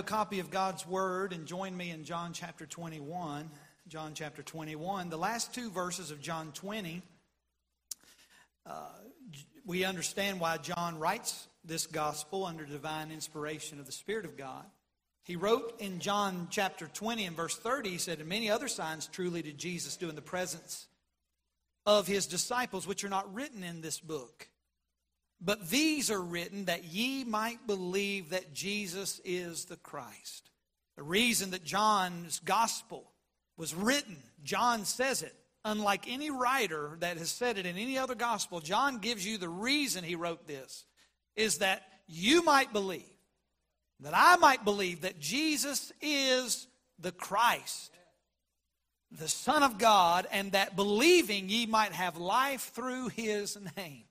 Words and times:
A 0.00 0.02
copy 0.02 0.40
of 0.40 0.50
God's 0.50 0.86
Word 0.86 1.34
and 1.34 1.44
join 1.44 1.76
me 1.76 1.90
in 1.90 2.04
John 2.04 2.32
chapter 2.32 2.64
21. 2.64 3.50
John 3.86 4.14
chapter 4.14 4.42
21. 4.42 5.10
The 5.10 5.18
last 5.18 5.52
two 5.52 5.68
verses 5.68 6.10
of 6.10 6.22
John 6.22 6.52
20, 6.52 7.02
uh, 8.64 8.70
we 9.66 9.84
understand 9.84 10.40
why 10.40 10.56
John 10.56 10.98
writes 10.98 11.48
this 11.66 11.86
gospel 11.86 12.46
under 12.46 12.64
divine 12.64 13.10
inspiration 13.10 13.78
of 13.78 13.84
the 13.84 13.92
Spirit 13.92 14.24
of 14.24 14.38
God. 14.38 14.64
He 15.22 15.36
wrote 15.36 15.74
in 15.80 16.00
John 16.00 16.48
chapter 16.50 16.86
20 16.86 17.26
and 17.26 17.36
verse 17.36 17.58
30, 17.58 17.90
he 17.90 17.98
said, 17.98 18.20
And 18.20 18.28
many 18.30 18.48
other 18.50 18.68
signs 18.68 19.06
truly 19.06 19.42
did 19.42 19.58
Jesus 19.58 19.98
do 19.98 20.08
in 20.08 20.14
the 20.14 20.22
presence 20.22 20.86
of 21.84 22.06
his 22.06 22.26
disciples, 22.26 22.86
which 22.86 23.04
are 23.04 23.10
not 23.10 23.34
written 23.34 23.62
in 23.62 23.82
this 23.82 24.00
book. 24.00 24.48
But 25.40 25.70
these 25.70 26.10
are 26.10 26.20
written 26.20 26.66
that 26.66 26.84
ye 26.84 27.24
might 27.24 27.66
believe 27.66 28.30
that 28.30 28.52
Jesus 28.52 29.20
is 29.24 29.64
the 29.64 29.76
Christ. 29.76 30.50
The 30.96 31.02
reason 31.02 31.52
that 31.52 31.64
John's 31.64 32.40
gospel 32.40 33.10
was 33.56 33.74
written, 33.74 34.18
John 34.42 34.84
says 34.84 35.22
it, 35.22 35.34
unlike 35.64 36.06
any 36.08 36.30
writer 36.30 36.96
that 37.00 37.16
has 37.16 37.30
said 37.30 37.56
it 37.56 37.66
in 37.66 37.78
any 37.78 37.96
other 37.96 38.14
gospel, 38.14 38.60
John 38.60 38.98
gives 38.98 39.26
you 39.26 39.38
the 39.38 39.48
reason 39.48 40.04
he 40.04 40.14
wrote 40.14 40.46
this, 40.46 40.84
is 41.36 41.58
that 41.58 41.82
you 42.06 42.42
might 42.42 42.72
believe, 42.72 43.04
that 44.00 44.12
I 44.14 44.36
might 44.36 44.64
believe 44.64 45.02
that 45.02 45.20
Jesus 45.20 45.92
is 46.02 46.66
the 46.98 47.12
Christ, 47.12 47.92
the 49.10 49.28
Son 49.28 49.62
of 49.62 49.78
God, 49.78 50.26
and 50.30 50.52
that 50.52 50.76
believing 50.76 51.48
ye 51.48 51.64
might 51.66 51.92
have 51.92 52.18
life 52.18 52.72
through 52.74 53.08
his 53.08 53.56
name. 53.76 54.04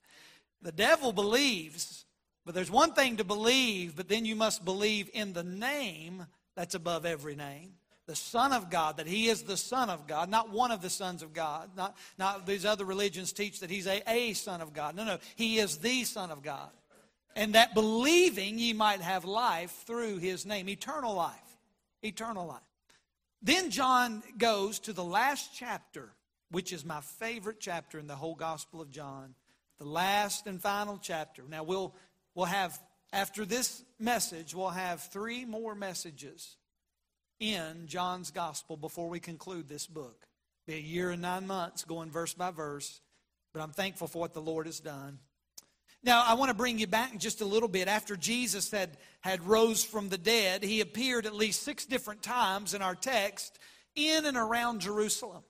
The 0.62 0.72
devil 0.72 1.14
believes, 1.14 2.06
but 2.46 2.54
there's 2.54 2.72
one 2.72 2.94
thing 2.94 3.18
to 3.18 3.24
believe, 3.24 3.96
but 3.96 4.10
then 4.10 4.26
you 4.26 4.36
must 4.36 4.66
believe 4.66 5.10
in 5.14 5.34
the 5.34 5.44
name 5.44 6.26
that's 6.56 6.76
above 6.76 7.06
every 7.06 7.36
name. 7.36 7.74
The 8.08 8.16
Son 8.16 8.52
of 8.52 8.70
God, 8.70 8.98
that 8.98 9.08
He 9.08 9.28
is 9.28 9.44
the 9.44 9.56
Son 9.56 9.90
of 9.90 10.08
God, 10.08 10.30
not 10.30 10.50
one 10.50 10.72
of 10.72 10.82
the 10.82 10.90
sons 10.90 11.22
of 11.22 11.32
God. 11.32 11.70
Not, 11.78 11.96
not 12.18 12.46
these 12.48 12.66
other 12.66 12.84
religions 12.84 13.32
teach 13.32 13.60
that 13.60 13.70
He's 13.70 13.88
a, 13.88 14.02
a 14.10 14.34
Son 14.34 14.62
of 14.62 14.74
God. 14.74 14.96
No, 14.96 15.06
no, 15.06 15.20
He 15.36 15.60
is 15.60 15.78
the 15.78 16.04
Son 16.04 16.32
of 16.32 16.42
God. 16.42 16.72
And 17.36 17.54
that 17.54 17.76
believing 17.76 18.58
ye 18.58 18.74
might 18.74 19.02
have 19.02 19.26
life 19.26 19.84
through 19.86 20.18
His 20.18 20.46
name, 20.46 20.68
eternal 20.68 21.14
life. 21.14 21.36
Eternal 22.02 22.48
life. 22.48 22.60
Then 23.42 23.70
John 23.70 24.24
goes 24.38 24.80
to 24.80 24.94
the 24.94 25.04
last 25.04 25.52
chapter, 25.54 26.10
which 26.52 26.74
is 26.74 26.84
my 26.84 27.02
favorite 27.02 27.60
chapter 27.60 28.00
in 28.00 28.08
the 28.08 28.16
whole 28.16 28.36
Gospel 28.36 28.82
of 28.82 28.90
John 28.90 29.36
the 29.80 29.86
last 29.86 30.46
and 30.48 30.62
final 30.62 31.00
chapter. 31.02 31.44
Now 31.50 31.64
we'll 31.64 31.96
we'll 32.36 32.46
have 32.46 32.80
after 33.12 33.46
this 33.46 33.84
message, 34.00 34.54
we'll 34.54 34.70
have 34.70 35.02
three 35.02 35.46
more 35.46 35.74
messages 35.74 36.58
in 37.40 37.88
John's 37.88 38.32
gospel 38.32 38.78
before 38.78 39.10
we 39.10 39.20
conclude 39.20 39.68
this 39.68 39.88
book. 39.88 40.28
Be 40.68 40.76
a 40.76 40.78
year 40.78 41.10
and 41.10 41.22
nine 41.22 41.48
months 41.48 41.84
going 41.84 42.12
verse 42.12 42.34
by 42.34 42.52
verse, 42.52 43.02
but 43.54 43.62
I'm 43.62 43.72
thankful 43.72 44.08
for 44.08 44.20
what 44.20 44.34
the 44.34 44.42
Lord 44.42 44.68
has 44.68 44.80
done. 44.80 45.20
Now, 46.04 46.24
I 46.26 46.36
want 46.36 46.50
to 46.50 46.56
bring 46.56 46.80
you 46.80 46.88
back 46.88 47.18
just 47.18 47.42
a 47.42 47.46
little 47.46 47.68
bit. 47.68 47.88
After 47.88 48.16
Jesus 48.16 48.72
had, 48.72 48.98
had 49.20 49.46
rose 49.46 49.84
from 49.84 50.08
the 50.08 50.18
dead, 50.18 50.64
he 50.64 50.80
appeared 50.80 51.26
at 51.26 51.36
least 51.36 51.64
six 51.64 51.86
different 51.86 52.22
times 52.22 52.74
in 52.74 52.82
our 52.82 52.96
text 52.96 53.60
in 53.96 54.26
and 54.26 54.38
around 54.38 54.80
Jerusalem. 54.80 55.44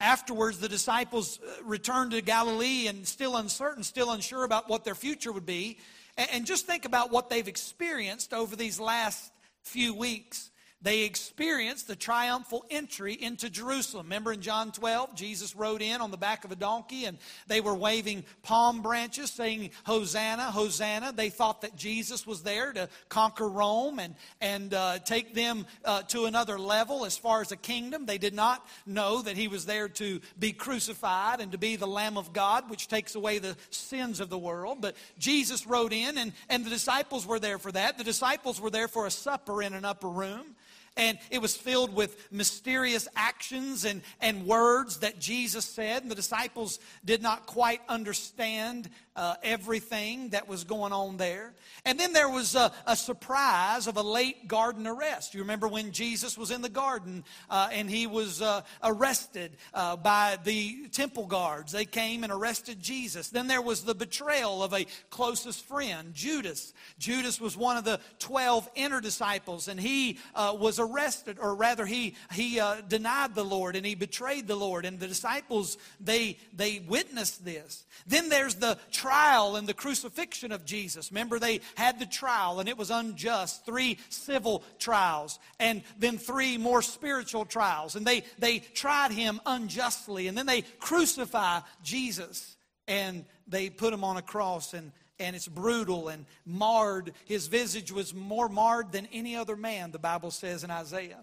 Afterwards, 0.00 0.58
the 0.58 0.68
disciples 0.68 1.38
uh, 1.40 1.62
returned 1.64 2.12
to 2.12 2.22
Galilee 2.22 2.86
and 2.88 3.06
still 3.06 3.36
uncertain, 3.36 3.82
still 3.82 4.10
unsure 4.12 4.44
about 4.44 4.68
what 4.68 4.84
their 4.84 4.94
future 4.94 5.30
would 5.30 5.46
be. 5.46 5.78
And 6.16 6.46
just 6.46 6.66
think 6.66 6.84
about 6.84 7.10
what 7.10 7.30
they've 7.30 7.46
experienced 7.46 8.34
over 8.34 8.56
these 8.56 8.80
last 8.80 9.32
few 9.62 9.94
weeks 9.94 10.49
they 10.82 11.02
experienced 11.02 11.88
the 11.88 11.96
triumphal 11.96 12.64
entry 12.70 13.12
into 13.12 13.50
Jerusalem. 13.50 14.06
Remember 14.06 14.32
in 14.32 14.40
John 14.40 14.72
12, 14.72 15.14
Jesus 15.14 15.54
rode 15.54 15.82
in 15.82 16.00
on 16.00 16.10
the 16.10 16.16
back 16.16 16.44
of 16.44 16.52
a 16.52 16.56
donkey 16.56 17.04
and 17.04 17.18
they 17.48 17.60
were 17.60 17.74
waving 17.74 18.24
palm 18.42 18.80
branches 18.80 19.30
saying, 19.30 19.70
Hosanna, 19.84 20.44
Hosanna. 20.44 21.12
They 21.12 21.28
thought 21.28 21.60
that 21.62 21.76
Jesus 21.76 22.26
was 22.26 22.42
there 22.42 22.72
to 22.72 22.88
conquer 23.10 23.46
Rome 23.46 23.98
and, 23.98 24.14
and 24.40 24.72
uh, 24.72 25.00
take 25.00 25.34
them 25.34 25.66
uh, 25.84 26.02
to 26.02 26.24
another 26.24 26.58
level 26.58 27.04
as 27.04 27.18
far 27.18 27.42
as 27.42 27.52
a 27.52 27.56
kingdom. 27.56 28.06
They 28.06 28.18
did 28.18 28.34
not 28.34 28.66
know 28.86 29.20
that 29.20 29.36
he 29.36 29.48
was 29.48 29.66
there 29.66 29.88
to 29.88 30.20
be 30.38 30.52
crucified 30.52 31.40
and 31.40 31.52
to 31.52 31.58
be 31.58 31.76
the 31.76 31.86
Lamb 31.86 32.16
of 32.16 32.32
God, 32.32 32.70
which 32.70 32.88
takes 32.88 33.14
away 33.14 33.38
the 33.38 33.56
sins 33.68 34.18
of 34.18 34.30
the 34.30 34.38
world. 34.38 34.78
But 34.80 34.96
Jesus 35.18 35.66
rode 35.66 35.92
in 35.92 36.16
and, 36.16 36.32
and 36.48 36.64
the 36.64 36.70
disciples 36.70 37.26
were 37.26 37.38
there 37.38 37.58
for 37.58 37.70
that. 37.72 37.98
The 37.98 38.04
disciples 38.04 38.58
were 38.62 38.70
there 38.70 38.88
for 38.88 39.04
a 39.04 39.10
supper 39.10 39.62
in 39.62 39.74
an 39.74 39.84
upper 39.84 40.08
room 40.08 40.56
and 40.96 41.18
it 41.30 41.40
was 41.40 41.56
filled 41.56 41.94
with 41.94 42.30
mysterious 42.30 43.08
actions 43.16 43.84
and, 43.84 44.02
and 44.20 44.46
words 44.46 44.98
that 44.98 45.18
Jesus 45.18 45.64
said. 45.64 46.02
And 46.02 46.10
the 46.10 46.16
disciples 46.16 46.78
did 47.04 47.22
not 47.22 47.46
quite 47.46 47.80
understand 47.88 48.90
uh, 49.20 49.34
everything 49.42 50.30
that 50.30 50.48
was 50.48 50.64
going 50.64 50.94
on 50.94 51.18
there. 51.18 51.52
And 51.84 52.00
then 52.00 52.14
there 52.14 52.30
was 52.30 52.54
a, 52.54 52.72
a, 52.86 52.96
surprise 52.96 53.86
of 53.86 53.98
a 53.98 54.02
late 54.02 54.48
garden 54.48 54.86
arrest. 54.86 55.34
You 55.34 55.40
remember 55.40 55.68
when 55.68 55.92
Jesus 55.92 56.38
was 56.38 56.50
in 56.50 56.62
the 56.62 56.70
garden 56.70 57.24
uh, 57.50 57.68
and 57.70 57.90
he 57.90 58.06
was 58.06 58.40
uh, 58.40 58.62
arrested 58.82 59.58
uh, 59.74 59.96
by 59.96 60.38
the 60.42 60.88
temple 60.88 61.26
guards. 61.26 61.70
They 61.70 61.84
came 61.84 62.24
and 62.24 62.32
arrested 62.32 62.80
Jesus. 62.80 63.28
Then 63.28 63.46
there 63.46 63.60
was 63.60 63.82
the 63.82 63.94
betrayal 63.94 64.62
of 64.62 64.72
a 64.72 64.86
closest 65.10 65.66
friend, 65.66 66.14
Judas. 66.14 66.72
Judas 66.98 67.38
was 67.38 67.58
one 67.58 67.76
of 67.76 67.84
the 67.84 68.00
12 68.20 68.70
inner 68.74 69.02
disciples 69.02 69.68
and 69.68 69.78
he 69.78 70.18
uh, 70.34 70.56
was 70.58 70.78
arrested, 70.78 71.36
or 71.38 71.54
rather, 71.54 71.84
he, 71.84 72.14
he 72.32 72.58
uh, 72.58 72.76
denied 72.88 73.34
the 73.34 73.44
Lord 73.44 73.76
and 73.76 73.84
he 73.84 73.94
betrayed 73.94 74.48
the 74.48 74.56
Lord. 74.56 74.86
And 74.86 74.98
the 74.98 75.08
disciples, 75.08 75.76
they, 76.00 76.38
they 76.54 76.78
witnessed 76.88 77.44
this. 77.44 77.84
Then 78.06 78.30
there's 78.30 78.54
the 78.54 78.78
and 79.10 79.66
the 79.66 79.74
crucifixion 79.74 80.52
of 80.52 80.64
Jesus. 80.64 81.10
Remember, 81.10 81.38
they 81.38 81.60
had 81.74 81.98
the 81.98 82.06
trial 82.06 82.60
and 82.60 82.68
it 82.68 82.78
was 82.78 82.90
unjust. 82.90 83.64
Three 83.64 83.98
civil 84.08 84.62
trials 84.78 85.38
and 85.58 85.82
then 85.98 86.18
three 86.18 86.58
more 86.58 86.82
spiritual 86.82 87.44
trials. 87.44 87.96
And 87.96 88.06
they, 88.06 88.22
they 88.38 88.60
tried 88.60 89.12
him 89.12 89.40
unjustly. 89.46 90.28
And 90.28 90.36
then 90.36 90.46
they 90.46 90.62
crucify 90.78 91.60
Jesus 91.82 92.56
and 92.86 93.24
they 93.46 93.70
put 93.70 93.92
him 93.92 94.04
on 94.04 94.16
a 94.16 94.22
cross 94.22 94.74
and 94.74 94.92
and 95.20 95.36
it's 95.36 95.46
brutal 95.46 96.08
and 96.08 96.24
marred. 96.46 97.12
His 97.26 97.46
visage 97.46 97.92
was 97.92 98.14
more 98.14 98.48
marred 98.48 98.90
than 98.90 99.06
any 99.12 99.36
other 99.36 99.54
man, 99.54 99.90
the 99.90 99.98
Bible 99.98 100.30
says 100.30 100.64
in 100.64 100.70
Isaiah. 100.70 101.20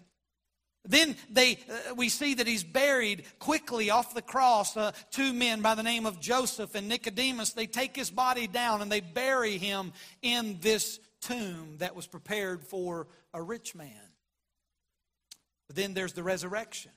Then 0.88 1.16
they, 1.30 1.60
uh, 1.70 1.96
we 1.96 2.10
see 2.10 2.36
that 2.36 2.48
he's 2.48 2.64
buried 2.64 3.26
quickly 3.40 3.90
off 3.90 4.14
the 4.14 4.22
cross. 4.22 4.76
Uh, 4.76 4.92
two 5.12 5.34
men 5.34 5.62
by 5.62 5.76
the 5.76 5.84
name 5.84 6.06
of 6.06 6.20
Joseph 6.20 6.76
and 6.76 6.88
Nicodemus, 6.88 7.52
they 7.52 7.68
take 7.68 7.96
his 7.96 8.10
body 8.10 8.48
down 8.48 8.82
and 8.82 8.92
they 8.92 9.02
bury 9.02 9.58
him 9.58 9.92
in 10.22 10.58
this 10.62 11.00
tomb 11.22 11.76
that 11.80 11.96
was 11.96 12.08
prepared 12.08 12.64
for 12.64 13.08
a 13.34 13.42
rich 13.42 13.76
man. 13.76 13.92
But 15.68 15.76
then 15.76 15.94
there's 15.94 16.14
the 16.14 16.24
resurrection 16.24 16.92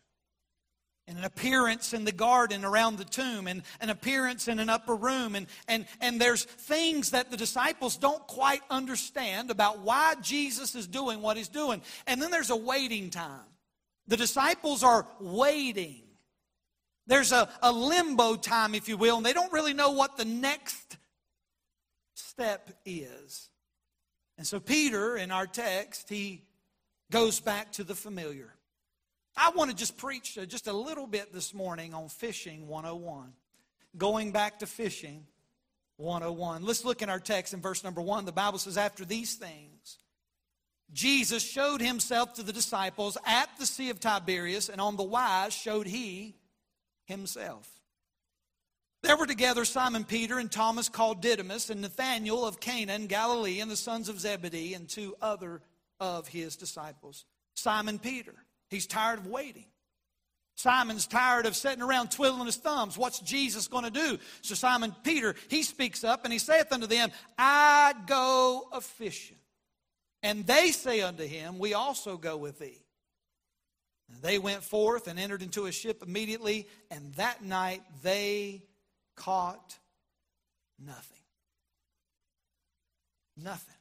and 1.08 1.18
an 1.18 1.24
appearance 1.24 1.92
in 1.92 2.04
the 2.04 2.12
garden 2.12 2.64
around 2.64 2.96
the 2.96 3.04
tomb 3.04 3.48
and 3.48 3.64
an 3.80 3.90
appearance 3.90 4.46
in 4.46 4.60
an 4.60 4.68
upper 4.68 4.94
room 4.94 5.34
and, 5.34 5.48
and, 5.66 5.86
and 6.00 6.20
there's 6.20 6.44
things 6.44 7.10
that 7.10 7.32
the 7.32 7.36
disciples 7.36 7.96
don't 7.96 8.24
quite 8.28 8.60
understand 8.70 9.50
about 9.50 9.80
why 9.80 10.14
jesus 10.22 10.76
is 10.76 10.86
doing 10.86 11.20
what 11.20 11.36
he's 11.36 11.48
doing 11.48 11.82
and 12.06 12.22
then 12.22 12.30
there's 12.30 12.50
a 12.50 12.56
waiting 12.56 13.10
time 13.10 13.49
the 14.10 14.16
disciples 14.16 14.84
are 14.84 15.06
waiting 15.20 16.02
there's 17.06 17.32
a, 17.32 17.48
a 17.62 17.72
limbo 17.72 18.36
time 18.36 18.74
if 18.74 18.88
you 18.88 18.96
will 18.96 19.16
and 19.16 19.24
they 19.24 19.32
don't 19.32 19.52
really 19.52 19.72
know 19.72 19.92
what 19.92 20.18
the 20.18 20.24
next 20.24 20.98
step 22.14 22.70
is 22.84 23.48
and 24.36 24.46
so 24.46 24.60
peter 24.60 25.16
in 25.16 25.30
our 25.30 25.46
text 25.46 26.08
he 26.08 26.42
goes 27.10 27.40
back 27.40 27.72
to 27.72 27.82
the 27.82 27.94
familiar 27.94 28.54
I 29.36 29.50
want 29.50 29.70
to 29.70 29.76
just 29.76 29.96
preach 29.96 30.36
uh, 30.36 30.44
just 30.44 30.66
a 30.66 30.72
little 30.72 31.06
bit 31.06 31.32
this 31.32 31.54
morning 31.54 31.94
on 31.94 32.08
Fishing 32.08 32.66
101. 32.66 33.32
Going 33.96 34.32
back 34.32 34.58
to 34.58 34.66
Fishing 34.66 35.26
101. 35.96 36.64
Let's 36.64 36.84
look 36.84 37.02
in 37.02 37.08
our 37.08 37.20
text 37.20 37.54
in 37.54 37.60
verse 37.60 37.84
number 37.84 38.00
1. 38.00 38.24
The 38.24 38.32
Bible 38.32 38.58
says, 38.58 38.76
After 38.76 39.04
these 39.04 39.34
things, 39.34 39.98
Jesus 40.92 41.42
showed 41.42 41.80
himself 41.80 42.34
to 42.34 42.42
the 42.42 42.52
disciples 42.52 43.16
at 43.24 43.48
the 43.58 43.66
Sea 43.66 43.90
of 43.90 44.00
Tiberias, 44.00 44.68
and 44.68 44.80
on 44.80 44.96
the 44.96 45.02
wise 45.02 45.52
showed 45.52 45.86
he 45.86 46.34
himself. 47.04 47.68
There 49.02 49.16
were 49.16 49.26
together 49.26 49.64
Simon 49.64 50.04
Peter 50.04 50.38
and 50.38 50.50
Thomas 50.50 50.88
called 50.88 51.22
Didymus, 51.22 51.70
and 51.70 51.80
Nathanael 51.80 52.44
of 52.44 52.60
Cana 52.60 52.94
in 52.94 53.06
Galilee, 53.06 53.60
and 53.60 53.70
the 53.70 53.76
sons 53.76 54.08
of 54.08 54.20
Zebedee, 54.20 54.74
and 54.74 54.88
two 54.88 55.14
other 55.22 55.62
of 55.98 56.28
his 56.28 56.56
disciples. 56.56 57.24
Simon 57.54 57.98
Peter 57.98 58.34
He's 58.70 58.86
tired 58.86 59.18
of 59.18 59.26
waiting. 59.26 59.66
Simon's 60.54 61.06
tired 61.06 61.46
of 61.46 61.56
sitting 61.56 61.82
around 61.82 62.10
twiddling 62.10 62.46
his 62.46 62.56
thumbs. 62.56 62.96
What's 62.96 63.18
Jesus 63.18 63.66
going 63.66 63.84
to 63.84 63.90
do? 63.90 64.18
So 64.42 64.54
Simon 64.54 64.94
Peter, 65.02 65.34
he 65.48 65.62
speaks 65.62 66.04
up 66.04 66.24
and 66.24 66.32
he 66.32 66.38
saith 66.38 66.70
unto 66.70 66.86
them, 66.86 67.10
I 67.36 67.94
go 68.06 68.68
a 68.72 68.80
fishing. 68.80 69.38
And 70.22 70.46
they 70.46 70.70
say 70.70 71.00
unto 71.00 71.26
him, 71.26 71.58
We 71.58 71.74
also 71.74 72.16
go 72.16 72.36
with 72.36 72.58
thee. 72.58 72.82
And 74.12 74.22
they 74.22 74.38
went 74.38 74.62
forth 74.62 75.06
and 75.06 75.18
entered 75.18 75.42
into 75.42 75.66
a 75.66 75.72
ship 75.72 76.02
immediately, 76.02 76.66
and 76.90 77.14
that 77.14 77.44
night 77.44 77.82
they 78.02 78.62
caught 79.16 79.78
nothing. 80.78 81.22
Nothing. 83.36 83.74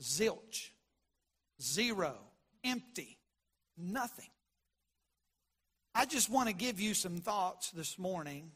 Zilch. 0.00 0.70
Zero. 1.60 2.16
Empty. 2.62 3.18
Nothing. 3.78 4.28
I 5.94 6.04
just 6.04 6.28
want 6.28 6.48
to 6.48 6.54
give 6.54 6.78
you 6.78 6.92
some 6.92 7.18
thoughts 7.18 7.70
this 7.70 7.98
morning 7.98 8.50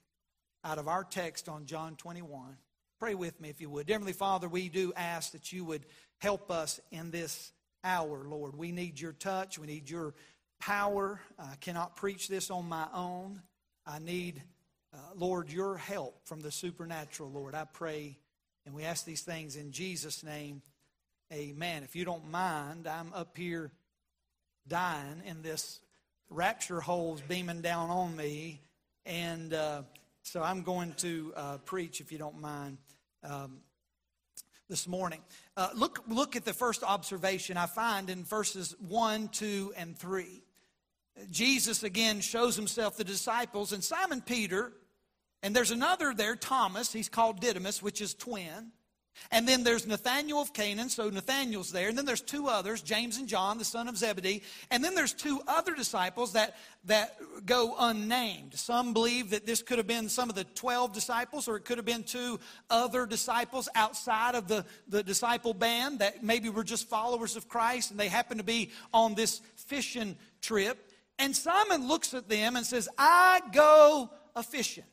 out 0.63 0.79
of 0.79 0.89
our 0.89 1.05
text 1.05 1.49
on 1.49 1.65
John 1.65 1.97
21. 1.97 2.57
Pray 3.00 3.14
with 3.14 3.41
me 3.41 3.49
if 3.49 3.62
you 3.62 3.70
would. 3.70 3.87
Dear 3.87 3.94
Heavenly 3.94 4.12
Father, 4.12 4.47
we 4.47 4.69
do 4.69 4.93
ask 4.94 5.32
that 5.32 5.55
you 5.55 5.64
would 5.64 5.87
help 6.19 6.50
us 6.50 6.79
in 6.91 7.11
this 7.11 7.50
hour, 7.82 8.25
Lord. 8.29 8.55
We 8.55 8.73
need 8.73 9.00
your 9.00 9.14
touch. 9.14 9.58
We 9.58 9.67
need 9.67 9.88
your 9.88 10.12
power. 10.61 11.19
I 11.38 11.55
cannot 11.62 11.97
preach 11.97 12.29
this 12.29 12.50
on 12.50 12.69
my 12.69 12.87
own. 12.93 13.41
I 13.87 14.00
need, 14.00 14.43
uh, 14.93 14.99
Lord, 15.14 15.50
your 15.50 15.79
help 15.79 16.20
from 16.26 16.43
the 16.43 16.50
supernatural, 16.50 17.31
Lord. 17.31 17.55
I 17.55 17.64
pray, 17.64 18.19
and 18.67 18.75
we 18.75 18.85
ask 18.85 19.06
these 19.06 19.23
things 19.23 19.56
in 19.56 19.73
Jesus' 19.73 20.23
name. 20.23 20.61
Amen. 21.32 21.85
If 21.85 21.97
you 21.97 22.05
don't 22.05 22.31
mind, 22.31 22.87
I'm 22.87 23.14
up 23.14 23.35
here 23.35 23.73
dying, 24.69 25.23
in 25.25 25.41
this 25.41 25.81
rapture 26.29 26.82
hole's 26.82 27.23
beaming 27.23 27.62
down 27.62 27.88
on 27.88 28.14
me. 28.14 28.61
And 29.06 29.55
uh, 29.55 29.85
so 30.23 30.43
I'm 30.43 30.62
going 30.62 30.93
to 30.99 31.32
uh, 31.35 31.56
preach, 31.64 32.02
if 32.02 32.12
you 32.12 32.19
don't 32.19 32.43
mind, 32.43 32.76
um, 33.23 33.59
this 34.69 34.87
morning. 34.87 35.21
Uh, 35.57 35.71
look, 35.75 36.05
look 36.09 36.37
at 36.37 36.45
the 36.45 36.53
first 36.53 36.83
observation 36.83 37.57
I 37.57 37.67
find 37.67 38.09
in 38.09 38.25
verses 38.25 38.75
1, 38.81 39.29
2, 39.29 39.75
and 39.77 39.99
3. 39.99 40.43
Jesus 41.31 41.83
again 41.83 42.21
shows 42.21 42.57
himself 42.57 42.97
the 42.97 43.05
disciples, 43.05 43.73
and 43.73 43.83
Simon 43.83 44.21
Peter, 44.21 44.73
and 45.43 45.55
there's 45.55 45.71
another 45.71 46.15
there, 46.15 46.37
Thomas, 46.37 46.93
he's 46.93 47.09
called 47.09 47.41
Didymus, 47.41 47.83
which 47.83 48.01
is 48.01 48.15
twin. 48.15 48.73
And 49.31 49.47
then 49.47 49.62
there's 49.62 49.87
Nathanael 49.87 50.41
of 50.41 50.53
Canaan, 50.53 50.89
so 50.89 51.09
Nathanael's 51.09 51.71
there. 51.71 51.89
And 51.89 51.97
then 51.97 52.05
there's 52.05 52.21
two 52.21 52.49
others, 52.49 52.83
James 52.83 53.19
and 53.19 53.29
John, 53.29 53.59
the 53.59 53.65
son 53.65 53.87
of 53.87 53.97
Zebedee. 53.97 54.43
And 54.71 54.83
then 54.83 54.95
there's 54.95 55.12
two 55.12 55.41
other 55.47 55.75
disciples 55.75 56.33
that, 56.33 56.57
that 56.85 57.17
go 57.45 57.75
unnamed. 57.79 58.55
Some 58.55 58.93
believe 58.93 59.31
that 59.31 59.47
this 59.47 59.62
could 59.62 59.79
have 59.79 59.87
been 59.87 60.09
some 60.09 60.31
of 60.31 60.35
the 60.35 60.45
12 60.45 60.93
disciples, 60.93 61.49
or 61.49 61.57
it 61.57 61.65
could 61.65 61.79
have 61.79 61.85
been 61.85 62.03
two 62.03 62.41
other 62.71 63.07
disciples 63.07 63.69
outside 63.75 64.35
of 64.35 64.49
the, 64.49 64.65
the 64.89 65.03
disciple 65.03 65.55
band 65.55 66.01
that 66.01 66.25
maybe 66.25 66.49
were 66.49 66.65
just 66.65 66.89
followers 66.89 67.37
of 67.37 67.49
Christ 67.49 67.91
and 67.91 68.01
they 68.01 68.09
happen 68.09 68.39
to 68.39 68.45
be 68.45 68.71
on 68.93 69.15
this 69.15 69.41
fishing 69.55 70.17
trip. 70.41 70.91
And 71.19 71.37
Simon 71.37 71.87
looks 71.87 72.15
at 72.15 72.29
them 72.29 72.57
and 72.57 72.65
says, 72.65 72.89
I 72.99 73.43
go 73.53 74.11
a 74.35 74.43
fishing. 74.43 74.85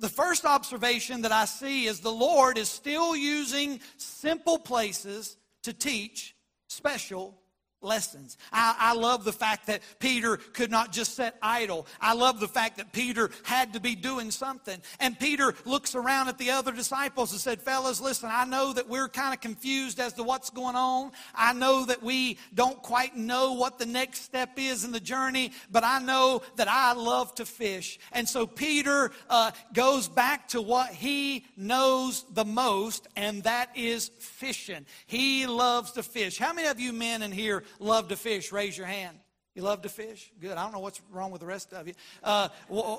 The 0.00 0.08
first 0.08 0.46
observation 0.46 1.22
that 1.22 1.32
I 1.32 1.44
see 1.44 1.84
is 1.84 2.00
the 2.00 2.10
Lord 2.10 2.56
is 2.56 2.68
still 2.68 3.14
using 3.14 3.80
simple 3.98 4.58
places 4.58 5.36
to 5.62 5.74
teach 5.74 6.34
special 6.68 7.39
lessons. 7.82 8.36
I, 8.52 8.76
I, 8.78 8.94
love 8.94 9.24
the 9.24 9.32
fact 9.32 9.66
that 9.68 9.80
Peter 9.98 10.36
could 10.36 10.70
not 10.70 10.92
just 10.92 11.16
sit 11.16 11.34
idle. 11.40 11.86
I 12.00 12.12
love 12.14 12.38
the 12.38 12.48
fact 12.48 12.76
that 12.76 12.92
Peter 12.92 13.30
had 13.42 13.72
to 13.72 13.80
be 13.80 13.94
doing 13.94 14.30
something. 14.30 14.80
And 14.98 15.18
Peter 15.18 15.54
looks 15.64 15.94
around 15.94 16.28
at 16.28 16.36
the 16.36 16.50
other 16.50 16.72
disciples 16.72 17.32
and 17.32 17.40
said, 17.40 17.62
Fellas, 17.62 18.00
listen, 18.00 18.28
I 18.30 18.44
know 18.44 18.74
that 18.74 18.88
we're 18.88 19.08
kind 19.08 19.32
of 19.32 19.40
confused 19.40 19.98
as 19.98 20.12
to 20.14 20.22
what's 20.22 20.50
going 20.50 20.76
on. 20.76 21.12
I 21.34 21.54
know 21.54 21.86
that 21.86 22.02
we 22.02 22.38
don't 22.54 22.80
quite 22.82 23.16
know 23.16 23.54
what 23.54 23.78
the 23.78 23.86
next 23.86 24.22
step 24.22 24.58
is 24.58 24.84
in 24.84 24.92
the 24.92 25.00
journey, 25.00 25.52
but 25.70 25.82
I 25.82 26.00
know 26.00 26.42
that 26.56 26.68
I 26.68 26.92
love 26.92 27.34
to 27.36 27.46
fish. 27.46 27.98
And 28.12 28.28
so 28.28 28.46
Peter 28.46 29.10
uh, 29.30 29.52
goes 29.72 30.06
back 30.06 30.48
to 30.48 30.60
what 30.60 30.90
he 30.90 31.46
knows 31.56 32.24
the 32.32 32.44
most, 32.44 33.08
and 33.16 33.42
that 33.44 33.70
is 33.74 34.10
fishing. 34.18 34.84
He 35.06 35.46
loves 35.46 35.92
to 35.92 36.02
fish. 36.02 36.38
How 36.38 36.52
many 36.52 36.68
of 36.68 36.78
you 36.78 36.92
men 36.92 37.22
in 37.22 37.32
here 37.32 37.64
love 37.78 38.08
to 38.08 38.16
fish? 38.16 38.52
Raise 38.52 38.76
your 38.76 38.86
hand. 38.86 39.18
You 39.54 39.62
love 39.62 39.82
to 39.82 39.88
fish? 39.88 40.30
Good. 40.40 40.52
I 40.52 40.62
don't 40.62 40.72
know 40.72 40.78
what's 40.78 41.00
wrong 41.10 41.32
with 41.32 41.40
the 41.40 41.46
rest 41.46 41.72
of 41.72 41.88
you. 41.88 41.94
Uh, 42.22 42.48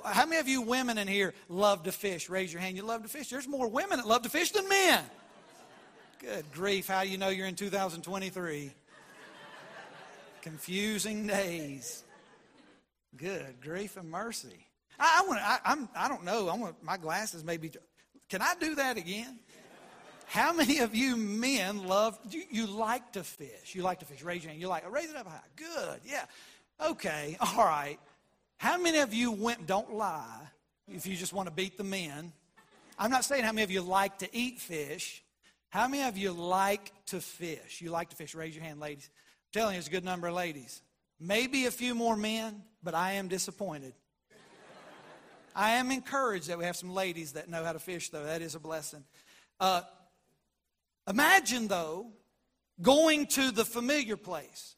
how 0.06 0.26
many 0.26 0.40
of 0.40 0.48
you 0.48 0.62
women 0.62 0.98
in 0.98 1.08
here 1.08 1.34
love 1.48 1.84
to 1.84 1.92
fish? 1.92 2.30
Raise 2.30 2.52
your 2.52 2.62
hand. 2.62 2.76
You 2.76 2.84
love 2.84 3.04
to 3.04 3.10
fish. 3.10 3.30
There's 3.30 3.48
more 3.48 3.70
women 3.70 4.00
that 4.00 4.08
love 4.08 4.24
to 4.24 4.30
fish 4.30 4.52
than 4.52 4.68
men. 4.68 5.04
Good 6.20 6.52
grief. 6.52 6.88
How 6.88 7.04
do 7.04 7.10
you 7.10 7.18
know 7.18 7.30
you're 7.30 7.48
in 7.48 7.56
2023? 7.56 8.72
Confusing 10.42 11.26
days. 11.26 12.04
Good 13.16 13.62
grief 13.62 13.98
and 13.98 14.10
mercy. 14.10 14.68
I, 15.00 15.22
I 15.24 15.28
want. 15.28 15.40
I, 15.42 15.60
I'm. 15.66 15.90
I 15.96 16.08
don't 16.08 16.24
know. 16.24 16.48
I 16.50 16.56
want 16.56 16.84
my 16.84 16.98
glasses. 16.98 17.44
Maybe. 17.44 17.72
Can 18.30 18.42
I 18.42 18.54
do 18.60 18.76
that 18.76 18.98
again? 18.98 19.40
How 20.32 20.54
many 20.54 20.80
of 20.80 20.96
you 20.96 21.18
men 21.18 21.86
love, 21.86 22.18
you, 22.30 22.44
you 22.50 22.66
like 22.66 23.12
to 23.12 23.22
fish? 23.22 23.76
You 23.76 23.82
like 23.82 24.00
to 24.00 24.06
fish. 24.06 24.24
Raise 24.24 24.42
your 24.42 24.52
hand. 24.52 24.62
You 24.62 24.70
like, 24.70 24.90
raise 24.90 25.10
it 25.10 25.18
up 25.18 25.28
high. 25.28 25.42
Good. 25.58 26.00
Yeah. 26.06 26.24
Okay. 26.82 27.36
All 27.58 27.66
right. 27.66 28.00
How 28.56 28.78
many 28.78 29.00
of 29.00 29.14
you 29.14 29.34
went, 29.34 29.68
don't 29.68 29.94
lie, 29.94 30.40
if 30.88 31.06
you 31.06 31.18
just 31.18 31.34
want 31.34 31.50
to 31.50 31.54
beat 31.54 31.78
the 31.78 31.84
men. 31.84 32.32
I'm 32.98 33.12
not 33.12 33.26
saying 33.26 33.44
how 33.44 33.52
many 33.52 33.64
of 33.64 33.72
you 33.72 33.82
like 33.82 34.20
to 34.20 34.34
eat 34.34 34.62
fish. 34.62 35.22
How 35.68 35.90
many 35.90 36.04
of 36.04 36.18
you 36.18 36.32
like 36.32 36.94
to 37.08 37.20
fish? 37.20 37.82
You 37.82 37.90
like 37.90 38.12
to 38.12 38.16
fish? 38.16 38.34
Raise 38.34 38.56
your 38.56 38.64
hand, 38.64 38.80
ladies. 38.80 39.10
I'm 39.12 39.60
telling 39.60 39.74
you, 39.74 39.80
it's 39.80 39.90
a 39.90 39.92
good 39.92 40.06
number 40.06 40.30
of 40.30 40.34
ladies. 40.34 40.82
Maybe 41.20 41.66
a 41.66 41.72
few 41.72 41.94
more 41.94 42.16
men, 42.16 42.64
but 42.82 42.96
I 42.96 43.14
am 43.14 43.28
disappointed. 43.28 43.96
I 45.54 45.72
am 45.72 45.92
encouraged 45.92 46.48
that 46.48 46.58
we 46.58 46.64
have 46.64 46.78
some 46.78 46.94
ladies 46.94 47.34
that 47.34 47.50
know 47.50 47.66
how 47.66 47.74
to 47.74 47.80
fish, 47.80 48.12
though. 48.12 48.24
That 48.24 48.42
is 48.42 48.56
a 48.56 48.62
blessing. 48.62 49.04
Uh, 49.60 49.82
Imagine, 51.08 51.68
though, 51.68 52.08
going 52.82 53.28
to 53.28 53.52
the 53.52 53.66
familiar 53.66 54.18
place. 54.18 54.76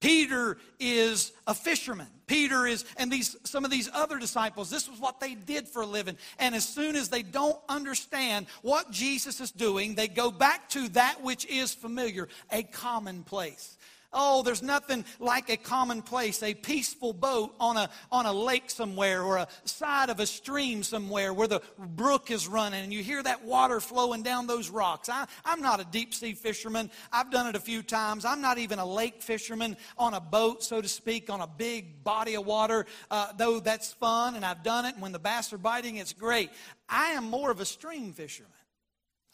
Peter 0.00 0.58
is 0.78 1.32
a 1.46 1.54
fisherman. 1.54 2.06
Peter 2.26 2.66
is, 2.66 2.84
and 2.96 3.10
these 3.10 3.36
some 3.44 3.64
of 3.64 3.70
these 3.70 3.88
other 3.92 4.18
disciples, 4.18 4.68
this 4.68 4.88
was 4.88 5.00
what 5.00 5.20
they 5.20 5.34
did 5.34 5.66
for 5.66 5.82
a 5.82 5.86
living. 5.86 6.16
And 6.38 6.54
as 6.54 6.68
soon 6.68 6.96
as 6.96 7.08
they 7.08 7.22
don't 7.22 7.58
understand 7.68 8.46
what 8.62 8.90
Jesus 8.90 9.40
is 9.40 9.50
doing, 9.50 9.94
they 9.94 10.08
go 10.08 10.30
back 10.30 10.68
to 10.70 10.88
that 10.90 11.22
which 11.22 11.46
is 11.46 11.72
familiar, 11.72 12.28
a 12.50 12.62
common 12.62 13.22
place. 13.22 13.78
Oh, 14.18 14.42
there's 14.42 14.62
nothing 14.62 15.04
like 15.20 15.50
a 15.50 15.58
common 15.58 16.00
place, 16.00 16.42
a 16.42 16.54
peaceful 16.54 17.12
boat 17.12 17.54
on 17.60 17.76
a, 17.76 17.90
on 18.10 18.24
a 18.24 18.32
lake 18.32 18.70
somewhere 18.70 19.22
or 19.22 19.36
a 19.36 19.48
side 19.66 20.08
of 20.08 20.20
a 20.20 20.26
stream 20.26 20.82
somewhere 20.82 21.34
where 21.34 21.46
the 21.46 21.60
brook 21.76 22.30
is 22.30 22.48
running 22.48 22.82
and 22.82 22.94
you 22.94 23.02
hear 23.02 23.22
that 23.22 23.44
water 23.44 23.78
flowing 23.78 24.22
down 24.22 24.46
those 24.46 24.70
rocks. 24.70 25.10
I, 25.10 25.26
I'm 25.44 25.60
not 25.60 25.80
a 25.80 25.84
deep 25.84 26.14
sea 26.14 26.32
fisherman. 26.32 26.90
I've 27.12 27.30
done 27.30 27.46
it 27.46 27.56
a 27.56 27.60
few 27.60 27.82
times. 27.82 28.24
I'm 28.24 28.40
not 28.40 28.56
even 28.56 28.78
a 28.78 28.86
lake 28.86 29.20
fisherman 29.20 29.76
on 29.98 30.14
a 30.14 30.20
boat, 30.20 30.64
so 30.64 30.80
to 30.80 30.88
speak, 30.88 31.28
on 31.28 31.42
a 31.42 31.46
big 31.46 32.02
body 32.02 32.36
of 32.36 32.46
water, 32.46 32.86
uh, 33.10 33.34
though 33.36 33.60
that's 33.60 33.92
fun 33.92 34.34
and 34.34 34.46
I've 34.46 34.62
done 34.62 34.86
it. 34.86 34.94
And 34.94 35.02
when 35.02 35.12
the 35.12 35.18
bass 35.18 35.52
are 35.52 35.58
biting, 35.58 35.96
it's 35.96 36.14
great. 36.14 36.48
I 36.88 37.08
am 37.08 37.24
more 37.24 37.50
of 37.50 37.60
a 37.60 37.66
stream 37.66 38.14
fisherman. 38.14 38.55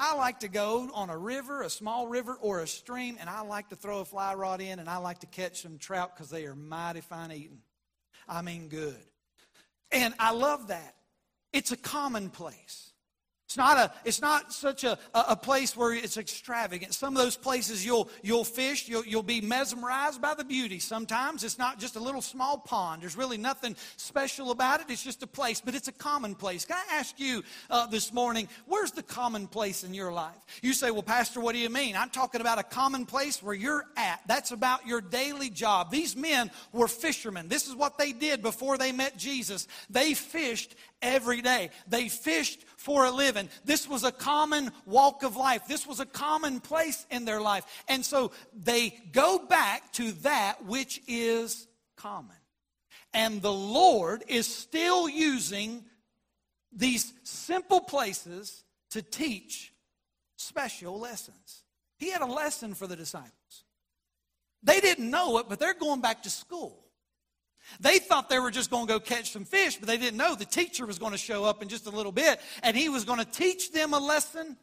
I 0.05 0.17
like 0.17 0.41
to 0.41 0.49
go 0.49 0.91
on 0.95 1.11
a 1.11 1.17
river, 1.17 1.63
a 1.63 1.71
small 1.71 2.09
river, 2.09 2.37
or 2.41 2.59
a 2.59 2.67
stream, 2.67 3.17
and 3.21 3.31
I 3.31 3.43
like 3.43 3.69
to 3.69 3.77
throw 3.77 4.01
a 4.01 4.05
fly 4.05 4.35
rod 4.35 4.61
in 4.61 4.81
and 4.81 4.89
I 4.89 4.97
like 4.97 5.21
to 5.21 5.29
catch 5.29 5.63
some 5.63 5.79
trout 5.79 6.17
because 6.17 6.29
they 6.29 6.45
are 6.45 6.57
mighty 6.57 7.01
fine 7.01 7.31
eating. 7.31 7.61
I 8.29 8.43
mean, 8.43 8.67
good. 8.67 8.99
And 9.93 10.13
I 10.19 10.33
love 10.33 10.69
that. 10.69 10.97
It's 11.53 11.71
a 11.71 11.77
commonplace. 11.77 12.92
It's 13.53 13.59
not, 13.59 13.77
a, 13.77 13.93
it's 14.07 14.23
not 14.23 14.51
such 14.51 14.83
a, 14.83 14.99
a 15.13 15.37
place 15.37 15.77
where 15.77 15.93
it's 15.93 16.17
extravagant. 16.17 16.95
Some 16.95 17.15
of 17.15 17.23
those 17.23 17.37
places 17.37 17.85
you'll, 17.85 18.09
you'll 18.23 18.45
fish, 18.45 18.89
you'll, 18.89 19.05
you'll 19.05 19.23
be 19.23 19.43
mesmerized 19.43 20.23
by 20.23 20.33
the 20.35 20.43
beauty. 20.43 20.79
Sometimes 20.79 21.45
it's 21.45 21.59
not 21.59 21.79
just 21.79 21.97
a 21.97 22.01
little 22.01 22.23
small 22.23 22.57
pond. 22.57 23.03
There's 23.03 23.15
really 23.15 23.37
nothing 23.37 23.77
special 23.99 24.53
about 24.53 24.81
it. 24.81 24.87
It's 24.89 25.05
just 25.05 25.23
a 25.23 25.27
place, 25.27 25.61
but 25.61 25.75
it's 25.75 25.89
a 25.89 25.93
common 25.93 26.35
place. 26.35 26.65
Can 26.65 26.79
I 26.79 26.95
ask 26.95 27.21
you 27.21 27.43
uh, 27.69 27.87
this 27.89 28.11
morning, 28.11 28.49
where's 28.65 28.93
the 28.93 29.03
common 29.03 29.47
place 29.47 29.85
in 29.85 29.93
your 29.93 30.15
life? 30.15 30.35
You 30.63 30.73
say, 30.73 30.91
well, 30.91 31.03
Pastor, 31.03 31.39
what 31.39 31.53
do 31.53 31.59
you 31.59 31.69
mean? 31.69 31.95
I'm 31.95 32.09
talking 32.09 32.41
about 32.41 32.59
a 32.59 32.63
common 32.63 33.05
place 33.05 33.43
where 33.43 33.55
you're 33.55 33.85
at. 33.99 34.23
That's 34.27 34.53
about 34.53 34.87
your 34.87 35.03
daily 35.03 35.51
job. 35.51 35.91
These 35.91 36.17
men 36.17 36.51
were 36.73 36.89
fishermen. 36.89 37.49
This 37.49 37.69
is 37.69 37.77
what 37.77 37.99
they 37.99 38.13
did 38.13 38.41
before 38.41 38.79
they 38.79 38.93
met 38.93 39.19
Jesus. 39.19 39.69
They 39.91 40.15
fished 40.15 40.75
every 41.03 41.43
day. 41.43 41.69
They 41.87 42.09
fished 42.09 42.65
for 42.77 43.05
a 43.05 43.11
living. 43.11 43.42
This 43.65 43.89
was 43.89 44.05
a 44.05 44.13
common 44.13 44.71
walk 44.87 45.23
of 45.23 45.37
life. 45.37 45.67
This 45.67 45.87
was 45.87 46.01
a 46.01 46.07
common 46.07 46.61
place 46.61 47.07
in 47.11 47.25
their 47.25 47.41
life. 47.41 47.65
And 47.89 48.05
so 48.05 48.33
they 48.55 48.99
go 49.13 49.39
back 49.47 49.93
to 49.95 50.13
that 50.23 50.65
which 50.65 51.01
is 51.07 51.67
common. 51.97 52.37
And 53.15 53.43
the 53.43 53.53
Lord 53.53 54.25
is 54.27 54.47
still 54.47 55.09
using 55.09 55.85
these 56.73 57.13
simple 57.23 57.81
places 57.81 58.65
to 58.91 59.03
teach 59.03 59.73
special 60.37 60.99
lessons. 60.99 61.65
He 61.99 62.11
had 62.11 62.23
a 62.23 62.27
lesson 62.27 62.75
for 62.75 62.87
the 62.87 62.97
disciples. 62.97 63.65
They 64.63 64.81
didn't 64.81 65.11
know 65.11 65.39
it, 65.39 65.47
but 65.49 65.59
they're 65.59 65.75
going 65.75 66.01
back 66.01 66.23
to 66.23 66.31
school. 66.31 66.82
They 67.81 67.99
thought 67.99 68.29
they 68.29 68.39
were 68.39 68.51
just 68.51 68.71
going 68.71 68.87
to 68.87 68.93
go 68.93 69.01
catch 69.01 69.33
some 69.33 69.45
fish, 69.45 69.77
but 69.77 69.87
they 69.87 69.97
didn't 69.97 70.17
know 70.17 70.35
the 70.35 70.45
teacher 70.45 70.87
was 70.87 70.99
going 70.99 71.13
to 71.13 71.19
show 71.19 71.45
up 71.45 71.63
in 71.63 71.69
just 71.69 71.87
a 71.87 71.91
little 71.91 72.13
bit, 72.13 72.41
and 72.63 72.77
he 72.77 72.89
was 72.89 73.05
going 73.05 73.19
to 73.19 73.25
teach 73.25 73.73
them 73.73 73.95
a 73.95 73.99
lesson 73.99 74.57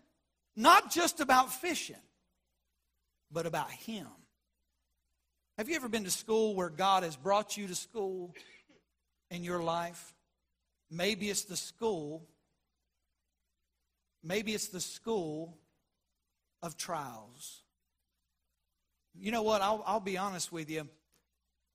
not 0.56 0.92
just 0.92 1.20
about 1.20 1.54
fishing, 1.54 1.96
but 3.32 3.46
about 3.46 3.72
him. 3.72 4.08
Have 5.58 5.70
you 5.70 5.76
ever 5.76 5.90
been 5.90 6.04
to 6.04 6.12
school 6.12 6.56
where 6.56 6.70
God 6.70 7.04
has 7.04 7.16
brought 7.16 7.58
you 7.58 7.68
to 7.68 7.76
school 7.76 8.34
in 9.30 9.44
your 9.44 9.62
life? 9.62 10.14
Maybe 10.92 11.30
it's 11.30 11.44
the 11.44 11.58
school. 11.58 12.28
Maybe 14.24 14.54
it's 14.54 14.68
the 14.68 14.82
school 14.82 15.58
of 16.62 16.76
trials. 16.78 17.62
You 19.18 19.32
know 19.32 19.44
what? 19.44 19.62
I'll, 19.62 19.84
I'll 19.86 20.00
be 20.00 20.18
honest 20.18 20.52
with 20.52 20.70
you 20.70 20.88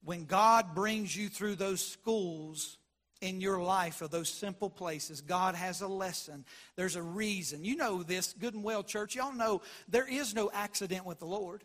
when 0.04 0.26
God 0.26 0.74
brings 0.74 1.16
you 1.16 1.28
through 1.28 1.56
those 1.56 1.80
schools 1.80 2.78
in 3.20 3.40
your 3.40 3.62
life 3.62 4.02
or 4.02 4.08
those 4.08 4.28
simple 4.28 4.68
places, 4.68 5.20
God 5.20 5.54
has 5.54 5.80
a 5.80 5.88
lesson. 5.88 6.44
There's 6.76 6.96
a 6.96 7.02
reason. 7.02 7.64
You 7.64 7.76
know 7.76 8.02
this 8.02 8.34
good 8.38 8.54
and 8.54 8.62
well, 8.62 8.82
church. 8.82 9.14
Y'all 9.14 9.32
know 9.32 9.62
there 9.88 10.06
is 10.08 10.34
no 10.34 10.50
accident 10.52 11.06
with 11.06 11.18
the 11.18 11.26
Lord. 11.26 11.64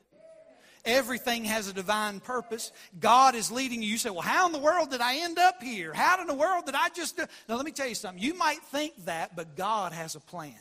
Everything 0.86 1.44
has 1.44 1.68
a 1.68 1.74
divine 1.74 2.22
purpose. 2.22 2.72
God 2.98 3.36
is 3.36 3.52
leading 3.52 3.82
you. 3.82 3.90
You 3.90 3.98
say, 3.98 4.10
Well, 4.10 4.22
how 4.22 4.48
in 4.48 4.54
the 4.54 4.60
world 4.60 4.90
did 4.90 5.02
I 5.02 5.18
end 5.18 5.38
up 5.38 5.62
here? 5.62 5.94
How 5.94 6.22
in 6.22 6.28
the 6.28 6.34
world 6.34 6.66
did 6.66 6.76
I 6.76 6.88
just 6.90 7.18
do? 7.18 7.26
Now, 7.50 7.56
let 7.56 7.66
me 7.66 7.72
tell 7.72 7.90
you 7.90 7.96
something. 7.96 8.24
You 8.24 8.34
might 8.36 8.60
think 8.72 8.94
that, 9.06 9.36
but 9.36 9.58
God 9.58 9.92
has 9.92 10.16
a 10.16 10.22
plan. 10.22 10.56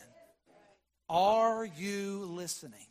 Are 1.07 1.63
you 1.63 2.25
listening? 2.25 2.85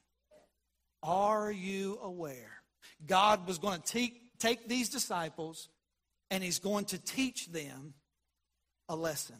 Are 1.02 1.52
you 1.52 1.98
aware? 2.02 2.62
God 3.06 3.46
was 3.46 3.58
going 3.58 3.80
to 3.80 3.86
teach 3.86 4.14
take 4.38 4.68
these 4.68 4.88
disciples 4.88 5.68
and 6.30 6.42
he's 6.42 6.58
going 6.58 6.84
to 6.86 6.98
teach 6.98 7.48
them 7.48 7.94
a 8.88 8.96
lesson. 8.96 9.36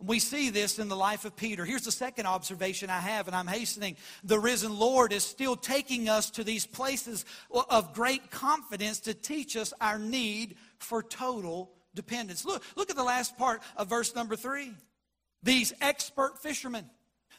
We 0.00 0.20
see 0.20 0.50
this 0.50 0.78
in 0.78 0.88
the 0.88 0.96
life 0.96 1.24
of 1.24 1.34
Peter. 1.34 1.64
Here's 1.64 1.84
the 1.84 1.90
second 1.90 2.26
observation 2.26 2.88
I 2.88 3.00
have, 3.00 3.26
and 3.26 3.34
I'm 3.34 3.48
hastening. 3.48 3.96
The 4.22 4.38
risen 4.38 4.78
Lord 4.78 5.12
is 5.12 5.24
still 5.24 5.56
taking 5.56 6.08
us 6.08 6.30
to 6.30 6.44
these 6.44 6.66
places 6.66 7.24
of 7.50 7.94
great 7.94 8.30
confidence 8.30 9.00
to 9.00 9.14
teach 9.14 9.56
us 9.56 9.72
our 9.80 9.98
need 9.98 10.56
for 10.78 11.02
total 11.02 11.72
dependence. 11.96 12.44
Look, 12.44 12.62
look 12.76 12.90
at 12.90 12.96
the 12.96 13.02
last 13.02 13.36
part 13.36 13.60
of 13.76 13.88
verse 13.88 14.14
number 14.14 14.36
three. 14.36 14.72
These 15.42 15.72
expert 15.80 16.38
fishermen. 16.38 16.88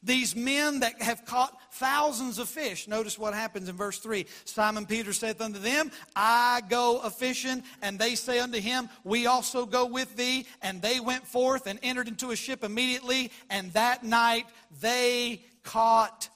These 0.01 0.34
men 0.34 0.79
that 0.79 1.01
have 1.01 1.25
caught 1.25 1.58
thousands 1.74 2.39
of 2.39 2.48
fish. 2.48 2.88
Notice 2.88 3.20
what 3.20 3.34
happens 3.34 3.68
in 3.68 3.75
verse 3.75 4.00
3. 4.00 4.25
Simon 4.46 4.86
Peter 4.86 5.12
saith 5.12 5.41
unto 5.41 5.60
them, 5.60 5.91
I 6.15 6.62
go 6.70 7.00
a 7.00 7.10
fishing. 7.10 7.63
And 7.82 8.00
they 8.00 8.15
say 8.15 8.39
unto 8.39 8.60
him, 8.60 8.89
We 9.03 9.25
also 9.25 9.65
go 9.65 9.86
with 9.86 10.15
thee. 10.15 10.46
And 10.62 10.82
they 10.82 11.01
went 11.01 11.27
forth 11.27 11.68
and 11.68 11.79
entered 11.84 12.08
into 12.08 12.32
a 12.32 12.38
ship 12.38 12.63
immediately. 12.63 13.32
And 13.50 13.74
that 13.74 14.03
night 14.06 14.46
they 14.79 15.44
caught 15.63 16.29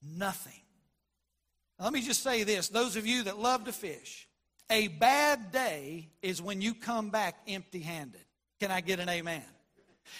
nothing. 0.00 0.52
Now, 1.78 1.86
let 1.86 1.94
me 1.94 2.02
just 2.02 2.22
say 2.22 2.44
this 2.44 2.68
those 2.68 2.94
of 2.94 3.04
you 3.04 3.24
that 3.24 3.38
love 3.38 3.64
to 3.64 3.72
fish, 3.72 4.28
a 4.70 4.86
bad 4.86 5.50
day 5.50 6.08
is 6.22 6.40
when 6.40 6.60
you 6.60 6.72
come 6.72 7.10
back 7.10 7.34
empty 7.48 7.80
handed. 7.80 8.24
Can 8.60 8.70
I 8.70 8.80
get 8.80 9.00
an 9.00 9.08
amen? 9.08 9.42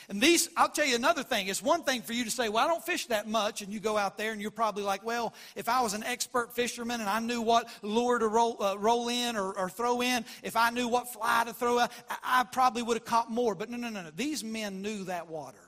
And 0.08 0.20
these, 0.20 0.48
I'll 0.56 0.68
tell 0.68 0.86
you 0.86 0.96
another 0.96 1.22
thing. 1.22 1.48
It's 1.48 1.62
one 1.62 1.82
thing 1.82 2.02
for 2.02 2.12
you 2.12 2.24
to 2.24 2.30
say, 2.30 2.48
well, 2.48 2.64
I 2.64 2.68
don't 2.68 2.84
fish 2.84 3.06
that 3.06 3.28
much, 3.28 3.62
and 3.62 3.72
you 3.72 3.80
go 3.80 3.96
out 3.96 4.18
there 4.18 4.32
and 4.32 4.40
you're 4.40 4.50
probably 4.50 4.82
like, 4.82 5.04
well, 5.04 5.34
if 5.56 5.68
I 5.68 5.80
was 5.80 5.94
an 5.94 6.04
expert 6.04 6.54
fisherman 6.54 7.00
and 7.00 7.08
I 7.08 7.20
knew 7.20 7.40
what 7.40 7.68
lure 7.82 8.18
to 8.18 8.28
roll, 8.28 8.62
uh, 8.62 8.76
roll 8.76 9.08
in 9.08 9.36
or, 9.36 9.52
or, 9.52 9.70
throw 9.70 10.02
in, 10.02 10.24
if 10.42 10.56
I 10.56 10.70
knew 10.70 10.88
what 10.88 11.12
fly 11.12 11.44
to 11.46 11.52
throw 11.52 11.78
out, 11.78 11.92
I, 12.10 12.40
I 12.40 12.44
probably 12.44 12.82
would 12.82 12.96
have 12.96 13.04
caught 13.04 13.30
more. 13.30 13.54
But 13.54 13.70
no, 13.70 13.76
no, 13.76 13.88
no, 13.88 14.02
no. 14.02 14.10
These 14.14 14.44
men 14.44 14.82
knew 14.82 15.04
that 15.04 15.28
water. 15.28 15.58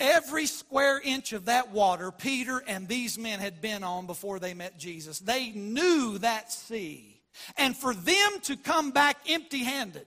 Every 0.00 0.46
square 0.46 1.00
inch 1.00 1.32
of 1.32 1.44
that 1.44 1.70
water, 1.70 2.10
Peter 2.10 2.62
and 2.66 2.88
these 2.88 3.16
men 3.16 3.38
had 3.38 3.60
been 3.60 3.84
on 3.84 4.06
before 4.06 4.40
they 4.40 4.52
met 4.52 4.76
Jesus. 4.76 5.20
They 5.20 5.50
knew 5.50 6.18
that 6.18 6.52
sea. 6.52 7.20
And 7.56 7.76
for 7.76 7.94
them 7.94 8.40
to 8.42 8.56
come 8.56 8.90
back 8.90 9.18
empty 9.28 9.64
handed, 9.64 10.06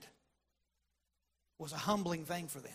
was 1.59 1.71
a 1.71 1.77
humbling 1.77 2.25
thing 2.25 2.47
for 2.47 2.59
them. 2.59 2.73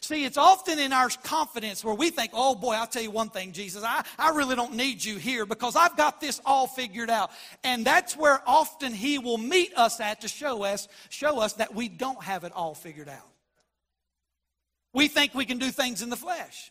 See, 0.00 0.24
it's 0.24 0.38
often 0.38 0.78
in 0.78 0.92
our 0.92 1.08
confidence 1.24 1.84
where 1.84 1.94
we 1.94 2.10
think, 2.10 2.32
oh 2.34 2.54
boy, 2.54 2.72
I'll 2.72 2.86
tell 2.86 3.02
you 3.02 3.10
one 3.10 3.30
thing, 3.30 3.52
Jesus, 3.52 3.82
I, 3.84 4.04
I 4.18 4.30
really 4.30 4.56
don't 4.56 4.74
need 4.74 5.04
you 5.04 5.16
here 5.16 5.44
because 5.46 5.76
I've 5.76 5.96
got 5.96 6.20
this 6.20 6.40
all 6.46 6.66
figured 6.66 7.10
out. 7.10 7.30
And 7.62 7.84
that's 7.84 8.16
where 8.16 8.40
often 8.46 8.92
He 8.92 9.18
will 9.18 9.38
meet 9.38 9.74
us 9.76 10.00
at 10.00 10.22
to 10.22 10.28
show 10.28 10.64
us, 10.64 10.88
show 11.10 11.40
us 11.40 11.54
that 11.54 11.74
we 11.74 11.88
don't 11.88 12.22
have 12.22 12.44
it 12.44 12.52
all 12.52 12.74
figured 12.74 13.08
out. 13.08 13.28
We 14.92 15.08
think 15.08 15.34
we 15.34 15.44
can 15.44 15.58
do 15.58 15.70
things 15.70 16.02
in 16.02 16.08
the 16.08 16.16
flesh. 16.16 16.70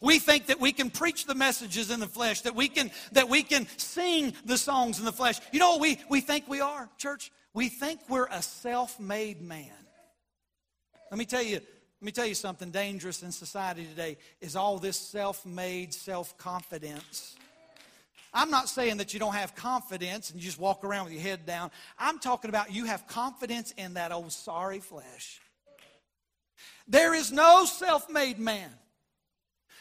We 0.00 0.18
think 0.18 0.46
that 0.46 0.60
we 0.60 0.72
can 0.72 0.90
preach 0.90 1.26
the 1.26 1.34
messages 1.34 1.90
in 1.90 2.00
the 2.00 2.08
flesh, 2.08 2.42
that 2.42 2.54
we 2.54 2.68
can, 2.68 2.90
that 3.12 3.28
we 3.28 3.42
can 3.42 3.66
sing 3.76 4.34
the 4.44 4.58
songs 4.58 4.98
in 4.98 5.04
the 5.04 5.12
flesh. 5.12 5.40
You 5.52 5.60
know 5.60 5.72
what 5.72 5.80
we, 5.80 5.98
we 6.08 6.20
think 6.20 6.48
we 6.48 6.60
are, 6.60 6.88
church? 6.98 7.32
We 7.54 7.68
think 7.68 8.00
we're 8.08 8.26
a 8.26 8.42
self 8.42 9.00
made 9.00 9.40
man. 9.40 9.72
Let 11.10 11.18
me 11.18 11.24
tell 11.24 11.42
you, 11.42 11.54
let 11.54 12.02
me 12.02 12.12
tell 12.12 12.26
you 12.26 12.34
something 12.34 12.70
dangerous 12.70 13.22
in 13.22 13.32
society 13.32 13.84
today 13.84 14.18
is 14.40 14.56
all 14.56 14.78
this 14.78 14.96
self-made 14.96 15.94
self-confidence. 15.94 17.36
I'm 18.34 18.50
not 18.50 18.68
saying 18.68 18.98
that 18.98 19.14
you 19.14 19.20
don't 19.20 19.34
have 19.34 19.54
confidence 19.54 20.30
and 20.30 20.38
you 20.38 20.46
just 20.46 20.58
walk 20.58 20.84
around 20.84 21.04
with 21.04 21.14
your 21.14 21.22
head 21.22 21.46
down. 21.46 21.70
I'm 21.98 22.18
talking 22.18 22.50
about 22.50 22.72
you 22.72 22.84
have 22.84 23.06
confidence 23.06 23.72
in 23.78 23.94
that 23.94 24.12
old 24.12 24.32
sorry 24.32 24.80
flesh. 24.80 25.40
There 26.86 27.14
is 27.14 27.32
no 27.32 27.64
self-made 27.64 28.38
man. 28.38 28.70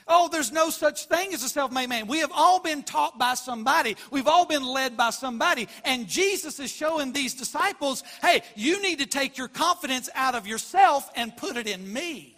Oh, 0.07 0.29
there's 0.31 0.51
no 0.51 0.69
such 0.69 1.05
thing 1.05 1.33
as 1.33 1.41
a 1.41 1.49
self 1.49 1.71
made 1.71 1.89
man. 1.89 2.05
We 2.05 2.19
have 2.19 2.31
all 2.33 2.59
been 2.59 2.83
taught 2.83 3.17
by 3.17 3.33
somebody, 3.33 3.95
we've 4.11 4.27
all 4.27 4.45
been 4.45 4.63
led 4.63 4.95
by 4.95 5.09
somebody. 5.09 5.67
And 5.83 6.07
Jesus 6.07 6.59
is 6.59 6.71
showing 6.71 7.11
these 7.11 7.33
disciples 7.33 8.03
hey, 8.21 8.41
you 8.55 8.81
need 8.81 8.99
to 8.99 9.07
take 9.07 9.37
your 9.37 9.47
confidence 9.47 10.09
out 10.13 10.35
of 10.35 10.45
yourself 10.45 11.09
and 11.15 11.35
put 11.35 11.57
it 11.57 11.67
in 11.67 11.91
me. 11.91 12.35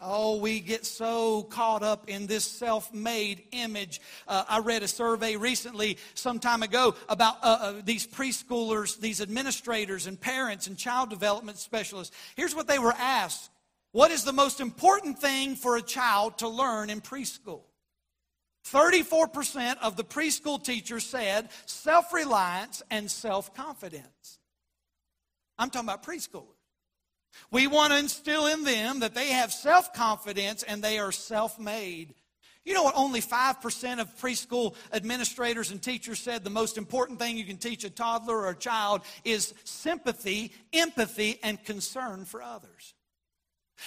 Oh, 0.00 0.36
we 0.38 0.60
get 0.60 0.84
so 0.84 1.42
caught 1.44 1.82
up 1.82 2.08
in 2.08 2.26
this 2.26 2.44
self 2.44 2.92
made 2.94 3.42
image. 3.52 4.00
Uh, 4.28 4.44
I 4.48 4.58
read 4.60 4.82
a 4.82 4.88
survey 4.88 5.36
recently, 5.36 5.98
some 6.14 6.38
time 6.38 6.62
ago, 6.62 6.94
about 7.08 7.36
uh, 7.42 7.58
uh, 7.60 7.72
these 7.84 8.06
preschoolers, 8.06 9.00
these 9.00 9.20
administrators, 9.20 10.06
and 10.06 10.20
parents 10.20 10.66
and 10.66 10.76
child 10.78 11.10
development 11.10 11.58
specialists. 11.58 12.14
Here's 12.36 12.54
what 12.54 12.68
they 12.68 12.78
were 12.78 12.92
asked 12.92 13.50
what 13.96 14.10
is 14.10 14.24
the 14.24 14.32
most 14.32 14.60
important 14.60 15.18
thing 15.18 15.56
for 15.56 15.78
a 15.78 15.82
child 15.82 16.36
to 16.36 16.48
learn 16.48 16.90
in 16.90 17.00
preschool? 17.00 17.62
34% 18.70 19.78
of 19.80 19.96
the 19.96 20.04
preschool 20.04 20.62
teachers 20.62 21.06
said 21.06 21.48
self 21.64 22.12
reliance 22.12 22.82
and 22.90 23.10
self 23.10 23.54
confidence. 23.54 24.38
I'm 25.58 25.70
talking 25.70 25.88
about 25.88 26.02
preschoolers. 26.02 26.44
We 27.50 27.68
want 27.68 27.94
to 27.94 27.98
instill 27.98 28.48
in 28.48 28.64
them 28.64 29.00
that 29.00 29.14
they 29.14 29.28
have 29.28 29.50
self 29.50 29.94
confidence 29.94 30.62
and 30.62 30.84
they 30.84 30.98
are 30.98 31.10
self 31.10 31.58
made. 31.58 32.12
You 32.66 32.74
know 32.74 32.82
what? 32.82 32.96
Only 32.96 33.22
5% 33.22 33.98
of 33.98 34.14
preschool 34.18 34.74
administrators 34.92 35.70
and 35.70 35.82
teachers 35.82 36.18
said 36.18 36.44
the 36.44 36.50
most 36.50 36.76
important 36.76 37.18
thing 37.18 37.38
you 37.38 37.46
can 37.46 37.56
teach 37.56 37.82
a 37.82 37.88
toddler 37.88 38.36
or 38.36 38.50
a 38.50 38.56
child 38.56 39.00
is 39.24 39.54
sympathy, 39.64 40.52
empathy, 40.74 41.38
and 41.42 41.64
concern 41.64 42.26
for 42.26 42.42
others. 42.42 42.92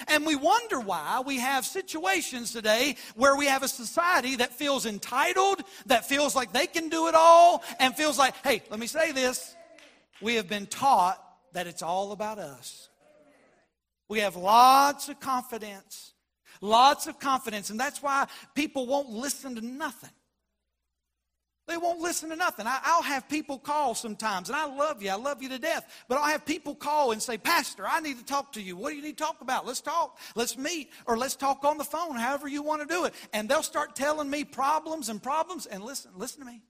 And 0.07 0.25
we 0.25 0.35
wonder 0.35 0.79
why 0.79 1.21
we 1.25 1.39
have 1.39 1.65
situations 1.65 2.53
today 2.53 2.95
where 3.15 3.35
we 3.35 3.47
have 3.47 3.63
a 3.63 3.67
society 3.67 4.35
that 4.37 4.53
feels 4.53 4.85
entitled, 4.85 5.61
that 5.87 6.05
feels 6.05 6.35
like 6.35 6.53
they 6.53 6.67
can 6.67 6.89
do 6.89 7.07
it 7.07 7.15
all, 7.15 7.63
and 7.79 7.95
feels 7.95 8.17
like, 8.17 8.35
hey, 8.43 8.61
let 8.69 8.79
me 8.79 8.87
say 8.87 9.11
this. 9.11 9.55
We 10.21 10.35
have 10.35 10.47
been 10.47 10.67
taught 10.67 11.23
that 11.53 11.67
it's 11.67 11.81
all 11.81 12.11
about 12.11 12.39
us. 12.39 12.89
We 14.07 14.19
have 14.19 14.35
lots 14.35 15.09
of 15.09 15.19
confidence, 15.19 16.13
lots 16.61 17.07
of 17.07 17.19
confidence, 17.19 17.69
and 17.69 17.79
that's 17.79 18.01
why 18.01 18.27
people 18.55 18.87
won't 18.87 19.09
listen 19.09 19.55
to 19.55 19.61
nothing. 19.61 20.09
They 21.69 21.77
won't 21.77 21.99
listen 21.99 22.31
to 22.31 22.35
nothing. 22.35 22.65
I, 22.65 22.95
will 22.95 23.03
have 23.03 23.29
people 23.29 23.59
call 23.59 23.93
sometimes, 23.93 24.49
and 24.49 24.55
I 24.55 24.65
love 24.65 25.03
you. 25.03 25.11
I 25.11 25.15
love 25.15 25.43
you 25.43 25.49
to 25.49 25.59
death. 25.59 26.03
But 26.07 26.17
I'll 26.17 26.31
have 26.31 26.43
people 26.43 26.73
call 26.73 27.11
and 27.11 27.21
say, 27.21 27.37
Pastor, 27.37 27.85
I 27.87 27.99
need 27.99 28.17
to 28.17 28.25
talk 28.25 28.53
to 28.53 28.61
you. 28.61 28.75
What 28.75 28.89
do 28.89 28.95
you 28.95 29.03
need 29.03 29.19
to 29.19 29.23
talk 29.23 29.41
about? 29.41 29.67
Let's 29.67 29.79
talk. 29.79 30.17
Let's 30.33 30.57
meet. 30.57 30.89
Or 31.05 31.15
let's 31.15 31.35
talk 31.35 31.63
on 31.63 31.77
the 31.77 31.83
phone, 31.83 32.15
however 32.15 32.47
you 32.47 32.63
want 32.63 32.81
to 32.81 32.87
do 32.87 33.05
it. 33.05 33.13
And 33.33 33.47
they'll 33.47 33.61
start 33.61 33.95
telling 33.95 34.31
me 34.31 34.45
problems 34.45 35.09
and 35.09 35.21
problems. 35.21 35.67
And 35.67 35.83
listen, 35.83 36.09
listen 36.15 36.39
to 36.39 36.47
me. 36.47 36.63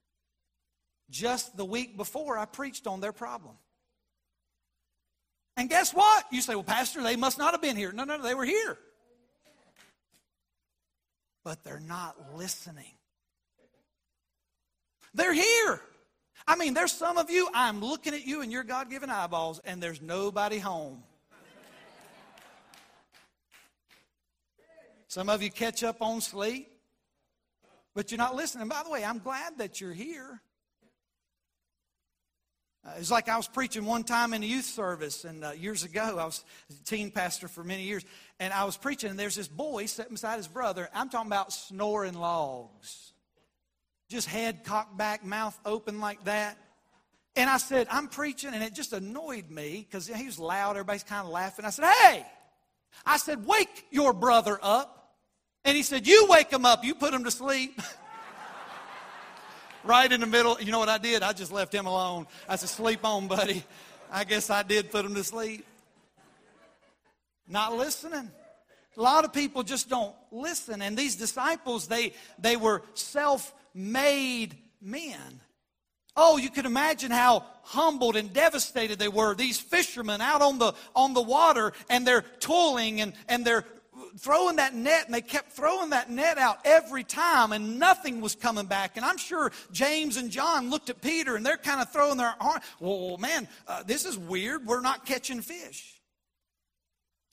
Just 1.10 1.56
the 1.56 1.64
week 1.64 1.96
before, 1.96 2.38
I 2.38 2.44
preached 2.44 2.86
on 2.86 3.00
their 3.00 3.14
problem. 3.14 3.56
And 5.56 5.70
guess 5.70 5.94
what? 5.94 6.26
You 6.30 6.42
say, 6.42 6.56
well, 6.56 6.64
Pastor, 6.66 7.02
they 7.02 7.16
must 7.16 7.38
not 7.38 7.54
have 7.54 7.62
been 7.62 7.78
here. 7.78 7.94
No, 7.94 8.04
no, 8.04 8.18
no, 8.18 8.24
they 8.24 8.36
were 8.36 8.44
here. 8.44 8.78
but 11.46 11.64
they're 11.64 11.80
not 11.80 12.18
listening. 12.36 12.99
They're 15.14 15.34
here. 15.34 15.82
I 16.48 16.56
mean, 16.56 16.74
there's 16.74 16.92
some 16.92 17.18
of 17.18 17.30
you, 17.30 17.48
I'm 17.54 17.80
looking 17.82 18.14
at 18.14 18.26
you 18.26 18.42
and 18.42 18.52
your 18.52 18.64
God 18.64 18.90
given 18.90 19.10
eyeballs, 19.10 19.60
and 19.66 19.82
there's 19.82 20.02
nobody 20.02 20.58
home. 20.58 21.04
Some 25.08 25.30
of 25.30 25.42
you 25.42 25.50
catch 25.50 25.84
up 25.84 26.02
on 26.02 26.22
sleep, 26.22 26.70
but 27.96 28.12
you're 28.12 28.20
not 28.20 28.36
listening. 28.36 28.68
By 28.68 28.84
the 28.84 28.92
way, 28.92 29.04
I'm 29.04 29.20
glad 29.20 29.58
that 29.58 29.82
you're 29.82 29.94
here. 29.94 30.42
Uh, 32.86 32.92
it's 32.98 33.12
like 33.12 33.28
I 33.28 33.36
was 33.36 33.48
preaching 33.48 33.86
one 33.86 34.04
time 34.04 34.34
in 34.34 34.42
a 34.42 34.46
youth 34.46 34.66
service, 34.66 35.26
and 35.26 35.44
uh, 35.44 35.52
years 35.52 35.84
ago, 35.84 36.16
I 36.18 36.26
was 36.26 36.46
a 36.70 36.84
teen 36.86 37.12
pastor 37.12 37.48
for 37.48 37.64
many 37.64 37.84
years, 37.84 38.06
and 38.40 38.54
I 38.54 38.64
was 38.64 38.78
preaching, 38.78 39.10
and 39.10 39.20
there's 39.20 39.36
this 39.36 39.48
boy 39.48 39.86
sitting 39.88 40.14
beside 40.14 40.38
his 40.38 40.48
brother. 40.48 40.90
I'm 40.94 41.10
talking 41.10 41.28
about 41.28 41.52
snoring 41.52 42.14
logs. 42.14 43.14
Just 44.10 44.28
head 44.28 44.64
cocked 44.64 44.98
back, 44.98 45.24
mouth 45.24 45.58
open 45.66 46.00
like 46.00 46.24
that. 46.26 46.58
And 47.36 47.50
I 47.50 47.58
said, 47.58 47.88
I'm 47.92 48.08
preaching, 48.08 48.54
and 48.54 48.64
it 48.64 48.74
just 48.74 48.92
annoyed 48.92 49.50
me 49.50 49.88
because 49.88 50.08
he 50.08 50.26
was 50.26 50.40
loud. 50.40 50.72
Everybody's 50.72 51.04
kind 51.04 51.26
of 51.26 51.32
laughing. 51.32 51.64
I 51.64 51.70
said, 51.70 51.86
Hey! 51.86 52.26
I 53.06 53.18
said, 53.18 53.46
Wake 53.46 53.86
your 53.92 54.14
brother 54.14 54.60
up. 54.62 55.14
And 55.64 55.78
he 55.78 55.84
said, 55.84 56.08
You 56.08 56.26
wake 56.28 56.52
him 56.52 56.66
up. 56.66 56.84
You 56.84 56.96
put 56.96 57.14
him 57.14 57.24
to 57.24 57.32
sleep. 57.32 57.80
right 59.84 60.12
in 60.12 60.22
the 60.22 60.28
middle. 60.28 60.60
You 60.60 60.72
know 60.72 60.80
what 60.80 60.90
I 60.90 60.98
did? 60.98 61.22
I 61.22 61.34
just 61.34 61.52
left 61.52 61.74
him 61.74 61.86
alone. 61.86 62.26
I 62.48 62.56
said, 62.56 62.70
Sleep 62.70 63.06
on, 63.06 63.28
buddy. 63.28 63.64
I 64.12 64.24
guess 64.24 64.50
I 64.50 64.64
did 64.64 64.92
put 64.92 65.06
him 65.06 65.14
to 65.14 65.24
sleep. 65.24 65.66
Not 67.48 67.76
listening. 67.76 68.32
A 68.98 69.02
lot 69.02 69.24
of 69.24 69.32
people 69.32 69.64
just 69.64 69.90
don't 69.90 70.16
listen. 70.32 70.82
And 70.82 70.98
these 70.98 71.16
disciples, 71.16 71.88
they, 71.88 72.14
they 72.40 72.58
were 72.58 72.82
self 72.96 73.54
made 73.80 74.58
men. 74.82 75.42
Oh, 76.16 76.38
you 76.38 76.50
can 76.50 76.66
imagine 76.66 77.12
how 77.12 77.46
humbled 77.64 78.18
and 78.18 78.34
devastated 78.34 79.00
they 79.00 79.08
were. 79.08 79.36
These 79.36 79.60
fishermen 79.60 80.22
out 80.22 80.42
on 80.42 80.60
the, 80.60 80.74
on 80.96 81.14
the 81.14 81.22
water 81.22 81.72
and 81.90 82.06
they're 82.06 82.26
toiling 82.40 83.00
and, 83.00 83.14
and 83.30 83.46
they're 83.46 83.66
throwing 84.18 84.58
that 84.58 84.74
net 84.74 85.06
and 85.06 85.14
they 85.14 85.22
kept 85.22 85.54
throwing 85.54 85.92
that 85.92 86.10
net 86.10 86.38
out 86.38 86.60
every 86.66 87.04
time 87.04 87.54
and 87.54 87.80
nothing 87.80 88.20
was 88.20 88.36
coming 88.36 88.66
back. 88.66 88.98
And 88.98 89.06
I'm 89.06 89.18
sure 89.18 89.52
James 89.72 90.18
and 90.18 90.30
John 90.30 90.70
looked 90.70 90.90
at 90.90 91.02
Peter 91.02 91.36
and 91.36 91.46
they're 91.46 91.58
kind 91.58 91.82
of 91.82 91.90
throwing 91.92 92.18
their 92.18 92.36
arm. 92.42 92.60
Well, 92.82 93.18
man, 93.18 93.48
uh, 93.68 93.84
this 93.84 94.06
is 94.06 94.18
weird. 94.18 94.66
We're 94.66 94.82
not 94.82 95.06
catching 95.06 95.42
fish. 95.42 96.02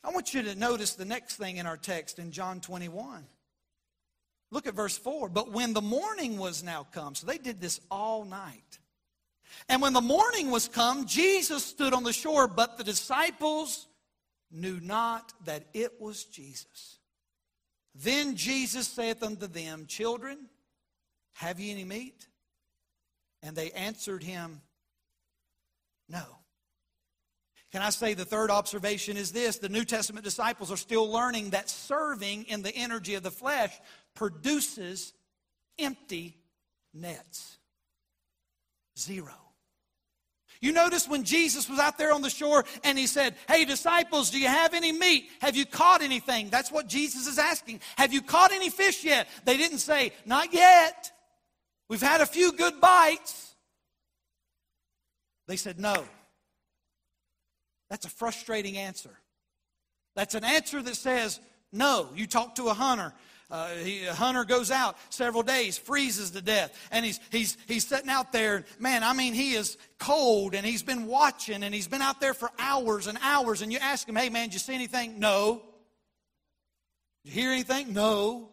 I 0.04 0.10
want 0.10 0.32
you 0.32 0.42
to 0.42 0.54
notice 0.54 0.94
the 0.94 1.04
next 1.04 1.36
thing 1.36 1.56
in 1.56 1.66
our 1.66 1.76
text 1.76 2.20
in 2.20 2.30
John 2.30 2.60
21. 2.60 3.26
Look 4.56 4.66
at 4.66 4.72
verse 4.72 4.96
4. 4.96 5.28
But 5.28 5.52
when 5.52 5.74
the 5.74 5.82
morning 5.82 6.38
was 6.38 6.64
now 6.64 6.86
come, 6.90 7.14
so 7.14 7.26
they 7.26 7.36
did 7.36 7.60
this 7.60 7.78
all 7.90 8.24
night. 8.24 8.78
And 9.68 9.82
when 9.82 9.92
the 9.92 10.00
morning 10.00 10.50
was 10.50 10.66
come, 10.66 11.04
Jesus 11.04 11.62
stood 11.62 11.92
on 11.92 12.04
the 12.04 12.12
shore, 12.14 12.48
but 12.48 12.78
the 12.78 12.82
disciples 12.82 13.86
knew 14.50 14.80
not 14.80 15.34
that 15.44 15.66
it 15.74 16.00
was 16.00 16.24
Jesus. 16.24 17.00
Then 17.94 18.34
Jesus 18.34 18.88
saith 18.88 19.22
unto 19.22 19.46
them, 19.46 19.84
Children, 19.86 20.46
have 21.34 21.60
ye 21.60 21.70
any 21.70 21.84
meat? 21.84 22.26
And 23.42 23.54
they 23.54 23.72
answered 23.72 24.22
him, 24.22 24.62
No. 26.08 26.24
Can 27.72 27.82
I 27.82 27.90
say 27.90 28.14
the 28.14 28.24
third 28.24 28.50
observation 28.50 29.16
is 29.16 29.32
this? 29.32 29.58
The 29.58 29.68
New 29.68 29.84
Testament 29.84 30.24
disciples 30.24 30.70
are 30.70 30.76
still 30.76 31.10
learning 31.10 31.50
that 31.50 31.68
serving 31.68 32.44
in 32.44 32.62
the 32.62 32.74
energy 32.74 33.14
of 33.14 33.22
the 33.22 33.30
flesh 33.30 33.72
produces 34.14 35.12
empty 35.78 36.38
nets. 36.94 37.58
Zero. 38.98 39.34
You 40.60 40.72
notice 40.72 41.06
when 41.06 41.24
Jesus 41.24 41.68
was 41.68 41.78
out 41.78 41.98
there 41.98 42.14
on 42.14 42.22
the 42.22 42.30
shore 42.30 42.64
and 42.82 42.98
he 42.98 43.06
said, 43.06 43.36
Hey, 43.48 43.64
disciples, 43.64 44.30
do 44.30 44.40
you 44.40 44.48
have 44.48 44.72
any 44.72 44.90
meat? 44.90 45.28
Have 45.40 45.54
you 45.54 45.66
caught 45.66 46.02
anything? 46.02 46.48
That's 46.48 46.72
what 46.72 46.86
Jesus 46.86 47.26
is 47.26 47.38
asking. 47.38 47.80
Have 47.98 48.12
you 48.12 48.22
caught 48.22 48.52
any 48.52 48.70
fish 48.70 49.04
yet? 49.04 49.28
They 49.44 49.56
didn't 49.56 49.78
say, 49.78 50.12
Not 50.24 50.54
yet. 50.54 51.12
We've 51.88 52.02
had 52.02 52.20
a 52.20 52.26
few 52.26 52.52
good 52.52 52.80
bites. 52.80 53.54
They 55.46 55.56
said, 55.56 55.78
No. 55.78 56.04
That's 57.90 58.06
a 58.06 58.10
frustrating 58.10 58.76
answer. 58.76 59.18
That's 60.14 60.34
an 60.34 60.44
answer 60.44 60.82
that 60.82 60.96
says, 60.96 61.40
No. 61.72 62.08
You 62.14 62.26
talk 62.26 62.56
to 62.56 62.68
a 62.68 62.74
hunter 62.74 63.12
uh, 63.48 63.68
he, 63.76 64.04
a 64.04 64.14
hunter 64.14 64.44
goes 64.44 64.72
out 64.72 64.96
several 65.08 65.42
days, 65.42 65.78
freezes 65.78 66.32
to 66.32 66.42
death, 66.42 66.76
and 66.90 67.04
he's, 67.04 67.20
he's, 67.30 67.56
he's 67.68 67.86
sitting 67.86 68.10
out 68.10 68.32
there. 68.32 68.64
Man, 68.80 69.04
I 69.04 69.12
mean, 69.12 69.34
he 69.34 69.54
is 69.54 69.78
cold, 69.98 70.54
and 70.54 70.66
he's 70.66 70.82
been 70.82 71.06
watching, 71.06 71.62
and 71.62 71.72
he's 71.72 71.86
been 71.86 72.02
out 72.02 72.20
there 72.20 72.34
for 72.34 72.50
hours 72.58 73.06
and 73.06 73.16
hours. 73.22 73.62
And 73.62 73.72
you 73.72 73.78
ask 73.78 74.08
him, 74.08 74.16
hey, 74.16 74.30
man, 74.30 74.48
did 74.48 74.54
you 74.54 74.58
see 74.58 74.74
anything? 74.74 75.20
No. 75.20 75.62
Did 77.24 77.34
you 77.34 77.40
hear 77.42 77.52
anything? 77.52 77.92
No. 77.92 78.50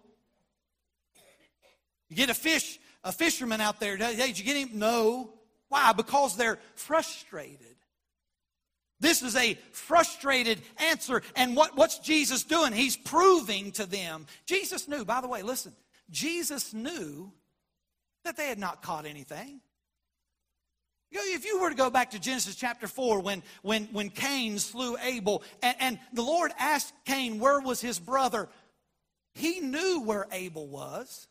You 2.10 2.16
get 2.16 2.30
a 2.30 2.36
fish, 2.36 2.80
a 3.04 3.12
fisherman 3.12 3.62
out 3.62 3.80
there. 3.80 3.98
Hey, 3.98 4.16
did 4.28 4.38
you 4.38 4.46
get 4.46 4.58
him? 4.58 4.78
No. 4.78 5.34
Why? 5.70 5.94
Because 5.94 6.38
they're 6.38 6.60
frustrated. 6.76 7.76
This 9.04 9.22
is 9.22 9.36
a 9.36 9.56
frustrated 9.74 10.62
answer. 10.78 11.22
And 11.36 11.58
what, 11.58 11.76
what's 11.76 12.00
Jesus 12.00 12.44
doing? 12.44 12.72
He's 12.72 12.96
proving 12.96 13.74
to 13.74 13.86
them. 13.86 14.28
Jesus 14.46 14.88
knew, 14.88 15.04
by 15.04 15.20
the 15.20 15.28
way, 15.28 15.42
listen, 15.42 15.74
Jesus 16.10 16.74
knew 16.74 17.30
that 18.24 18.38
they 18.38 18.48
had 18.48 18.58
not 18.58 18.82
caught 18.82 19.06
anything. 19.06 19.60
If 21.12 21.46
you 21.46 21.60
were 21.60 21.70
to 21.70 21.76
go 21.76 21.90
back 21.90 22.12
to 22.12 22.20
Genesis 22.20 22.56
chapter 22.56 22.88
4, 22.88 23.20
when, 23.20 23.44
when, 23.62 23.90
when 23.92 24.10
Cain 24.10 24.58
slew 24.58 24.96
Abel, 25.04 25.44
and, 25.62 25.76
and 25.82 26.00
the 26.14 26.24
Lord 26.24 26.54
asked 26.58 26.94
Cain, 27.04 27.40
where 27.40 27.60
was 27.60 27.82
his 27.82 28.00
brother? 28.00 28.48
He 29.34 29.60
knew 29.60 30.02
where 30.06 30.28
Abel 30.32 30.66
was. 30.66 31.28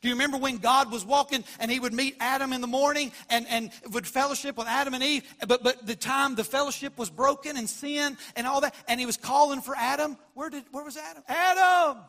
Do 0.00 0.08
you 0.08 0.14
remember 0.14 0.36
when 0.36 0.58
God 0.58 0.92
was 0.92 1.04
walking 1.04 1.44
and 1.58 1.70
he 1.70 1.80
would 1.80 1.92
meet 1.92 2.16
Adam 2.20 2.52
in 2.52 2.60
the 2.60 2.66
morning 2.66 3.12
and, 3.30 3.46
and 3.48 3.70
would 3.90 4.06
fellowship 4.06 4.56
with 4.56 4.66
Adam 4.66 4.94
and 4.94 5.02
Eve? 5.02 5.24
But, 5.46 5.62
but 5.62 5.86
the 5.86 5.96
time 5.96 6.34
the 6.34 6.44
fellowship 6.44 6.98
was 6.98 7.10
broken 7.10 7.56
and 7.56 7.68
sin 7.68 8.16
and 8.36 8.46
all 8.46 8.60
that, 8.60 8.74
and 8.86 9.00
he 9.00 9.06
was 9.06 9.16
calling 9.16 9.60
for 9.60 9.74
Adam. 9.76 10.16
Where, 10.34 10.50
did, 10.50 10.64
where 10.70 10.84
was 10.84 10.96
Adam? 10.96 11.22
Adam! 11.28 12.02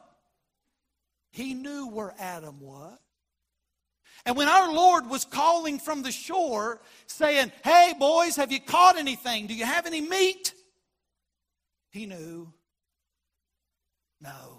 He 1.31 1.53
knew 1.53 1.87
where 1.87 2.13
Adam 2.19 2.59
was. 2.59 2.97
And 4.25 4.35
when 4.35 4.49
our 4.49 4.71
Lord 4.71 5.09
was 5.09 5.25
calling 5.25 5.79
from 5.79 6.01
the 6.01 6.11
shore, 6.11 6.81
saying, 7.07 7.51
Hey, 7.63 7.93
boys, 7.97 8.35
have 8.35 8.51
you 8.51 8.59
caught 8.59 8.97
anything? 8.97 9.47
Do 9.47 9.53
you 9.53 9.65
have 9.65 9.85
any 9.85 10.01
meat? 10.01 10.53
He 11.91 12.05
knew. 12.05 12.51
No. 14.21 14.58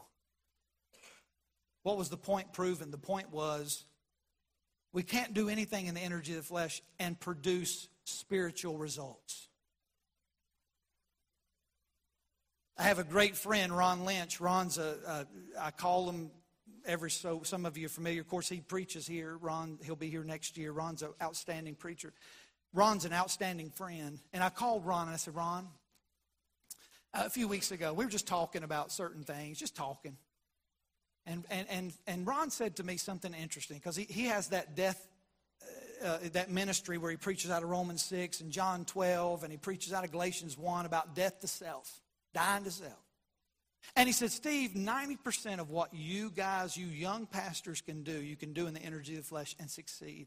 What 1.82 1.96
was 1.96 2.08
the 2.08 2.16
point 2.16 2.52
proven? 2.52 2.90
The 2.90 2.98
point 2.98 3.32
was 3.32 3.84
we 4.92 5.02
can't 5.02 5.34
do 5.34 5.48
anything 5.48 5.86
in 5.86 5.94
the 5.94 6.00
energy 6.00 6.32
of 6.32 6.38
the 6.38 6.44
flesh 6.44 6.82
and 6.98 7.18
produce 7.18 7.88
spiritual 8.04 8.76
results. 8.76 9.48
I 12.76 12.84
have 12.84 12.98
a 12.98 13.04
great 13.04 13.36
friend, 13.36 13.76
Ron 13.76 14.04
Lynch. 14.04 14.40
Ron's 14.40 14.78
a, 14.78 14.96
a 15.06 15.26
I 15.60 15.70
call 15.70 16.08
him 16.08 16.30
every 16.86 17.10
so 17.10 17.42
some 17.44 17.66
of 17.66 17.76
you 17.76 17.86
are 17.86 17.90
familiar. 17.90 18.20
Of 18.22 18.28
course, 18.28 18.48
he 18.48 18.60
preaches 18.60 19.06
here. 19.06 19.36
Ron, 19.36 19.78
he'll 19.84 19.96
be 19.96 20.08
here 20.08 20.24
next 20.24 20.56
year. 20.56 20.72
Ron's 20.72 21.02
an 21.02 21.10
outstanding 21.22 21.74
preacher. 21.74 22.12
Ron's 22.72 23.04
an 23.04 23.12
outstanding 23.12 23.70
friend. 23.70 24.18
And 24.32 24.42
I 24.42 24.48
called 24.48 24.86
Ron 24.86 25.08
and 25.08 25.14
I 25.14 25.18
said, 25.18 25.34
Ron, 25.34 25.68
a 27.12 27.28
few 27.28 27.48
weeks 27.48 27.70
ago, 27.70 27.92
we 27.92 28.04
were 28.04 28.10
just 28.10 28.26
talking 28.26 28.62
about 28.62 28.92
certain 28.92 29.24
things, 29.24 29.58
just 29.58 29.76
talking. 29.76 30.16
And, 31.26 31.44
and, 31.50 31.66
and, 31.70 31.92
and 32.06 32.26
Ron 32.26 32.50
said 32.50 32.76
to 32.76 32.84
me 32.84 32.96
something 32.96 33.34
interesting 33.34 33.76
because 33.76 33.96
he, 33.96 34.04
he 34.04 34.24
has 34.26 34.48
that 34.48 34.74
death, 34.74 35.06
uh, 36.02 36.06
uh, 36.06 36.18
that 36.32 36.50
ministry 36.50 36.98
where 36.98 37.10
he 37.10 37.16
preaches 37.16 37.50
out 37.50 37.62
of 37.62 37.68
Romans 37.68 38.02
6 38.02 38.40
and 38.40 38.50
John 38.50 38.84
12, 38.84 39.42
and 39.44 39.52
he 39.52 39.58
preaches 39.58 39.92
out 39.92 40.04
of 40.04 40.10
Galatians 40.10 40.56
1 40.56 40.86
about 40.86 41.14
death 41.14 41.40
to 41.40 41.46
self, 41.46 42.00
dying 42.32 42.64
to 42.64 42.70
self. 42.70 42.98
And 43.96 44.06
he 44.06 44.12
said, 44.12 44.30
Steve, 44.30 44.72
90% 44.72 45.58
of 45.58 45.70
what 45.70 45.92
you 45.94 46.30
guys, 46.30 46.76
you 46.76 46.86
young 46.86 47.26
pastors 47.26 47.80
can 47.80 48.02
do, 48.02 48.12
you 48.12 48.36
can 48.36 48.52
do 48.52 48.66
in 48.66 48.74
the 48.74 48.82
energy 48.82 49.14
of 49.14 49.22
the 49.22 49.26
flesh 49.26 49.56
and 49.58 49.70
succeed. 49.70 50.26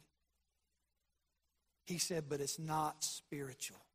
He 1.86 1.98
said, 1.98 2.26
but 2.30 2.40
it's 2.40 2.60
not 2.60 3.04
spiritual. 3.04 3.86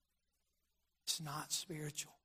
It's 1.06 1.20
not 1.20 1.52
spiritual 1.52 2.17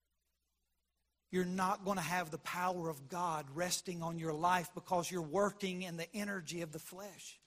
you're 1.34 1.46
not 1.46 1.84
going 1.84 1.98
to 1.98 2.04
have 2.04 2.30
the 2.30 2.38
power 2.38 2.90
of 2.90 3.10
God 3.10 3.48
resting 3.56 4.04
on 4.04 4.20
your 4.20 4.36
life 4.36 4.70
because 4.76 5.10
you're 5.10 5.20
working 5.20 5.82
in 5.82 5.98
the 5.98 6.06
energy 6.14 6.62
of 6.62 6.72
the 6.72 6.78
flesh. 6.78 7.40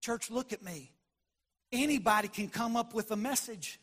Church, 0.00 0.30
look 0.30 0.54
at 0.54 0.62
me. 0.62 0.90
Anybody 1.70 2.28
can 2.28 2.48
come 2.48 2.76
up 2.76 2.94
with 2.94 3.10
a 3.10 3.16
message. 3.16 3.78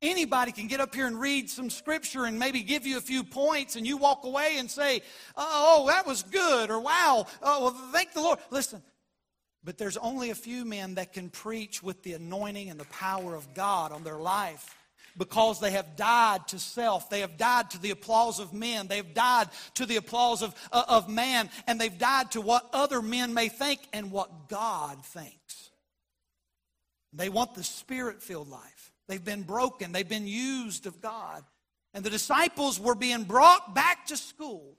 Anybody 0.00 0.52
can 0.52 0.68
get 0.68 0.78
up 0.78 0.94
here 0.94 1.08
and 1.08 1.20
read 1.20 1.50
some 1.50 1.70
scripture 1.70 2.24
and 2.24 2.38
maybe 2.38 2.62
give 2.62 2.86
you 2.86 2.98
a 2.98 3.00
few 3.00 3.24
points, 3.24 3.74
and 3.74 3.84
you 3.84 3.96
walk 3.96 4.22
away 4.22 4.58
and 4.58 4.70
say, 4.70 5.02
Oh, 5.36 5.86
that 5.88 6.06
was 6.06 6.22
good, 6.22 6.70
or 6.70 6.78
wow, 6.78 7.26
oh, 7.42 7.64
well, 7.64 7.90
thank 7.90 8.12
the 8.12 8.20
Lord. 8.20 8.38
Listen, 8.52 8.80
but 9.64 9.76
there's 9.76 9.96
only 9.96 10.30
a 10.30 10.36
few 10.36 10.64
men 10.64 10.94
that 10.94 11.12
can 11.12 11.30
preach 11.30 11.82
with 11.82 12.04
the 12.04 12.12
anointing 12.12 12.70
and 12.70 12.78
the 12.78 12.84
power 12.84 13.34
of 13.34 13.54
God 13.54 13.90
on 13.90 14.04
their 14.04 14.18
life 14.18 14.77
because 15.18 15.60
they 15.60 15.72
have 15.72 15.96
died 15.96 16.46
to 16.48 16.58
self. 16.58 17.10
They 17.10 17.20
have 17.20 17.36
died 17.36 17.70
to 17.70 17.78
the 17.78 17.90
applause 17.90 18.38
of 18.38 18.54
men. 18.54 18.86
They've 18.86 19.14
died 19.14 19.48
to 19.74 19.84
the 19.84 19.96
applause 19.96 20.42
of, 20.42 20.54
uh, 20.72 20.84
of 20.88 21.08
man. 21.08 21.50
And 21.66 21.80
they've 21.80 21.98
died 21.98 22.30
to 22.32 22.40
what 22.40 22.68
other 22.72 23.02
men 23.02 23.34
may 23.34 23.48
think 23.48 23.80
and 23.92 24.10
what 24.10 24.48
God 24.48 25.04
thinks. 25.04 25.70
They 27.12 27.28
want 27.28 27.54
the 27.54 27.64
spirit 27.64 28.22
filled 28.22 28.48
life. 28.48 28.92
They've 29.08 29.24
been 29.24 29.42
broken, 29.42 29.92
they've 29.92 30.08
been 30.08 30.26
used 30.26 30.86
of 30.86 31.00
God. 31.00 31.42
And 31.94 32.04
the 32.04 32.10
disciples 32.10 32.78
were 32.78 32.94
being 32.94 33.24
brought 33.24 33.74
back 33.74 34.06
to 34.06 34.16
school, 34.16 34.76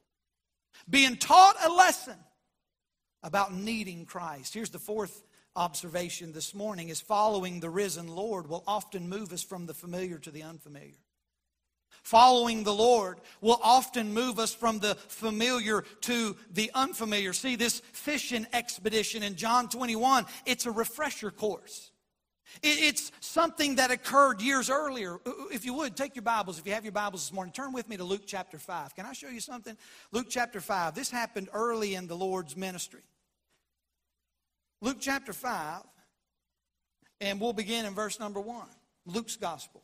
being 0.90 1.18
taught 1.18 1.56
a 1.66 1.74
lesson 1.74 2.16
about 3.24 3.54
needing 3.54 4.06
Christ. 4.06 4.54
Here's 4.54 4.70
the 4.70 4.80
fourth 4.80 5.24
observation 5.56 6.32
this 6.32 6.54
morning 6.54 6.90
is 6.90 7.02
following 7.02 7.60
the 7.60 7.70
risen 7.70 8.08
Lord 8.08 8.48
will 8.48 8.64
often 8.68 9.10
move 9.10 9.34
us 9.34 9.44
from 9.44 9.66
the 9.66 9.74
familiar 9.74 10.18
to 10.20 10.32
the 10.32 10.44
unfamiliar. 10.44 10.98
Following 12.04 12.64
the 12.64 12.74
Lord 12.74 13.20
will 13.42 13.60
often 13.62 14.14
move 14.14 14.40
us 14.40 14.54
from 14.54 14.80
the 14.80 14.96
familiar 14.96 15.84
to 16.02 16.36
the 16.52 16.72
unfamiliar. 16.74 17.34
See, 17.34 17.56
this 17.56 17.82
fishing 17.92 18.48
expedition 18.54 19.22
in 19.22 19.36
John 19.36 19.68
21, 19.70 20.26
it's 20.46 20.66
a 20.66 20.72
refresher 20.72 21.30
course. 21.30 21.92
It's 22.64 23.12
something 23.20 23.76
that 23.76 23.92
occurred 23.92 24.42
years 24.42 24.70
earlier. 24.72 25.20
If 25.52 25.66
you 25.66 25.74
would, 25.76 25.96
take 25.96 26.16
your 26.16 26.24
Bibles. 26.24 26.58
If 26.58 26.66
you 26.66 26.74
have 26.74 26.84
your 26.84 26.92
Bibles 26.92 27.28
this 27.28 27.34
morning, 27.34 27.54
turn 27.54 27.74
with 27.74 27.88
me 27.88 27.98
to 27.98 28.04
Luke 28.04 28.24
chapter 28.26 28.58
5. 28.58 28.96
Can 28.96 29.06
I 29.06 29.14
show 29.14 29.30
you 29.30 29.40
something? 29.40 29.78
Luke 30.12 30.28
chapter 30.30 30.60
5. 30.60 30.96
This 30.96 31.12
happened 31.12 31.50
early 31.54 31.94
in 31.94 32.08
the 32.08 32.16
Lord's 32.16 32.58
ministry. 32.58 33.02
Luke 34.82 34.98
chapter 35.00 35.34
5, 35.34 35.82
and 37.22 37.42
we'll 37.42 37.54
begin 37.54 37.86
in 37.86 37.94
verse 37.94 38.20
number 38.20 38.40
1. 38.40 38.66
Luke's 39.06 39.36
gospel. 39.36 39.84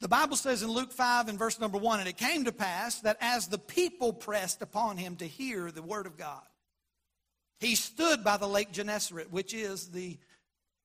The 0.00 0.08
Bible 0.08 0.36
says 0.36 0.62
in 0.62 0.70
Luke 0.70 0.92
5 0.92 1.28
and 1.28 1.38
verse 1.38 1.60
number 1.60 1.78
1 1.78 2.00
And 2.00 2.08
it 2.08 2.16
came 2.16 2.44
to 2.44 2.52
pass 2.52 3.00
that 3.00 3.16
as 3.20 3.48
the 3.48 3.58
people 3.58 4.12
pressed 4.12 4.60
upon 4.60 4.96
him 4.96 5.16
to 5.16 5.26
hear 5.26 5.70
the 5.70 5.82
word 5.82 6.06
of 6.06 6.16
God, 6.16 6.42
he 7.60 7.74
stood 7.74 8.22
by 8.22 8.36
the 8.36 8.48
lake 8.48 8.72
Gennesaret, 8.72 9.32
which 9.32 9.54
is 9.54 9.88
the, 9.88 10.18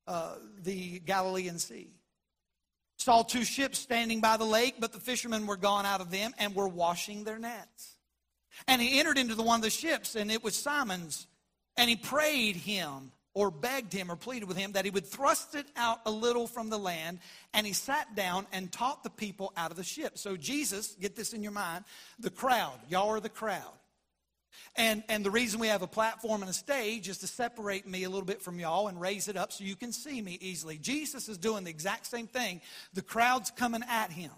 uh, 0.07 0.35
the 0.63 0.99
Galilean 0.99 1.59
Sea. 1.59 1.89
Saw 2.97 3.23
two 3.23 3.43
ships 3.43 3.79
standing 3.79 4.21
by 4.21 4.37
the 4.37 4.45
lake, 4.45 4.75
but 4.79 4.93
the 4.93 4.99
fishermen 4.99 5.47
were 5.47 5.57
gone 5.57 5.85
out 5.85 6.01
of 6.01 6.11
them 6.11 6.33
and 6.37 6.55
were 6.55 6.67
washing 6.67 7.23
their 7.23 7.39
nets. 7.39 7.97
And 8.67 8.81
he 8.81 8.99
entered 8.99 9.17
into 9.17 9.35
the 9.35 9.43
one 9.43 9.59
of 9.59 9.63
the 9.63 9.69
ships, 9.71 10.15
and 10.15 10.31
it 10.31 10.43
was 10.43 10.55
Simon's 10.55 11.27
and 11.77 11.89
he 11.89 11.95
prayed 11.95 12.55
him 12.55 13.11
or 13.33 13.49
begged 13.49 13.93
him 13.93 14.11
or 14.11 14.15
pleaded 14.15 14.47
with 14.47 14.57
him 14.57 14.73
that 14.73 14.85
he 14.85 14.91
would 14.91 15.05
thrust 15.05 15.55
it 15.55 15.65
out 15.75 15.99
a 16.05 16.11
little 16.11 16.47
from 16.47 16.69
the 16.69 16.77
land. 16.77 17.19
And 17.53 17.65
he 17.65 17.73
sat 17.73 18.13
down 18.15 18.45
and 18.51 18.71
taught 18.71 19.03
the 19.03 19.09
people 19.09 19.53
out 19.55 19.71
of 19.71 19.77
the 19.77 19.83
ship. 19.83 20.17
So 20.17 20.35
Jesus, 20.35 20.95
get 20.99 21.15
this 21.15 21.33
in 21.33 21.41
your 21.41 21.53
mind, 21.53 21.85
the 22.19 22.29
crowd, 22.29 22.77
y'all 22.89 23.09
are 23.09 23.19
the 23.19 23.29
crowd. 23.29 23.71
And, 24.75 25.03
and 25.09 25.25
the 25.25 25.31
reason 25.31 25.59
we 25.59 25.67
have 25.67 25.81
a 25.81 25.87
platform 25.87 26.41
and 26.41 26.49
a 26.49 26.53
stage 26.53 27.09
is 27.09 27.19
to 27.19 27.27
separate 27.27 27.87
me 27.87 28.03
a 28.03 28.09
little 28.09 28.25
bit 28.25 28.41
from 28.41 28.59
y'all 28.59 28.87
and 28.87 28.99
raise 28.99 29.27
it 29.27 29.37
up 29.37 29.51
so 29.51 29.63
you 29.63 29.75
can 29.75 29.91
see 29.91 30.21
me 30.21 30.37
easily. 30.41 30.77
Jesus 30.77 31.29
is 31.29 31.37
doing 31.37 31.63
the 31.63 31.69
exact 31.69 32.05
same 32.05 32.27
thing. 32.27 32.61
The 32.93 33.01
crowd's 33.01 33.51
coming 33.51 33.81
at 33.89 34.11
him. 34.11 34.31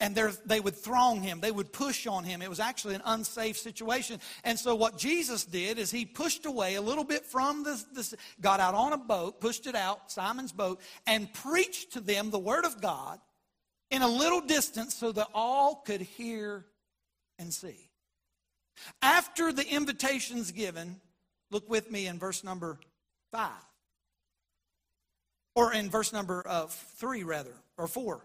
And 0.00 0.14
they 0.46 0.60
would 0.60 0.76
throng 0.76 1.22
him, 1.22 1.40
they 1.40 1.50
would 1.50 1.72
push 1.72 2.06
on 2.06 2.24
him. 2.24 2.42
It 2.42 2.50
was 2.50 2.60
actually 2.60 2.94
an 2.94 3.02
unsafe 3.04 3.56
situation. 3.56 4.20
And 4.44 4.58
so, 4.58 4.74
what 4.74 4.98
Jesus 4.98 5.44
did 5.44 5.78
is 5.78 5.90
he 5.90 6.04
pushed 6.04 6.46
away 6.46 6.74
a 6.74 6.80
little 6.82 7.04
bit 7.04 7.24
from 7.24 7.64
this, 7.64 8.14
got 8.40 8.60
out 8.60 8.74
on 8.74 8.92
a 8.92 8.98
boat, 8.98 9.40
pushed 9.40 9.66
it 9.66 9.74
out, 9.74 10.10
Simon's 10.10 10.52
boat, 10.52 10.80
and 11.06 11.32
preached 11.32 11.92
to 11.92 12.00
them 12.00 12.30
the 12.30 12.38
word 12.38 12.64
of 12.64 12.80
God 12.80 13.20
in 13.90 14.02
a 14.02 14.08
little 14.08 14.40
distance 14.40 14.94
so 14.94 15.12
that 15.12 15.28
all 15.34 15.76
could 15.76 16.00
hear 16.00 16.64
and 17.38 17.52
see. 17.52 17.90
After 19.00 19.52
the 19.52 19.66
invitation's 19.66 20.52
given, 20.52 21.00
look 21.50 21.68
with 21.68 21.90
me 21.90 22.06
in 22.06 22.18
verse 22.18 22.44
number 22.44 22.78
five, 23.32 23.50
or 25.54 25.72
in 25.72 25.88
verse 25.90 26.12
number 26.12 26.42
uh, 26.46 26.66
three, 26.66 27.22
rather, 27.22 27.54
or 27.78 27.86
four. 27.86 28.24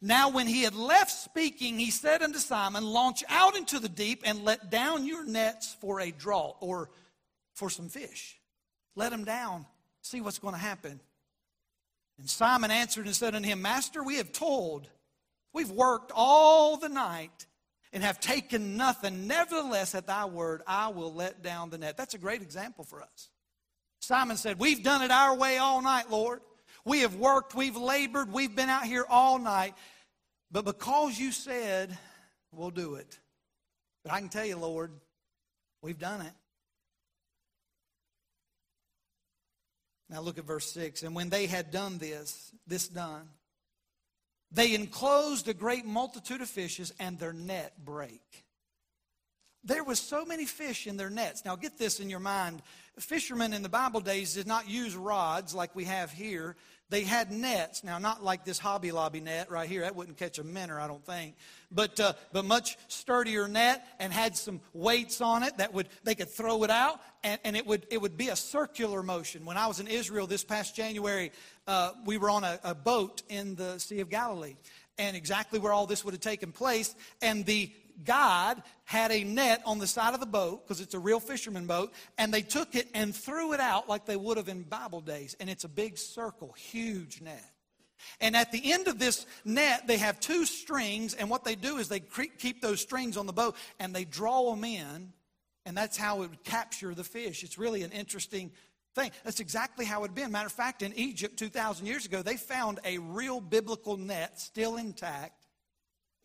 Now, 0.00 0.28
when 0.28 0.46
he 0.46 0.62
had 0.62 0.74
left 0.74 1.10
speaking, 1.10 1.78
he 1.78 1.90
said 1.90 2.22
unto 2.22 2.38
Simon, 2.38 2.84
Launch 2.84 3.24
out 3.28 3.56
into 3.56 3.78
the 3.78 3.88
deep 3.88 4.22
and 4.24 4.44
let 4.44 4.70
down 4.70 5.06
your 5.06 5.24
nets 5.24 5.74
for 5.80 6.00
a 6.00 6.10
draught 6.10 6.56
or 6.60 6.90
for 7.54 7.70
some 7.70 7.88
fish. 7.88 8.38
Let 8.94 9.10
them 9.10 9.24
down, 9.24 9.66
see 10.02 10.20
what's 10.20 10.38
going 10.38 10.54
to 10.54 10.60
happen. 10.60 11.00
And 12.18 12.28
Simon 12.28 12.70
answered 12.70 13.06
and 13.06 13.14
said 13.14 13.34
unto 13.34 13.48
him, 13.48 13.62
Master, 13.62 14.02
we 14.02 14.16
have 14.16 14.32
told, 14.32 14.88
we've 15.52 15.70
worked 15.70 16.12
all 16.14 16.76
the 16.76 16.88
night 16.88 17.46
and 17.92 18.02
have 18.02 18.20
taken 18.20 18.76
nothing. 18.76 19.26
Nevertheless, 19.26 19.94
at 19.94 20.06
thy 20.06 20.24
word, 20.26 20.62
I 20.66 20.88
will 20.88 21.12
let 21.12 21.42
down 21.42 21.70
the 21.70 21.78
net. 21.78 21.96
That's 21.96 22.14
a 22.14 22.18
great 22.18 22.42
example 22.42 22.84
for 22.84 23.02
us. 23.02 23.30
Simon 24.00 24.36
said, 24.36 24.58
We've 24.58 24.82
done 24.82 25.02
it 25.02 25.10
our 25.10 25.34
way 25.34 25.58
all 25.58 25.82
night, 25.82 26.10
Lord. 26.10 26.40
We 26.86 27.00
have 27.00 27.16
worked, 27.16 27.56
we've 27.56 27.76
labored, 27.76 28.32
we've 28.32 28.54
been 28.54 28.70
out 28.70 28.84
here 28.84 29.04
all 29.10 29.40
night. 29.40 29.74
But 30.52 30.64
because 30.64 31.18
you 31.18 31.32
said, 31.32 31.98
we'll 32.52 32.70
do 32.70 32.94
it. 32.94 33.18
But 34.04 34.12
I 34.12 34.20
can 34.20 34.28
tell 34.28 34.44
you, 34.44 34.56
Lord, 34.56 34.92
we've 35.82 35.98
done 35.98 36.20
it. 36.20 36.32
Now 40.08 40.20
look 40.20 40.38
at 40.38 40.44
verse 40.44 40.70
6. 40.70 41.02
And 41.02 41.16
when 41.16 41.28
they 41.28 41.46
had 41.46 41.72
done 41.72 41.98
this, 41.98 42.52
this 42.68 42.86
done, 42.86 43.30
they 44.52 44.72
enclosed 44.72 45.48
a 45.48 45.54
great 45.54 45.84
multitude 45.84 46.40
of 46.40 46.48
fishes, 46.48 46.92
and 47.00 47.18
their 47.18 47.32
net 47.32 47.84
brake. 47.84 48.44
There 49.64 49.82
was 49.82 49.98
so 49.98 50.24
many 50.24 50.44
fish 50.44 50.86
in 50.86 50.96
their 50.96 51.10
nets. 51.10 51.44
Now 51.44 51.56
get 51.56 51.76
this 51.76 51.98
in 51.98 52.08
your 52.08 52.20
mind. 52.20 52.62
Fishermen 53.00 53.52
in 53.52 53.64
the 53.64 53.68
Bible 53.68 54.00
days 54.00 54.34
did 54.34 54.46
not 54.46 54.68
use 54.68 54.94
rods 54.94 55.52
like 55.52 55.74
we 55.74 55.84
have 55.84 56.12
here. 56.12 56.54
They 56.88 57.02
had 57.02 57.32
nets. 57.32 57.82
Now, 57.82 57.98
not 57.98 58.22
like 58.22 58.44
this 58.44 58.58
Hobby 58.58 58.92
Lobby 58.92 59.20
net 59.20 59.50
right 59.50 59.68
here. 59.68 59.80
That 59.80 59.96
wouldn't 59.96 60.16
catch 60.16 60.38
a 60.38 60.44
minnow, 60.44 60.78
I 60.80 60.86
don't 60.86 61.04
think. 61.04 61.34
But, 61.72 61.98
uh, 61.98 62.12
but 62.32 62.44
much 62.44 62.78
sturdier 62.86 63.48
net 63.48 63.84
and 63.98 64.12
had 64.12 64.36
some 64.36 64.60
weights 64.72 65.20
on 65.20 65.42
it 65.42 65.58
that 65.58 65.74
would, 65.74 65.88
they 66.04 66.14
could 66.14 66.30
throw 66.30 66.62
it 66.62 66.70
out 66.70 67.00
and, 67.24 67.40
and 67.44 67.56
it, 67.56 67.66
would, 67.66 67.86
it 67.90 68.00
would 68.00 68.16
be 68.16 68.28
a 68.28 68.36
circular 68.36 69.02
motion. 69.02 69.44
When 69.44 69.56
I 69.56 69.66
was 69.66 69.80
in 69.80 69.88
Israel 69.88 70.28
this 70.28 70.44
past 70.44 70.76
January, 70.76 71.32
uh, 71.66 71.92
we 72.04 72.18
were 72.18 72.30
on 72.30 72.44
a, 72.44 72.60
a 72.62 72.74
boat 72.74 73.22
in 73.28 73.56
the 73.56 73.78
Sea 73.78 73.98
of 73.98 74.08
Galilee 74.08 74.54
and 74.96 75.16
exactly 75.16 75.58
where 75.58 75.72
all 75.72 75.86
this 75.86 76.04
would 76.04 76.14
have 76.14 76.20
taken 76.20 76.52
place. 76.52 76.94
And 77.20 77.44
the 77.44 77.70
God 78.04 78.62
had 78.84 79.10
a 79.10 79.24
net 79.24 79.62
on 79.64 79.78
the 79.78 79.86
side 79.86 80.14
of 80.14 80.20
the 80.20 80.26
boat, 80.26 80.66
because 80.66 80.80
it's 80.80 80.94
a 80.94 80.98
real 80.98 81.20
fisherman 81.20 81.66
boat, 81.66 81.92
and 82.18 82.32
they 82.32 82.42
took 82.42 82.74
it 82.74 82.88
and 82.94 83.14
threw 83.14 83.52
it 83.52 83.60
out 83.60 83.88
like 83.88 84.06
they 84.06 84.16
would 84.16 84.36
have 84.36 84.48
in 84.48 84.62
Bible 84.62 85.00
days. 85.00 85.36
And 85.40 85.48
it's 85.50 85.64
a 85.64 85.68
big 85.68 85.98
circle, 85.98 86.52
huge 86.52 87.20
net. 87.20 87.52
And 88.20 88.36
at 88.36 88.52
the 88.52 88.72
end 88.72 88.88
of 88.88 88.98
this 88.98 89.26
net, 89.44 89.86
they 89.86 89.96
have 89.96 90.20
two 90.20 90.44
strings, 90.44 91.14
and 91.14 91.30
what 91.30 91.44
they 91.44 91.54
do 91.54 91.78
is 91.78 91.88
they 91.88 92.00
keep 92.00 92.60
those 92.60 92.80
strings 92.80 93.16
on 93.16 93.26
the 93.26 93.32
boat 93.32 93.56
and 93.80 93.94
they 93.94 94.04
draw 94.04 94.50
them 94.50 94.64
in, 94.64 95.12
and 95.64 95.76
that's 95.76 95.96
how 95.96 96.22
it 96.22 96.30
would 96.30 96.44
capture 96.44 96.94
the 96.94 97.04
fish. 97.04 97.42
It's 97.42 97.58
really 97.58 97.82
an 97.82 97.92
interesting 97.92 98.52
thing. 98.94 99.10
That's 99.24 99.40
exactly 99.40 99.84
how 99.84 100.04
it 100.04 100.08
had 100.08 100.14
been. 100.14 100.30
Matter 100.30 100.46
of 100.46 100.52
fact, 100.52 100.82
in 100.82 100.92
Egypt 100.94 101.38
2,000 101.38 101.86
years 101.86 102.06
ago, 102.06 102.22
they 102.22 102.36
found 102.36 102.80
a 102.84 102.98
real 102.98 103.40
biblical 103.40 103.96
net 103.96 104.38
still 104.40 104.76
intact 104.76 105.45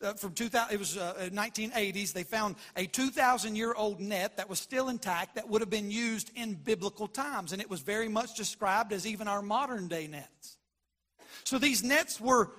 uh, 0.02 0.14
from 0.14 0.32
2000, 0.32 0.74
it 0.74 0.78
was 0.78 0.96
uh, 0.96 1.28
1980s. 1.32 2.12
They 2.12 2.24
found 2.24 2.56
a 2.76 2.86
2,000 2.86 3.56
year 3.56 3.74
old 3.74 4.00
net 4.00 4.36
that 4.36 4.48
was 4.48 4.58
still 4.58 4.88
intact 4.88 5.34
that 5.36 5.48
would 5.48 5.60
have 5.60 5.70
been 5.70 5.90
used 5.90 6.30
in 6.34 6.54
biblical 6.54 7.06
times. 7.06 7.52
And 7.52 7.62
it 7.62 7.70
was 7.70 7.80
very 7.80 8.08
much 8.08 8.34
described 8.34 8.92
as 8.92 9.06
even 9.06 9.28
our 9.28 9.42
modern 9.42 9.88
day 9.88 10.06
nets. 10.06 10.58
So 11.44 11.58
these 11.58 11.82
nets 11.82 12.20
were 12.20 12.50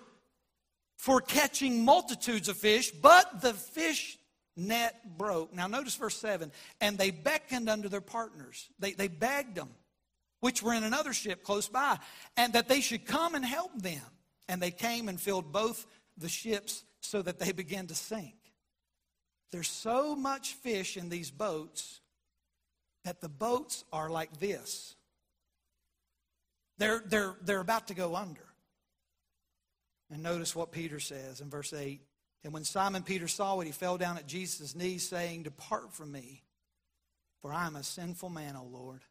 for 0.98 1.20
catching 1.20 1.84
multitudes 1.84 2.48
of 2.48 2.58
fish, 2.58 2.92
but 2.92 3.42
the 3.42 3.54
fish 3.54 4.18
net 4.56 5.18
broke. 5.18 5.54
Now 5.54 5.68
notice 5.68 5.96
verse 5.96 6.18
7 6.18 6.52
and 6.80 6.98
they 6.98 7.12
beckoned 7.12 7.70
unto 7.70 7.90
their 7.90 8.02
partners, 8.02 8.70
they, 8.80 8.94
they 8.94 9.08
begged 9.08 9.56
them, 9.56 9.70
which 10.40 10.62
were 10.62 10.74
in 10.74 10.84
another 10.84 11.14
ship 11.14 11.44
close 11.44 11.68
by, 11.68 11.98
and 12.38 12.54
that 12.54 12.68
they 12.68 12.82
should 12.82 13.06
come 13.06 13.36
and 13.36 13.46
help 13.46 13.72
them. 13.82 14.02
And 14.48 14.62
they 14.62 14.72
came 14.72 15.10
and 15.10 15.20
filled 15.20 15.52
both 15.52 15.86
the 16.18 16.30
ships 16.30 16.84
so 17.04 17.22
that 17.22 17.40
they 17.40 17.52
begin 17.52 17.88
to 17.88 17.96
sink. 17.96 18.36
There's 19.52 19.70
so 19.70 20.16
much 20.16 20.54
fish 20.54 20.98
in 20.98 21.10
these 21.10 21.30
boats 21.30 22.02
that 23.04 23.22
the 23.22 23.30
boats 23.30 23.84
are 23.92 24.10
like 24.10 24.40
this. 24.40 24.96
They're, 26.78 27.04
they're, 27.06 27.36
they're 27.44 27.60
about 27.60 27.88
to 27.90 27.94
go 27.94 28.16
under. 28.16 28.46
And 30.12 30.24
notice 30.24 30.56
what 30.56 30.72
Peter 30.72 31.00
says 31.00 31.42
in 31.42 31.50
verse 31.50 31.74
8. 31.74 32.02
And 32.44 32.54
when 32.54 32.64
Simon 32.64 33.04
Peter 33.04 33.28
saw 33.28 33.60
it, 33.60 33.66
he 33.66 33.72
fell 33.72 33.98
down 33.98 34.18
at 34.18 34.28
Jesus' 34.28 34.76
knees, 34.76 35.08
saying, 35.08 35.44
Depart 35.44 35.94
from 35.94 36.12
me, 36.12 36.44
for 37.42 37.54
I 37.54 37.68
am 37.68 37.76
a 37.76 37.84
sinful 37.84 38.30
man, 38.30 38.56
O 38.56 38.64
Lord. 38.64 39.02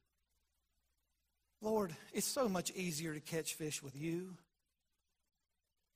Lord, 1.61 1.95
it's 2.13 2.27
so 2.27 2.49
much 2.49 2.73
easier 2.73 3.15
to 3.15 3.21
catch 3.21 3.55
fish 3.55 3.83
with 3.83 3.97
you. 3.97 4.37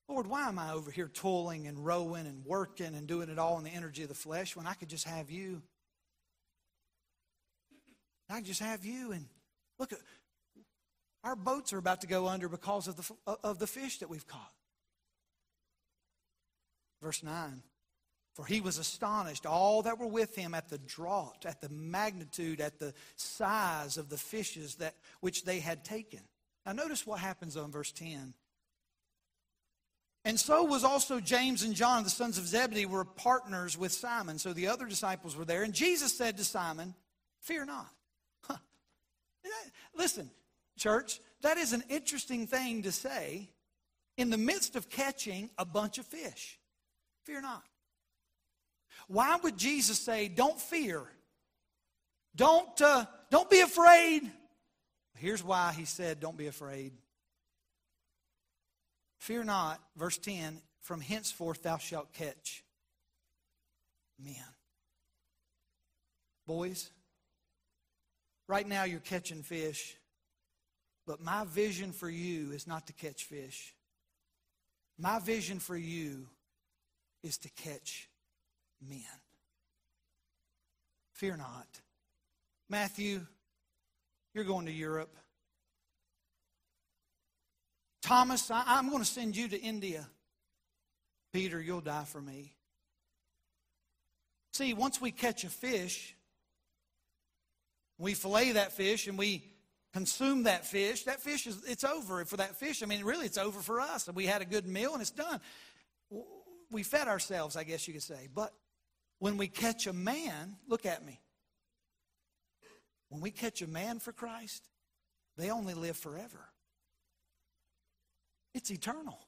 Lord, 0.09 0.29
why 0.29 0.49
am 0.49 0.59
I 0.59 0.73
over 0.73 0.91
here 0.91 1.09
toiling 1.09 1.67
and 1.67 1.85
rowing 1.85 2.27
and 2.27 2.45
working 2.45 2.95
and 2.95 3.07
doing 3.07 3.29
it 3.29 3.39
all 3.39 3.59
in 3.59 3.65
the 3.65 3.71
energy 3.71 4.03
of 4.03 4.09
the 4.09 4.15
flesh 4.15 4.55
when 4.55 4.67
I 4.67 4.75
could 4.75 4.89
just 4.89 5.07
have 5.07 5.31
you? 5.31 5.63
I 8.31 8.37
could 8.37 8.47
just 8.47 8.61
have 8.61 8.85
you 8.85 9.13
and 9.13 9.27
look 9.79 9.93
our 11.23 11.37
boats 11.37 11.73
are 11.73 11.79
about 11.79 12.03
to 12.03 12.07
go 12.07 12.29
under 12.29 12.49
because 12.49 12.87
of 12.87 12.97
the 12.97 13.37
of 13.43 13.59
the 13.59 13.67
fish 13.67 13.99
that 13.99 14.09
we've 14.09 14.27
caught. 14.27 14.53
Verse 17.03 17.23
9. 17.23 17.63
For 18.35 18.45
he 18.45 18.61
was 18.61 18.79
astonished, 18.79 19.47
all 19.47 19.83
that 19.83 19.99
were 19.99 20.07
with 20.07 20.37
him, 20.37 20.55
at 20.55 20.69
the 20.69 20.79
draught, 20.79 21.47
at 21.47 21.63
the 21.63 21.71
magnitude, 21.71 22.61
at 22.61 22.79
the 22.79 22.93
size 23.17 23.97
of 23.97 24.11
the 24.11 24.19
fishes 24.19 24.77
that 24.77 24.95
which 25.21 25.45
they 25.45 25.59
had 25.59 25.85
taken. 25.85 26.21
Now 26.67 26.73
notice 26.73 27.07
what 27.07 27.19
happens 27.19 27.57
on 27.57 27.73
verse 27.73 27.93
10. 27.93 28.35
And 30.27 30.41
so 30.41 30.65
was 30.65 30.83
also 30.83 31.21
James 31.21 31.63
and 31.63 31.73
John, 31.73 32.03
the 32.03 32.11
sons 32.11 32.37
of 32.37 32.49
Zebedee, 32.49 32.85
were 32.85 33.05
partners 33.05 33.79
with 33.79 33.93
Simon. 33.93 34.41
So 34.41 34.53
the 34.53 34.67
other 34.67 34.85
disciples 34.85 35.37
were 35.37 35.45
there. 35.45 35.63
And 35.63 35.73
Jesus 35.73 36.19
said 36.19 36.37
to 36.39 36.45
Simon, 36.45 36.97
Fear 37.43 37.67
not. 37.67 37.87
Huh. 38.43 38.57
Listen, 39.97 40.29
church, 40.77 41.21
that 41.43 41.59
is 41.59 41.73
an 41.73 41.85
interesting 41.89 42.49
thing 42.49 42.83
to 42.83 42.91
say 42.91 43.51
in 44.17 44.31
the 44.31 44.37
midst 44.37 44.75
of 44.75 44.91
catching 44.91 45.49
a 45.59 45.65
bunch 45.65 45.97
of 45.99 46.07
fish. 46.07 46.59
Fear 47.23 47.43
not. 47.43 47.63
Why 49.07 49.39
would 49.45 49.57
Jesus 49.57 50.01
say, 50.01 50.27
Don't 50.27 50.61
fear? 50.61 51.05
Don't, 52.35 52.83
uh, 52.83 53.05
don't 53.31 53.49
be 53.49 53.61
afraid. 53.61 54.29
Here's 55.15 55.45
why 55.45 55.73
he 55.73 55.85
said, 55.85 56.19
Don't 56.19 56.37
be 56.37 56.49
afraid. 56.49 56.95
Fear 59.19 59.45
not, 59.45 59.81
verse 59.97 60.19
10, 60.19 60.61
from 60.81 61.01
henceforth 61.01 61.63
thou 61.63 61.79
shalt 61.79 62.13
catch 62.13 62.65
men. 64.23 64.35
Boys, 66.47 66.91
right 68.47 68.67
now 68.67 68.85
you're 68.85 69.01
catching 69.01 69.43
fish, 69.43 69.97
but 71.07 71.21
my 71.21 71.45
vision 71.45 71.93
for 71.93 72.09
you 72.09 72.53
is 72.53 72.67
not 72.67 72.87
to 72.87 72.93
catch 72.93 73.25
fish. 73.25 73.75
My 74.99 75.19
vision 75.19 75.59
for 75.59 75.77
you 75.77 76.29
is 77.23 77.39
to 77.39 77.51
catch 77.51 78.09
men. 78.81 79.01
Fear 81.13 81.39
not. 81.39 81.67
Matthew, 82.69 83.21
you're 84.35 84.45
going 84.45 84.67
to 84.67 84.73
Europe. 84.73 85.17
Thomas, 88.07 88.53
I, 88.53 88.79
am 88.79 88.89
going 88.89 89.03
to 89.03 89.05
send 89.05 89.37
you 89.37 89.49
to 89.49 89.61
India. 89.61 90.07
Peter, 91.33 91.61
you'll 91.61 91.81
die 91.81 92.05
for 92.05 92.21
me. 92.21 92.55
See, 94.53 94.75
once 94.75 95.01
we 95.01 95.11
catch 95.11 95.43
a 95.43 95.49
fish, 95.49 96.15
we 97.99 98.15
fillet 98.15 98.53
that 98.53 98.71
fish 98.71 99.09
and 99.09 99.19
we 99.19 99.43
consume 99.93 100.45
that 100.45 100.65
fish, 100.65 101.03
that 101.05 101.21
fish 101.21 101.49
is 101.49 101.65
it's 101.65 101.83
over 101.83 102.25
for 102.25 102.37
that 102.37 102.55
fish. 102.55 102.81
I 102.81 102.87
mean, 102.87 103.05
really 103.05 103.27
it's 103.27 103.39
over 103.39 103.59
for 103.59 103.81
us. 103.81 104.09
We 104.15 104.25
had 104.25 104.41
a 104.41 104.45
good 104.45 104.69
meal 104.69 104.93
and 104.93 105.03
it's 105.03 105.11
done. 105.11 105.41
We 106.71 106.85
fed 106.85 107.09
ourselves, 107.09 107.57
I 107.57 107.65
guess 107.65 107.89
you 107.89 107.95
could 107.95 108.05
say. 108.05 108.29
But 108.33 108.53
when 109.19 109.37
we 109.37 109.49
catch 109.49 109.89
a 109.89 109.93
man, 109.93 110.55
look 110.69 110.87
at 110.87 111.05
me. 111.05 111.21
When 113.09 113.21
we 113.21 113.33
catch 113.33 113.63
a 113.63 113.67
man 113.67 113.99
for 113.99 114.13
Christ, 114.13 114.63
they 115.37 115.51
only 115.51 115.75
live 115.75 115.97
forever. 115.97 116.51
It's 118.57 118.71
eternal. 118.71 119.19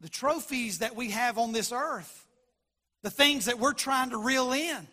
The 0.00 0.10
trophies 0.10 0.80
that 0.80 0.94
we 0.94 1.10
have 1.12 1.38
on 1.38 1.52
this 1.52 1.72
earth, 1.72 2.26
the 3.02 3.10
things 3.10 3.46
that 3.46 3.58
we're 3.58 3.72
trying 3.72 4.10
to 4.10 4.18
reel 4.18 4.52
in, 4.52 4.86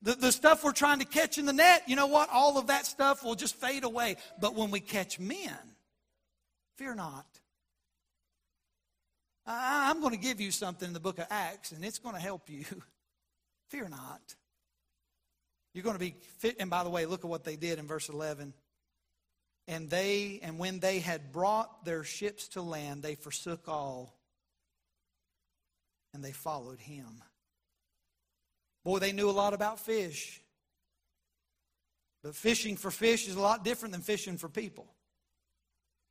the, 0.00 0.14
the 0.14 0.32
stuff 0.32 0.64
we're 0.64 0.72
trying 0.72 1.00
to 1.00 1.04
catch 1.04 1.36
in 1.36 1.44
the 1.44 1.52
net, 1.52 1.82
you 1.86 1.96
know 1.96 2.06
what? 2.06 2.30
All 2.32 2.56
of 2.56 2.68
that 2.68 2.86
stuff 2.86 3.22
will 3.22 3.34
just 3.34 3.56
fade 3.56 3.84
away. 3.84 4.16
But 4.40 4.54
when 4.54 4.70
we 4.70 4.80
catch 4.80 5.20
men, 5.20 5.52
fear 6.76 6.94
not. 6.94 7.26
I, 9.46 9.90
I'm 9.90 10.00
going 10.00 10.12
to 10.14 10.18
give 10.18 10.40
you 10.40 10.50
something 10.50 10.88
in 10.88 10.94
the 10.94 11.00
book 11.00 11.18
of 11.18 11.26
Acts, 11.28 11.72
and 11.72 11.84
it's 11.84 11.98
going 11.98 12.14
to 12.14 12.20
help 12.20 12.48
you. 12.48 12.64
fear 13.68 13.86
not. 13.90 14.34
You're 15.74 15.84
going 15.84 15.96
to 15.96 16.00
be 16.00 16.14
fit. 16.38 16.56
And 16.58 16.70
by 16.70 16.84
the 16.84 16.90
way, 16.90 17.04
look 17.04 17.22
at 17.22 17.30
what 17.30 17.44
they 17.44 17.56
did 17.56 17.78
in 17.78 17.86
verse 17.86 18.08
11. 18.08 18.54
And 19.66 19.88
they 19.88 20.40
and 20.42 20.58
when 20.58 20.80
they 20.80 20.98
had 20.98 21.32
brought 21.32 21.84
their 21.84 22.04
ships 22.04 22.48
to 22.48 22.62
land, 22.62 23.02
they 23.02 23.14
forsook 23.14 23.68
all 23.68 24.14
and 26.12 26.24
they 26.24 26.32
followed 26.32 26.78
him. 26.78 27.22
Boy, 28.84 28.98
they 28.98 29.12
knew 29.12 29.28
a 29.28 29.32
lot 29.32 29.54
about 29.54 29.80
fish. 29.80 30.40
But 32.22 32.34
fishing 32.34 32.76
for 32.76 32.90
fish 32.90 33.28
is 33.28 33.34
a 33.34 33.40
lot 33.40 33.64
different 33.64 33.92
than 33.92 34.02
fishing 34.02 34.38
for 34.38 34.48
people. 34.48 34.86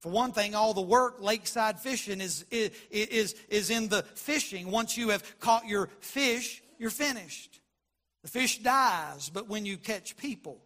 For 0.01 0.09
one 0.09 0.33
thing, 0.33 0.53
all 0.53 0.73
the 0.73 0.81
work 0.81 1.21
lakeside 1.21 1.79
fishing 1.79 2.19
is, 2.19 2.45
is, 2.51 2.71
is, 2.91 3.35
is 3.47 3.69
in 3.69 3.87
the 3.87 4.03
fishing. 4.15 4.69
Once 4.69 4.97
you 4.97 5.09
have 5.09 5.39
caught 5.39 5.65
your 5.65 5.87
fish, 6.01 6.61
you're 6.77 6.89
finished. 6.89 7.61
The 8.23 8.29
fish 8.29 8.59
dies, 8.59 9.29
but 9.29 9.47
when 9.47 9.65
you 9.65 9.77
catch 9.77 10.17
people, 10.17 10.61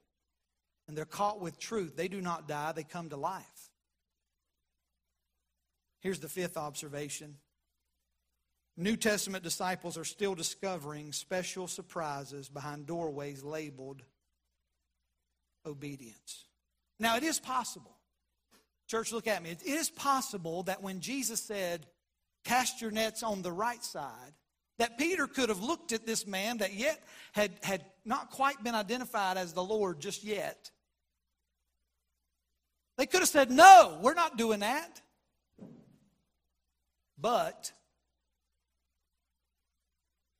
and 0.88 0.97
they're 0.97 1.06
caught 1.06 1.41
with 1.41 1.60
truth. 1.60 1.95
They 1.95 2.08
do 2.08 2.21
not 2.21 2.47
die, 2.47 2.71
they 2.71 2.84
come 2.84 3.10
to 3.10 3.17
life. 3.17 3.71
Here's 6.00 6.19
the 6.19 6.30
fifth 6.30 6.58
observation 6.58 7.36
New 8.80 8.95
Testament 8.95 9.43
disciples 9.43 9.97
are 9.97 10.06
still 10.06 10.36
discovering 10.36 11.12
special 11.12 11.67
surprises 11.67 12.47
behind 12.47 12.86
doorways 12.86 13.43
labeled 13.43 14.04
obedience. 15.65 16.45
Now, 17.00 17.17
it 17.17 17.23
is 17.23 17.39
possible. 17.39 17.97
Church, 18.88 19.12
look 19.12 19.28
at 19.28 19.41
me. 19.43 19.50
It 19.50 19.65
is 19.65 19.89
possible 19.89 20.63
that 20.63 20.82
when 20.82 21.02
Jesus 21.02 21.41
said, 21.41 21.88
Cast 22.45 22.82
your 22.82 22.91
nets 22.91 23.23
on 23.23 23.41
the 23.41 23.52
right 23.52 23.84
side, 23.84 24.34
that 24.78 24.97
Peter 24.97 25.28
could 25.28 25.50
have 25.50 25.62
looked 25.62 25.91
at 25.91 26.06
this 26.06 26.26
man 26.26 26.60
that 26.60 26.73
yet 26.73 27.04
had, 27.34 27.52
had 27.62 27.84
not 28.06 28.32
quite 28.32 28.63
been 28.63 28.76
identified 28.76 29.36
as 29.36 29.52
the 29.52 29.63
Lord 29.63 30.00
just 30.00 30.23
yet 30.23 30.71
they 32.97 33.05
could 33.05 33.19
have 33.19 33.29
said, 33.29 33.51
No, 33.51 33.99
we're 34.01 34.13
not 34.13 34.38
doing 34.38 34.62
that. 34.62 35.01
But 37.19 37.71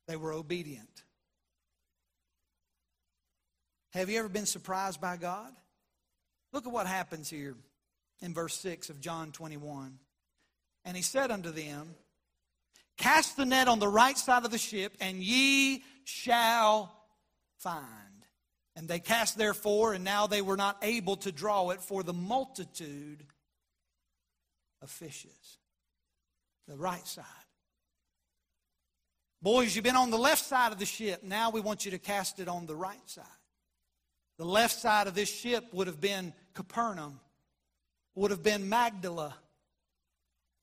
they 0.06 0.16
were 0.16 0.32
obedient. 0.32 0.88
Have 3.92 4.10
you 4.10 4.18
ever 4.18 4.28
been 4.28 4.46
surprised 4.46 5.00
by 5.00 5.16
God? 5.16 5.52
Look 6.52 6.66
at 6.66 6.72
what 6.72 6.86
happens 6.86 7.28
here 7.28 7.56
in 8.20 8.34
verse 8.34 8.54
6 8.60 8.90
of 8.90 9.00
John 9.00 9.32
21. 9.32 9.98
And 10.84 10.96
he 10.96 11.02
said 11.02 11.30
unto 11.30 11.50
them, 11.50 11.94
Cast 12.96 13.36
the 13.36 13.44
net 13.44 13.68
on 13.68 13.78
the 13.78 13.88
right 13.88 14.18
side 14.18 14.44
of 14.44 14.50
the 14.50 14.58
ship, 14.58 14.96
and 15.00 15.22
ye 15.22 15.84
shall 16.04 16.92
find. 17.58 18.07
And 18.78 18.86
they 18.86 19.00
cast 19.00 19.36
therefore, 19.36 19.92
and 19.94 20.04
now 20.04 20.28
they 20.28 20.40
were 20.40 20.56
not 20.56 20.78
able 20.82 21.16
to 21.16 21.32
draw 21.32 21.70
it 21.70 21.82
for 21.82 22.04
the 22.04 22.12
multitude 22.12 23.24
of 24.80 24.88
fishes. 24.88 25.58
The 26.68 26.76
right 26.76 27.04
side. 27.04 27.24
Boys, 29.42 29.74
you've 29.74 29.82
been 29.82 29.96
on 29.96 30.12
the 30.12 30.16
left 30.16 30.44
side 30.44 30.70
of 30.70 30.78
the 30.78 30.86
ship. 30.86 31.24
Now 31.24 31.50
we 31.50 31.60
want 31.60 31.84
you 31.84 31.90
to 31.90 31.98
cast 31.98 32.38
it 32.38 32.46
on 32.46 32.66
the 32.66 32.76
right 32.76 33.00
side. 33.06 33.24
The 34.38 34.44
left 34.44 34.78
side 34.78 35.08
of 35.08 35.14
this 35.16 35.28
ship 35.28 35.64
would 35.72 35.88
have 35.88 36.00
been 36.00 36.32
Capernaum, 36.54 37.18
would 38.14 38.30
have 38.30 38.44
been 38.44 38.68
Magdala, 38.68 39.34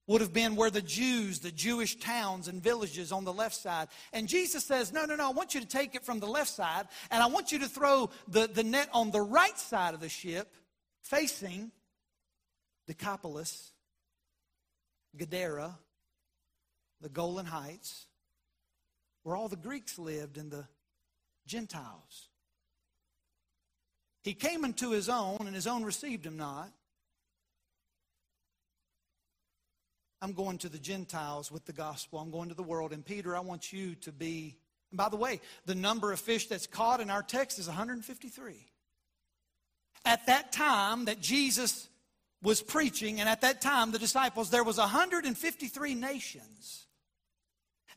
would 0.07 0.21
have 0.21 0.33
been 0.33 0.55
where 0.55 0.69
the 0.69 0.81
Jews, 0.81 1.39
the 1.39 1.51
Jewish 1.51 1.95
towns 1.97 2.47
and 2.47 2.61
villages 2.61 3.11
on 3.11 3.25
the 3.25 3.33
left 3.33 3.55
side. 3.55 3.87
And 4.13 4.27
Jesus 4.27 4.63
says, 4.63 4.93
No, 4.93 5.05
no, 5.05 5.15
no, 5.15 5.27
I 5.27 5.31
want 5.31 5.55
you 5.55 5.61
to 5.61 5.67
take 5.67 5.95
it 5.95 6.03
from 6.03 6.19
the 6.19 6.27
left 6.27 6.51
side, 6.51 6.87
and 7.09 7.23
I 7.23 7.27
want 7.27 7.51
you 7.51 7.59
to 7.59 7.67
throw 7.67 8.09
the, 8.27 8.47
the 8.47 8.63
net 8.63 8.89
on 8.93 9.11
the 9.11 9.21
right 9.21 9.57
side 9.57 9.93
of 9.93 9.99
the 9.99 10.09
ship, 10.09 10.53
facing 11.01 11.71
Decapolis, 12.87 13.71
Gadara, 15.17 15.75
the 17.01 17.09
Golan 17.09 17.45
Heights, 17.45 18.05
where 19.23 19.35
all 19.35 19.47
the 19.47 19.55
Greeks 19.55 19.97
lived 19.97 20.37
and 20.37 20.51
the 20.51 20.67
Gentiles. 21.47 22.29
He 24.23 24.33
came 24.33 24.65
into 24.65 24.91
his 24.91 25.09
own, 25.09 25.37
and 25.41 25.53
his 25.53 25.67
own 25.67 25.83
received 25.83 26.25
him 26.25 26.37
not. 26.37 26.71
I'm 30.25 30.33
going 30.33 30.57
to 30.57 30.69
the 30.69 30.79
Gentiles 30.79 31.51
with 31.51 31.65
the 31.65 31.71
gospel. 31.71 32.17
I'm 32.17 32.31
going 32.31 32.49
to 32.49 32.55
the 32.55 32.63
world. 32.63 32.93
And 32.93 33.05
Peter, 33.05 33.35
I 33.35 33.41
want 33.41 33.71
you 33.71 33.93
to 34.01 34.11
be. 34.11 34.57
And 34.89 34.97
by 34.97 35.07
the 35.07 35.17
way, 35.17 35.39
the 35.67 35.75
number 35.75 36.11
of 36.11 36.19
fish 36.19 36.47
that's 36.47 36.65
caught 36.65 36.99
in 36.99 37.11
our 37.11 37.21
text 37.21 37.59
is 37.59 37.67
153. 37.67 38.55
At 40.03 40.25
that 40.25 40.51
time 40.51 41.05
that 41.05 41.21
Jesus 41.21 41.87
was 42.41 42.63
preaching, 42.63 43.19
and 43.19 43.29
at 43.29 43.41
that 43.41 43.61
time 43.61 43.91
the 43.91 43.99
disciples, 43.99 44.49
there 44.49 44.63
was 44.63 44.79
153 44.79 45.93
nations 45.93 46.87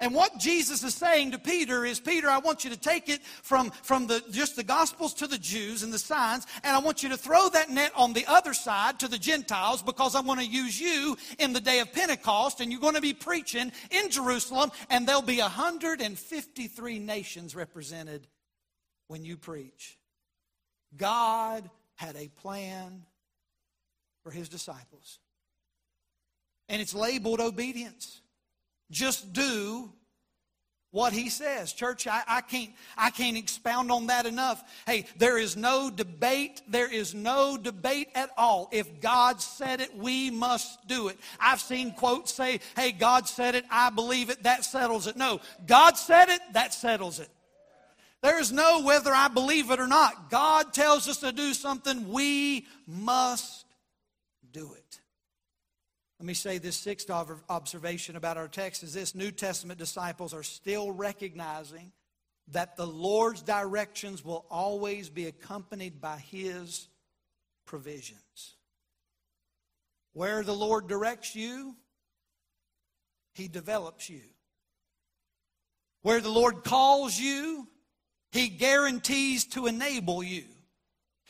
and 0.00 0.14
what 0.14 0.38
Jesus 0.38 0.84
is 0.84 0.94
saying 0.94 1.32
to 1.32 1.38
Peter 1.38 1.84
is, 1.84 1.98
Peter, 1.98 2.28
I 2.28 2.38
want 2.38 2.62
you 2.62 2.70
to 2.70 2.76
take 2.76 3.08
it 3.08 3.20
from, 3.42 3.70
from 3.82 4.06
the, 4.06 4.22
just 4.30 4.54
the 4.54 4.62
Gospels 4.62 5.12
to 5.14 5.26
the 5.26 5.38
Jews 5.38 5.82
and 5.82 5.92
the 5.92 5.98
signs, 5.98 6.46
and 6.62 6.76
I 6.76 6.78
want 6.78 7.02
you 7.02 7.08
to 7.08 7.16
throw 7.16 7.48
that 7.48 7.68
net 7.68 7.90
on 7.96 8.12
the 8.12 8.24
other 8.26 8.54
side 8.54 9.00
to 9.00 9.08
the 9.08 9.18
Gentiles 9.18 9.82
because 9.82 10.14
I 10.14 10.20
want 10.20 10.38
to 10.38 10.46
use 10.46 10.80
you 10.80 11.16
in 11.40 11.52
the 11.52 11.60
day 11.60 11.80
of 11.80 11.92
Pentecost, 11.92 12.60
and 12.60 12.70
you're 12.70 12.80
going 12.80 12.94
to 12.94 13.00
be 13.00 13.12
preaching 13.12 13.72
in 13.90 14.08
Jerusalem, 14.08 14.70
and 14.88 15.06
there'll 15.06 15.20
be 15.20 15.40
153 15.40 16.98
nations 17.00 17.56
represented 17.56 18.28
when 19.08 19.24
you 19.24 19.36
preach. 19.36 19.98
God 20.96 21.68
had 21.96 22.14
a 22.14 22.28
plan 22.28 23.02
for 24.22 24.30
his 24.30 24.48
disciples, 24.48 25.18
and 26.68 26.80
it's 26.80 26.94
labeled 26.94 27.40
obedience. 27.40 28.20
Just 28.90 29.32
do 29.32 29.90
what 30.90 31.12
he 31.12 31.28
says. 31.28 31.72
Church, 31.72 32.06
I, 32.06 32.22
I, 32.26 32.40
can't, 32.40 32.70
I 32.96 33.10
can't 33.10 33.36
expound 33.36 33.90
on 33.90 34.06
that 34.06 34.26
enough. 34.26 34.62
Hey, 34.86 35.06
there 35.18 35.36
is 35.36 35.56
no 35.56 35.90
debate. 35.90 36.62
There 36.68 36.92
is 36.92 37.14
no 37.14 37.56
debate 37.56 38.08
at 38.14 38.30
all. 38.36 38.68
If 38.72 39.00
God 39.00 39.40
said 39.40 39.80
it, 39.80 39.94
we 39.96 40.30
must 40.30 40.86
do 40.88 41.08
it. 41.08 41.18
I've 41.38 41.60
seen 41.60 41.92
quotes 41.92 42.32
say, 42.32 42.60
hey, 42.74 42.92
God 42.92 43.28
said 43.28 43.54
it, 43.54 43.64
I 43.70 43.90
believe 43.90 44.30
it, 44.30 44.42
that 44.44 44.64
settles 44.64 45.06
it. 45.06 45.16
No, 45.16 45.40
God 45.66 45.96
said 45.96 46.30
it, 46.30 46.40
that 46.52 46.72
settles 46.72 47.20
it. 47.20 47.28
There 48.20 48.40
is 48.40 48.50
no 48.50 48.82
whether 48.82 49.12
I 49.12 49.28
believe 49.28 49.70
it 49.70 49.78
or 49.78 49.86
not. 49.86 50.30
God 50.30 50.72
tells 50.72 51.06
us 51.06 51.18
to 51.18 51.30
do 51.30 51.54
something, 51.54 52.10
we 52.10 52.66
must 52.86 53.64
do 54.52 54.72
it. 54.72 55.00
Let 56.18 56.26
me 56.26 56.34
say 56.34 56.58
this 56.58 56.76
sixth 56.76 57.10
observation 57.10 58.16
about 58.16 58.36
our 58.36 58.48
text 58.48 58.82
is 58.82 58.92
this 58.92 59.14
New 59.14 59.30
Testament 59.30 59.78
disciples 59.78 60.34
are 60.34 60.42
still 60.42 60.90
recognizing 60.90 61.92
that 62.48 62.76
the 62.76 62.86
Lord's 62.86 63.42
directions 63.42 64.24
will 64.24 64.44
always 64.50 65.10
be 65.10 65.26
accompanied 65.26 66.00
by 66.00 66.16
His 66.16 66.88
provisions. 67.66 68.56
Where 70.12 70.42
the 70.42 70.54
Lord 70.54 70.88
directs 70.88 71.36
you, 71.36 71.76
He 73.34 73.46
develops 73.46 74.10
you. 74.10 74.22
Where 76.02 76.20
the 76.20 76.30
Lord 76.30 76.64
calls 76.64 77.16
you, 77.16 77.68
He 78.32 78.48
guarantees 78.48 79.44
to 79.48 79.66
enable 79.66 80.24
you. 80.24 80.44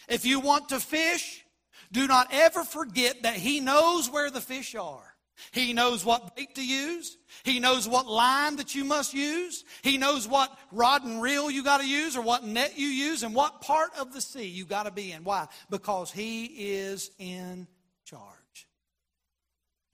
If 0.08 0.24
you 0.24 0.40
want 0.40 0.70
to 0.70 0.80
fish, 0.80 1.44
do 1.92 2.06
not 2.06 2.28
ever 2.32 2.64
forget 2.64 3.22
that 3.22 3.34
He 3.34 3.60
knows 3.60 4.10
where 4.10 4.30
the 4.30 4.40
fish 4.40 4.74
are. 4.74 5.08
He 5.52 5.72
knows 5.72 6.04
what 6.04 6.34
bait 6.36 6.54
to 6.56 6.64
use. 6.64 7.16
He 7.44 7.60
knows 7.60 7.88
what 7.88 8.06
line 8.06 8.56
that 8.56 8.74
you 8.74 8.84
must 8.84 9.14
use. 9.14 9.64
He 9.82 9.96
knows 9.96 10.26
what 10.26 10.56
rod 10.72 11.04
and 11.04 11.22
reel 11.22 11.50
you 11.50 11.62
got 11.62 11.80
to 11.80 11.86
use 11.86 12.16
or 12.16 12.22
what 12.22 12.44
net 12.44 12.76
you 12.76 12.88
use 12.88 13.22
and 13.22 13.34
what 13.34 13.60
part 13.60 13.90
of 13.98 14.12
the 14.12 14.20
sea 14.20 14.46
you 14.46 14.64
got 14.64 14.84
to 14.84 14.90
be 14.90 15.12
in. 15.12 15.24
Why? 15.24 15.46
Because 15.70 16.10
He 16.10 16.46
is 16.46 17.10
in 17.18 17.68
charge. 18.04 18.24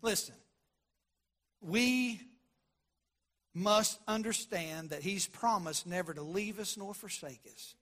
Listen, 0.00 0.35
we 1.61 2.20
must 3.54 3.98
understand 4.09 4.90
that 4.90 5.02
He's 5.02 5.26
promised 5.26 5.87
never 5.87 6.14
to 6.14 6.22
leave 6.22 6.59
us 6.59 6.76
nor 6.76 6.94
forsake 6.94 7.42
us. 7.52 7.74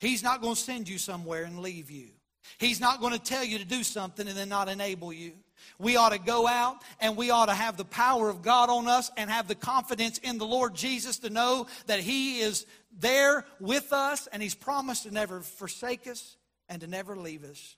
He's 0.00 0.22
not 0.22 0.40
going 0.40 0.54
to 0.54 0.60
send 0.60 0.88
you 0.88 0.98
somewhere 0.98 1.44
and 1.44 1.58
leave 1.58 1.90
you. 1.90 2.10
He's 2.58 2.80
not 2.80 3.00
going 3.00 3.12
to 3.12 3.18
tell 3.18 3.44
you 3.44 3.58
to 3.58 3.64
do 3.64 3.82
something 3.82 4.26
and 4.26 4.36
then 4.36 4.48
not 4.48 4.68
enable 4.68 5.12
you. 5.12 5.32
We 5.78 5.96
ought 5.96 6.12
to 6.12 6.18
go 6.18 6.46
out 6.46 6.82
and 7.00 7.16
we 7.16 7.30
ought 7.30 7.46
to 7.46 7.54
have 7.54 7.76
the 7.76 7.84
power 7.84 8.28
of 8.28 8.42
God 8.42 8.68
on 8.70 8.88
us 8.88 9.10
and 9.16 9.30
have 9.30 9.48
the 9.48 9.54
confidence 9.54 10.18
in 10.18 10.38
the 10.38 10.46
Lord 10.46 10.74
Jesus 10.74 11.18
to 11.18 11.30
know 11.30 11.66
that 11.86 12.00
He 12.00 12.40
is 12.40 12.66
there 12.98 13.44
with 13.60 13.92
us 13.92 14.26
and 14.32 14.42
He's 14.42 14.54
promised 14.54 15.04
to 15.04 15.10
never 15.10 15.40
forsake 15.40 16.06
us 16.06 16.36
and 16.68 16.80
to 16.80 16.86
never 16.86 17.16
leave 17.16 17.44
us. 17.44 17.76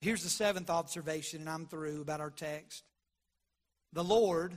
Here's 0.00 0.22
the 0.22 0.28
seventh 0.28 0.70
observation, 0.70 1.40
and 1.40 1.48
I'm 1.48 1.66
through 1.66 2.02
about 2.02 2.20
our 2.20 2.30
text. 2.30 2.84
The 3.92 4.04
Lord 4.04 4.56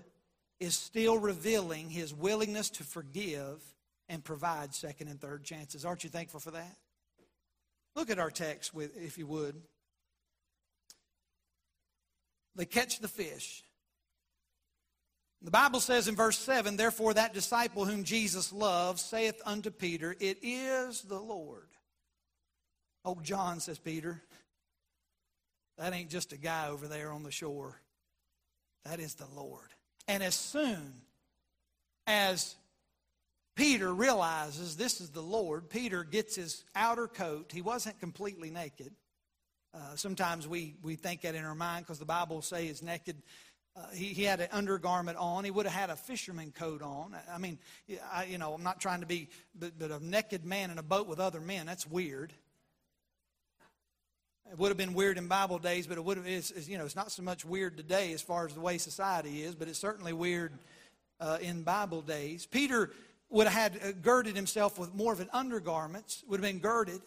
is 0.60 0.76
still 0.76 1.18
revealing 1.18 1.90
His 1.90 2.14
willingness 2.14 2.70
to 2.72 2.84
forgive 2.84 3.62
and 4.10 4.24
provide 4.24 4.74
second 4.74 5.08
and 5.08 5.22
third 5.22 5.44
chances. 5.44 5.86
Aren't 5.86 6.04
you 6.04 6.10
thankful 6.10 6.40
for 6.40 6.52
that? 6.52 6.76
Look 8.00 8.10
at 8.10 8.18
our 8.18 8.32
text, 8.32 8.74
with, 8.74 8.96
if 8.96 9.18
you 9.18 9.28
would. 9.28 9.62
They 12.56 12.64
catch 12.64 13.00
the 13.00 13.10
fish. 13.10 13.62
The 15.42 15.52
Bible 15.52 15.82
says 15.82 16.08
in 16.08 16.16
verse 16.16 16.38
7 16.38 16.78
Therefore, 16.78 17.14
that 17.16 17.34
disciple 17.34 17.84
whom 17.84 18.06
Jesus 18.06 18.54
loves 18.54 19.02
saith 19.02 19.42
unto 19.46 19.70
Peter, 19.70 20.16
It 20.22 20.38
is 20.42 21.02
the 21.02 21.20
Lord. 21.20 21.68
Oh, 23.04 23.18
John, 23.22 23.60
says 23.60 23.78
Peter, 23.78 24.22
that 25.78 25.94
ain't 25.94 26.10
just 26.10 26.32
a 26.32 26.38
guy 26.38 26.70
over 26.70 26.88
there 26.88 27.12
on 27.12 27.24
the 27.24 27.32
shore. 27.32 27.82
That 28.86 29.02
is 29.02 29.16
the 29.16 29.28
Lord. 29.36 29.74
And 30.08 30.24
as 30.24 30.36
soon 30.36 30.94
as 32.08 32.56
Peter 33.60 33.94
realizes 33.94 34.78
this 34.78 35.02
is 35.02 35.10
the 35.10 35.22
Lord. 35.22 35.70
Peter 35.70 36.06
gets 36.06 36.38
his 36.38 36.64
outer 36.78 37.10
coat. 37.10 37.52
He 37.54 37.62
wasn't 37.62 38.00
completely 38.00 38.50
naked. 38.50 38.94
Uh, 39.74 39.96
sometimes 39.96 40.48
we, 40.48 40.76
we 40.82 40.96
think 40.96 41.24
that 41.24 41.36
in 41.36 41.44
our 41.44 41.54
mind 41.54 41.86
because 41.86 42.00
the 42.00 42.06
Bible 42.06 42.42
says 42.42 42.62
he's 42.62 42.82
naked. 42.82 43.18
Uh, 43.76 43.82
he, 43.94 44.06
he 44.06 44.24
had 44.24 44.40
an 44.40 44.48
undergarment 44.54 45.18
on. 45.18 45.44
He 45.44 45.52
would 45.52 45.66
have 45.66 45.76
had 45.76 45.90
a 45.90 45.98
fisherman 45.98 46.54
coat 46.54 46.82
on. 46.82 47.14
I 47.30 47.38
mean, 47.38 47.60
I, 48.14 48.24
you 48.24 48.38
know, 48.38 48.54
I'm 48.54 48.64
not 48.64 48.80
trying 48.80 49.02
to 49.02 49.06
be, 49.06 49.28
but, 49.54 49.78
but 49.78 49.92
a 49.92 50.00
naked 50.02 50.46
man 50.46 50.72
in 50.72 50.78
a 50.78 50.84
boat 50.84 51.08
with 51.08 51.20
other 51.20 51.42
men, 51.42 51.66
that's 51.66 51.86
weird. 51.86 52.32
It 54.50 54.58
would 54.58 54.70
have 54.70 54.78
been 54.78 54.94
weird 54.94 55.18
in 55.18 55.28
Bible 55.28 55.60
days, 55.60 55.86
but 55.86 55.98
it 55.98 56.06
would 56.06 56.16
have, 56.16 56.26
it's, 56.26 56.50
it's, 56.52 56.70
you 56.70 56.78
know, 56.78 56.86
it's 56.86 56.96
not 56.96 57.12
so 57.12 57.24
much 57.24 57.44
weird 57.44 57.76
today 57.76 58.14
as 58.14 58.22
far 58.22 58.46
as 58.46 58.54
the 58.54 58.62
way 58.62 58.78
society 58.78 59.44
is, 59.44 59.54
but 59.54 59.68
it's 59.68 59.80
certainly 59.80 60.14
weird 60.14 60.54
uh, 61.20 61.38
in 61.42 61.64
Bible 61.64 62.02
days. 62.02 62.46
Peter 62.46 62.92
would 63.30 63.48
have 63.48 63.74
had 63.74 63.84
uh, 63.84 63.92
girded 64.02 64.36
himself 64.36 64.80
with 64.80 64.94
more 64.94 65.14
of 65.14 65.20
an 65.20 65.30
undergarments, 65.32 66.24
would 66.28 66.40
have 66.40 66.50
been 66.50 66.60
girded, 66.60 67.02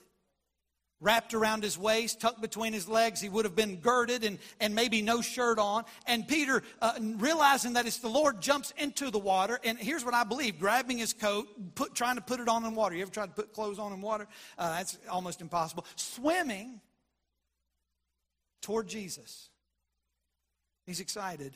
wrapped 1.02 1.34
around 1.34 1.64
his 1.64 1.76
waist, 1.76 2.20
tucked 2.20 2.40
between 2.40 2.72
his 2.72 2.88
legs. 2.88 3.20
He 3.20 3.28
would 3.28 3.44
have 3.44 3.56
been 3.56 3.76
girded 3.76 4.22
and, 4.22 4.38
and 4.60 4.74
maybe 4.74 5.02
no 5.02 5.20
shirt 5.20 5.58
on. 5.58 5.84
And 6.06 6.26
Peter, 6.26 6.62
uh, 6.80 6.92
realizing 7.16 7.72
that 7.72 7.86
it's 7.86 7.98
the 7.98 8.08
Lord, 8.08 8.40
jumps 8.40 8.72
into 8.78 9.10
the 9.10 9.18
water. 9.18 9.58
And 9.64 9.76
here's 9.76 10.04
what 10.04 10.14
I 10.14 10.22
believe 10.22 10.60
grabbing 10.60 10.98
his 10.98 11.12
coat, 11.12 11.48
put, 11.74 11.94
trying 11.94 12.14
to 12.14 12.22
put 12.22 12.38
it 12.38 12.48
on 12.48 12.64
in 12.64 12.76
water. 12.76 12.94
You 12.94 13.02
ever 13.02 13.10
tried 13.10 13.26
to 13.26 13.32
put 13.32 13.52
clothes 13.52 13.80
on 13.80 13.92
in 13.92 14.00
water? 14.00 14.28
Uh, 14.56 14.76
that's 14.76 14.96
almost 15.10 15.40
impossible. 15.40 15.84
Swimming 15.96 16.80
toward 18.60 18.86
Jesus. 18.86 19.50
He's 20.86 21.00
excited. 21.00 21.52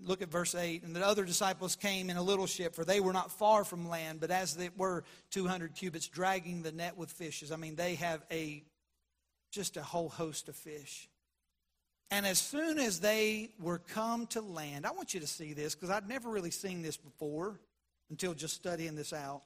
Look 0.00 0.22
at 0.22 0.30
verse 0.30 0.54
8. 0.54 0.84
And 0.84 0.94
the 0.94 1.04
other 1.04 1.24
disciples 1.24 1.74
came 1.74 2.08
in 2.08 2.16
a 2.16 2.22
little 2.22 2.46
ship, 2.46 2.74
for 2.74 2.84
they 2.84 3.00
were 3.00 3.12
not 3.12 3.32
far 3.32 3.64
from 3.64 3.88
land, 3.88 4.20
but 4.20 4.30
as 4.30 4.54
they 4.54 4.70
were 4.76 5.04
200 5.30 5.74
cubits, 5.74 6.06
dragging 6.06 6.62
the 6.62 6.72
net 6.72 6.96
with 6.96 7.10
fishes. 7.10 7.50
I 7.50 7.56
mean, 7.56 7.74
they 7.74 7.96
have 7.96 8.24
a 8.30 8.62
just 9.50 9.76
a 9.76 9.82
whole 9.82 10.08
host 10.08 10.48
of 10.48 10.56
fish. 10.56 11.08
And 12.10 12.26
as 12.26 12.38
soon 12.38 12.78
as 12.78 13.00
they 13.00 13.50
were 13.58 13.78
come 13.78 14.26
to 14.28 14.40
land, 14.40 14.86
I 14.86 14.92
want 14.92 15.14
you 15.14 15.20
to 15.20 15.26
see 15.26 15.52
this 15.52 15.74
because 15.74 15.90
I'd 15.90 16.08
never 16.08 16.30
really 16.30 16.50
seen 16.50 16.82
this 16.82 16.96
before 16.96 17.58
until 18.10 18.34
just 18.34 18.54
studying 18.54 18.94
this 18.94 19.12
out. 19.12 19.42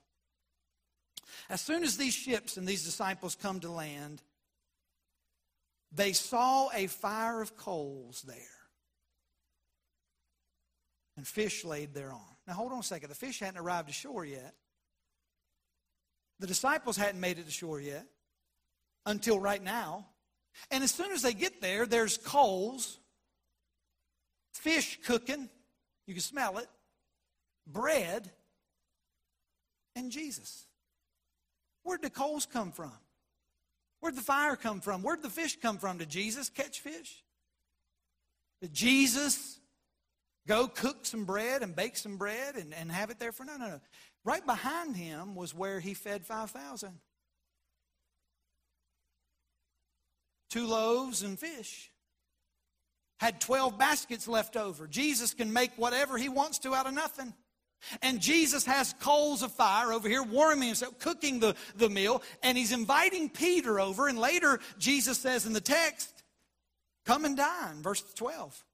As 1.49 1.61
soon 1.61 1.83
as 1.83 1.97
these 1.97 2.15
ships 2.15 2.57
and 2.57 2.67
these 2.67 2.85
disciples 2.85 3.37
come 3.41 3.61
to 3.61 3.71
land, 3.71 4.23
they 5.93 6.13
saw 6.13 6.69
a 6.73 6.87
fire 6.87 7.41
of 7.41 7.57
coals 7.57 8.23
there 8.23 8.62
and 11.17 11.27
fish 11.27 11.65
laid 11.65 11.95
thereon. 11.95 12.21
Now, 12.47 12.55
hold 12.55 12.73
on 12.73 12.81
a 12.81 12.83
second. 12.83 13.09
The 13.09 13.15
fish 13.15 13.41
hadn't 13.41 13.61
arrived 13.61 13.89
ashore 13.89 14.25
yet. 14.25 14.55
The 16.41 16.47
disciples 16.47 16.97
hadn't 16.97 17.21
made 17.21 17.39
it 17.39 17.47
ashore 17.47 17.81
yet 17.81 18.07
until 19.07 19.39
right 19.39 19.63
now. 19.63 20.07
And 20.71 20.83
as 20.83 20.91
soon 20.91 21.13
as 21.13 21.23
they 21.23 21.35
get 21.35 21.61
there, 21.61 21.87
there's 21.87 22.19
coals, 22.19 22.99
fish 24.53 24.99
cooking, 25.05 25.49
you 26.07 26.15
can 26.15 26.23
smell 26.23 26.59
it, 26.59 26.67
bread, 27.67 28.31
and 29.95 30.11
Jesus. 30.11 30.67
Where'd 31.85 32.03
the 32.03 32.11
coals 32.11 32.47
come 32.47 32.73
from? 32.73 32.93
Where'd 34.01 34.17
the 34.17 34.21
fire 34.21 34.57
come 34.57 34.81
from? 34.81 35.03
Where'd 35.03 35.23
the 35.23 35.31
fish 35.31 35.59
come 35.61 35.79
from? 35.79 35.99
Did 35.99 36.11
Jesus 36.11 36.49
catch 36.49 36.81
fish? 36.81 37.23
Did 38.61 38.73
Jesus 38.73 39.61
go 40.47 40.67
cook 40.69 41.05
some 41.07 41.25
bread 41.25 41.63
and 41.63 41.75
bake 41.75 41.97
some 41.97 42.17
bread 42.17 42.57
and, 42.57 42.75
and 42.75 42.91
have 42.91 43.11
it 43.11 43.19
there 43.19 43.33
for? 43.33 43.45
No, 43.45 43.57
no, 43.57 43.69
no. 43.69 43.81
Right 44.25 44.45
behind 44.45 44.97
him 44.97 45.35
was 45.35 45.55
where 45.55 45.81
he 45.81 45.95
fed 45.95 46.25
5,000. 46.25 46.99
Two 50.51 50.67
loaves 50.67 51.23
and 51.23 51.39
fish. 51.39 51.91
Had 53.19 53.41
12 53.41 53.79
baskets 53.79 54.29
left 54.29 54.57
over. 54.57 54.87
Jesus 54.87 55.33
can 55.33 55.53
make 55.53 55.71
whatever 55.77 56.19
he 56.19 56.29
wants 56.29 56.59
to 56.61 56.75
out 56.75 56.87
of 56.87 56.95
nothing. 56.95 57.33
And 58.01 58.21
Jesus 58.21 58.65
has 58.67 58.95
coals 59.01 59.43
of 59.43 59.53
fire 59.53 59.93
over 59.93 60.09
here 60.09 60.23
warming 60.23 60.69
himself, 60.69 60.99
cooking 60.99 61.41
the, 61.41 61.57
the 61.77 61.89
meal, 61.89 62.23
and 62.43 62.57
he's 62.57 62.73
inviting 62.73 63.29
Peter 63.29 63.81
over. 63.81 64.09
And 64.09 64.19
later, 64.19 64.61
Jesus 64.79 65.19
says 65.19 65.47
in 65.47 65.53
the 65.53 65.61
text, 65.61 66.23
Come 67.05 67.25
and 67.25 67.37
dine, 67.37 67.83
verse 67.83 68.03
12. 68.15 68.65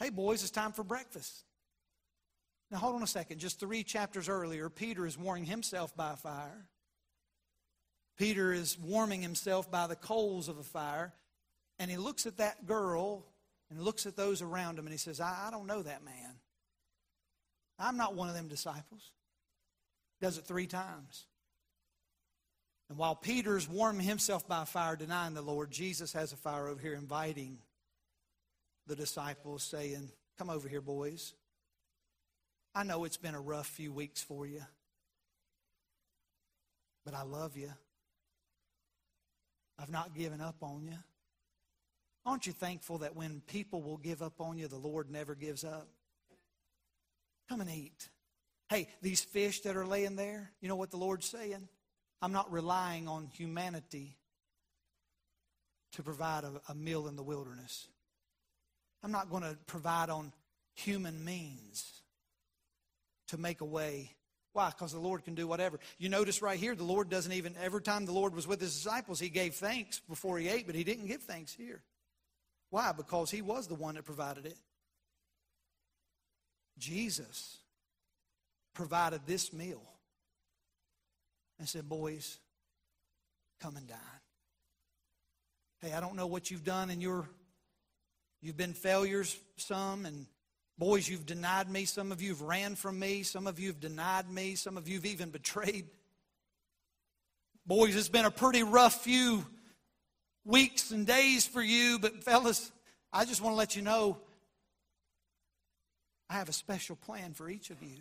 Hey, 0.00 0.08
boys, 0.08 0.40
it's 0.40 0.50
time 0.50 0.72
for 0.72 0.82
breakfast. 0.82 1.44
Now, 2.70 2.78
hold 2.78 2.94
on 2.94 3.02
a 3.02 3.06
second. 3.06 3.38
Just 3.38 3.60
three 3.60 3.82
chapters 3.82 4.30
earlier, 4.30 4.70
Peter 4.70 5.04
is 5.04 5.18
warming 5.18 5.44
himself 5.44 5.94
by 5.94 6.14
a 6.14 6.16
fire. 6.16 6.68
Peter 8.16 8.50
is 8.50 8.78
warming 8.78 9.20
himself 9.20 9.70
by 9.70 9.86
the 9.86 9.96
coals 9.96 10.48
of 10.48 10.58
a 10.58 10.62
fire. 10.62 11.12
And 11.78 11.90
he 11.90 11.98
looks 11.98 12.24
at 12.24 12.38
that 12.38 12.66
girl 12.66 13.26
and 13.70 13.82
looks 13.82 14.06
at 14.06 14.16
those 14.16 14.40
around 14.40 14.78
him 14.78 14.86
and 14.86 14.92
he 14.92 14.98
says, 14.98 15.20
I, 15.20 15.46
I 15.48 15.50
don't 15.50 15.66
know 15.66 15.82
that 15.82 16.02
man. 16.02 16.34
I'm 17.78 17.96
not 17.96 18.14
one 18.14 18.28
of 18.28 18.34
them 18.34 18.48
disciples. 18.48 19.12
Does 20.20 20.38
it 20.38 20.44
three 20.44 20.66
times. 20.66 21.26
And 22.88 22.98
while 22.98 23.14
Peter's 23.14 23.68
warming 23.68 24.06
himself 24.06 24.48
by 24.48 24.64
fire, 24.64 24.96
denying 24.96 25.34
the 25.34 25.42
Lord, 25.42 25.70
Jesus 25.70 26.12
has 26.14 26.32
a 26.32 26.36
fire 26.36 26.68
over 26.68 26.80
here 26.80 26.94
inviting 26.94 27.58
the 28.90 28.96
disciples, 28.96 29.62
saying, 29.62 30.10
Come 30.36 30.50
over 30.50 30.68
here, 30.68 30.80
boys. 30.80 31.32
I 32.74 32.82
know 32.82 33.04
it's 33.04 33.16
been 33.16 33.36
a 33.36 33.40
rough 33.40 33.68
few 33.68 33.92
weeks 33.92 34.20
for 34.20 34.48
you, 34.48 34.62
but 37.04 37.14
I 37.14 37.22
love 37.22 37.56
you. 37.56 37.70
I've 39.78 39.90
not 39.90 40.12
given 40.12 40.40
up 40.40 40.56
on 40.60 40.82
you. 40.86 40.96
Aren't 42.26 42.48
you 42.48 42.52
thankful 42.52 42.98
that 42.98 43.14
when 43.14 43.42
people 43.46 43.80
will 43.80 43.96
give 43.96 44.22
up 44.22 44.40
on 44.40 44.58
you, 44.58 44.66
the 44.66 44.76
Lord 44.76 45.08
never 45.08 45.36
gives 45.36 45.62
up? 45.62 45.86
Come 47.48 47.60
and 47.60 47.70
eat. 47.70 48.08
Hey, 48.68 48.88
these 49.02 49.20
fish 49.20 49.60
that 49.60 49.76
are 49.76 49.86
laying 49.86 50.16
there, 50.16 50.50
you 50.60 50.68
know 50.68 50.76
what 50.76 50.90
the 50.90 50.96
Lord's 50.96 51.26
saying? 51.26 51.68
I'm 52.20 52.32
not 52.32 52.50
relying 52.50 53.06
on 53.06 53.28
humanity 53.34 54.16
to 55.92 56.02
provide 56.02 56.42
a, 56.42 56.60
a 56.68 56.74
meal 56.74 57.06
in 57.06 57.14
the 57.14 57.22
wilderness. 57.22 57.86
I'm 59.02 59.12
not 59.12 59.30
going 59.30 59.42
to 59.42 59.56
provide 59.66 60.10
on 60.10 60.32
human 60.74 61.24
means 61.24 62.02
to 63.28 63.38
make 63.38 63.60
a 63.60 63.64
way. 63.64 64.14
Why? 64.52 64.70
Because 64.70 64.92
the 64.92 64.98
Lord 64.98 65.24
can 65.24 65.34
do 65.34 65.46
whatever. 65.46 65.78
You 65.98 66.08
notice 66.08 66.42
right 66.42 66.58
here, 66.58 66.74
the 66.74 66.84
Lord 66.84 67.08
doesn't 67.08 67.32
even, 67.32 67.54
every 67.62 67.82
time 67.82 68.04
the 68.04 68.12
Lord 68.12 68.34
was 68.34 68.46
with 68.46 68.60
his 68.60 68.74
disciples, 68.74 69.20
he 69.20 69.28
gave 69.28 69.54
thanks 69.54 70.00
before 70.00 70.38
he 70.38 70.48
ate, 70.48 70.66
but 70.66 70.74
he 70.74 70.84
didn't 70.84 71.06
give 71.06 71.22
thanks 71.22 71.52
here. 71.52 71.82
Why? 72.70 72.92
Because 72.92 73.30
he 73.30 73.42
was 73.42 73.66
the 73.68 73.74
one 73.74 73.94
that 73.94 74.04
provided 74.04 74.46
it. 74.46 74.56
Jesus 76.78 77.58
provided 78.74 79.20
this 79.26 79.52
meal 79.52 79.82
and 81.58 81.68
said, 81.68 81.88
Boys, 81.88 82.38
come 83.60 83.76
and 83.76 83.86
dine. 83.86 83.98
Hey, 85.80 85.92
I 85.92 86.00
don't 86.00 86.16
know 86.16 86.26
what 86.26 86.50
you've 86.50 86.64
done 86.64 86.90
in 86.90 87.00
your, 87.00 87.28
you've 88.42 88.56
been 88.56 88.74
failures, 88.74 89.36
some, 89.56 90.06
and 90.06 90.26
boys, 90.78 91.08
you've 91.08 91.26
denied 91.26 91.70
me. 91.70 91.84
Some 91.84 92.12
of 92.12 92.22
you 92.22 92.30
have 92.30 92.42
ran 92.42 92.74
from 92.74 92.98
me. 92.98 93.22
Some 93.22 93.46
of 93.46 93.60
you 93.60 93.68
have 93.68 93.80
denied 93.80 94.30
me. 94.30 94.54
Some 94.54 94.76
of 94.76 94.88
you 94.88 94.96
have 94.96 95.06
even 95.06 95.30
betrayed. 95.30 95.86
Boys, 97.66 97.94
it's 97.94 98.08
been 98.08 98.24
a 98.24 98.30
pretty 98.30 98.62
rough 98.62 99.04
few 99.04 99.44
weeks 100.44 100.90
and 100.90 101.06
days 101.06 101.46
for 101.46 101.62
you, 101.62 101.98
but 101.98 102.24
fellas, 102.24 102.72
I 103.12 103.24
just 103.24 103.40
want 103.40 103.52
to 103.52 103.58
let 103.58 103.76
you 103.76 103.82
know 103.82 104.18
I 106.28 106.34
have 106.34 106.48
a 106.48 106.52
special 106.52 106.96
plan 106.96 107.34
for 107.34 107.50
each 107.50 107.70
of 107.70 107.82
you. 107.82 107.98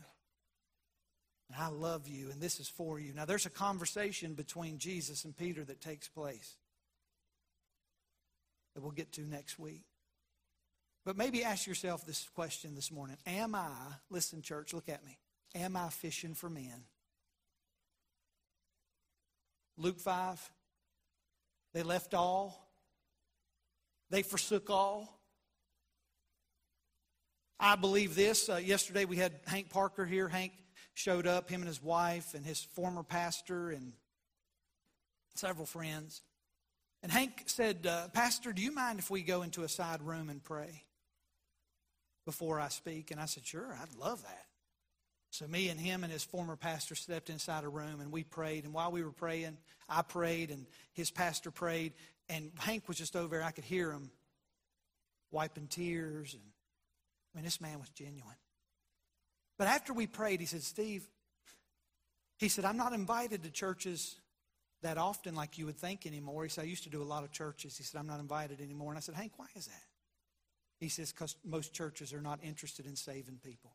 And 1.52 1.58
I 1.60 1.68
love 1.68 2.08
you, 2.08 2.30
and 2.30 2.40
this 2.40 2.60
is 2.60 2.70
for 2.70 3.00
you. 3.00 3.12
Now, 3.14 3.26
there's 3.26 3.48
a 3.48 3.50
conversation 3.52 4.36
between 4.36 4.78
Jesus 4.78 5.26
and 5.26 5.36
Peter 5.36 5.64
that 5.64 5.82
takes 5.82 6.08
place 6.08 6.56
that 8.76 8.82
we'll 8.82 8.92
get 8.92 9.12
to 9.14 9.22
next 9.22 9.58
week. 9.58 9.82
But 11.06 11.18
maybe 11.18 11.44
ask 11.44 11.66
yourself 11.66 12.06
this 12.06 12.28
question 12.36 12.76
this 12.76 12.92
morning 12.92 13.18
Am 13.26 13.56
I, 13.56 13.70
listen, 14.10 14.42
church, 14.42 14.74
look 14.74 14.90
at 14.90 15.06
me, 15.06 15.18
am 15.56 15.76
I 15.76 15.90
fishing 15.90 16.34
for 16.34 16.50
men? 16.50 16.84
Luke 19.78 20.00
5, 20.00 20.52
they 21.74 21.84
left 21.84 22.14
all, 22.14 22.70
they 24.10 24.24
forsook 24.24 24.70
all. 24.70 25.16
I 27.62 27.76
believe 27.76 28.16
this. 28.16 28.48
Uh, 28.48 28.56
yesterday 28.56 29.04
we 29.04 29.18
had 29.18 29.34
Hank 29.46 29.70
Parker 29.70 30.06
here. 30.06 30.30
Hank 30.30 30.54
showed 30.94 31.28
up, 31.28 31.50
him 31.50 31.60
and 31.60 31.68
his 31.68 31.84
wife, 31.84 32.34
and 32.34 32.46
his 32.46 32.62
former 32.62 33.04
pastor, 33.04 33.70
and 33.72 33.92
several 35.36 35.66
friends. 35.66 36.22
And 37.04 37.12
Hank 37.12 37.44
said, 37.48 37.86
uh, 37.86 38.08
Pastor, 38.10 38.54
do 38.54 38.62
you 38.62 38.74
mind 38.74 39.00
if 39.00 39.10
we 39.10 39.24
go 39.24 39.42
into 39.42 39.64
a 39.64 39.70
side 39.70 40.02
room 40.02 40.30
and 40.30 40.42
pray 40.42 40.84
before 42.30 42.60
I 42.60 42.68
speak? 42.68 43.10
And 43.10 43.20
I 43.20 43.26
said, 43.26 43.44
Sure, 43.44 43.76
I'd 43.82 43.98
love 44.00 44.22
that. 44.22 44.46
So 45.32 45.48
me 45.48 45.70
and 45.70 45.80
him 45.80 46.04
and 46.04 46.14
his 46.14 46.24
former 46.24 46.56
pastor 46.56 46.94
stepped 46.94 47.32
inside 47.32 47.64
a 47.64 47.70
room 47.70 48.02
and 48.02 48.12
we 48.12 48.24
prayed. 48.24 48.66
And 48.66 48.74
while 48.74 48.92
we 48.92 49.04
were 49.04 49.12
praying, 49.12 49.58
I 49.88 50.04
prayed 50.04 50.52
and 50.52 50.68
his 50.94 51.10
pastor 51.10 51.50
prayed. 51.50 51.94
And 52.30 52.52
Hank 52.60 52.88
was 52.88 52.98
just 52.98 53.16
over 53.16 53.38
there. 53.38 53.44
I 53.44 53.50
could 53.50 53.64
hear 53.64 53.92
him 53.92 54.12
wiping 55.32 55.66
tears 55.68 56.36
and 56.36 56.44
I 57.34 57.38
mean, 57.38 57.46
this 57.46 57.62
man 57.62 57.80
was 57.80 57.90
genuine. 57.90 58.36
But 59.58 59.68
after 59.68 59.92
we 59.92 60.06
prayed, 60.06 60.40
he 60.40 60.46
said, 60.46 60.62
Steve, 60.62 61.08
he 62.38 62.48
said, 62.48 62.64
I'm 62.64 62.78
not 62.78 62.94
invited 62.94 63.44
to 63.44 63.52
churches 63.52 64.18
that 64.84 65.00
often 65.00 65.36
like 65.36 65.58
you 65.58 65.66
would 65.66 65.78
think 65.78 66.06
anymore. 66.06 66.44
He 66.44 66.50
said, 66.50 66.64
I 66.64 66.68
used 66.68 66.84
to 66.84 66.90
do 66.90 67.02
a 67.02 67.04
lot 67.04 67.24
of 67.24 67.32
churches. 67.32 67.78
He 67.78 67.84
said, 67.84 68.00
I'm 68.00 68.08
not 68.08 68.20
invited 68.20 68.62
anymore. 68.62 68.90
And 68.92 68.98
I 68.98 69.02
said, 69.02 69.16
Hank, 69.16 69.34
why 69.38 69.48
is 69.56 69.66
that? 69.66 69.89
He 70.80 70.90
says, 70.90 71.12
because 71.12 71.36
most 71.44 71.74
churches 71.74 72.14
are 72.14 72.22
not 72.22 72.40
interested 72.42 72.86
in 72.86 72.96
saving 72.96 73.40
people. 73.44 73.72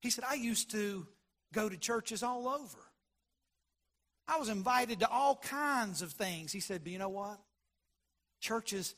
He 0.00 0.10
said, 0.10 0.24
I 0.28 0.34
used 0.34 0.70
to 0.72 1.06
go 1.52 1.68
to 1.68 1.76
churches 1.76 2.22
all 2.22 2.46
over. 2.48 2.78
I 4.28 4.38
was 4.38 4.48
invited 4.48 5.00
to 5.00 5.08
all 5.08 5.36
kinds 5.36 6.02
of 6.02 6.12
things. 6.12 6.52
He 6.52 6.60
said, 6.60 6.82
but 6.84 6.92
you 6.92 6.98
know 6.98 7.08
what? 7.08 7.38
Churches 8.40 8.94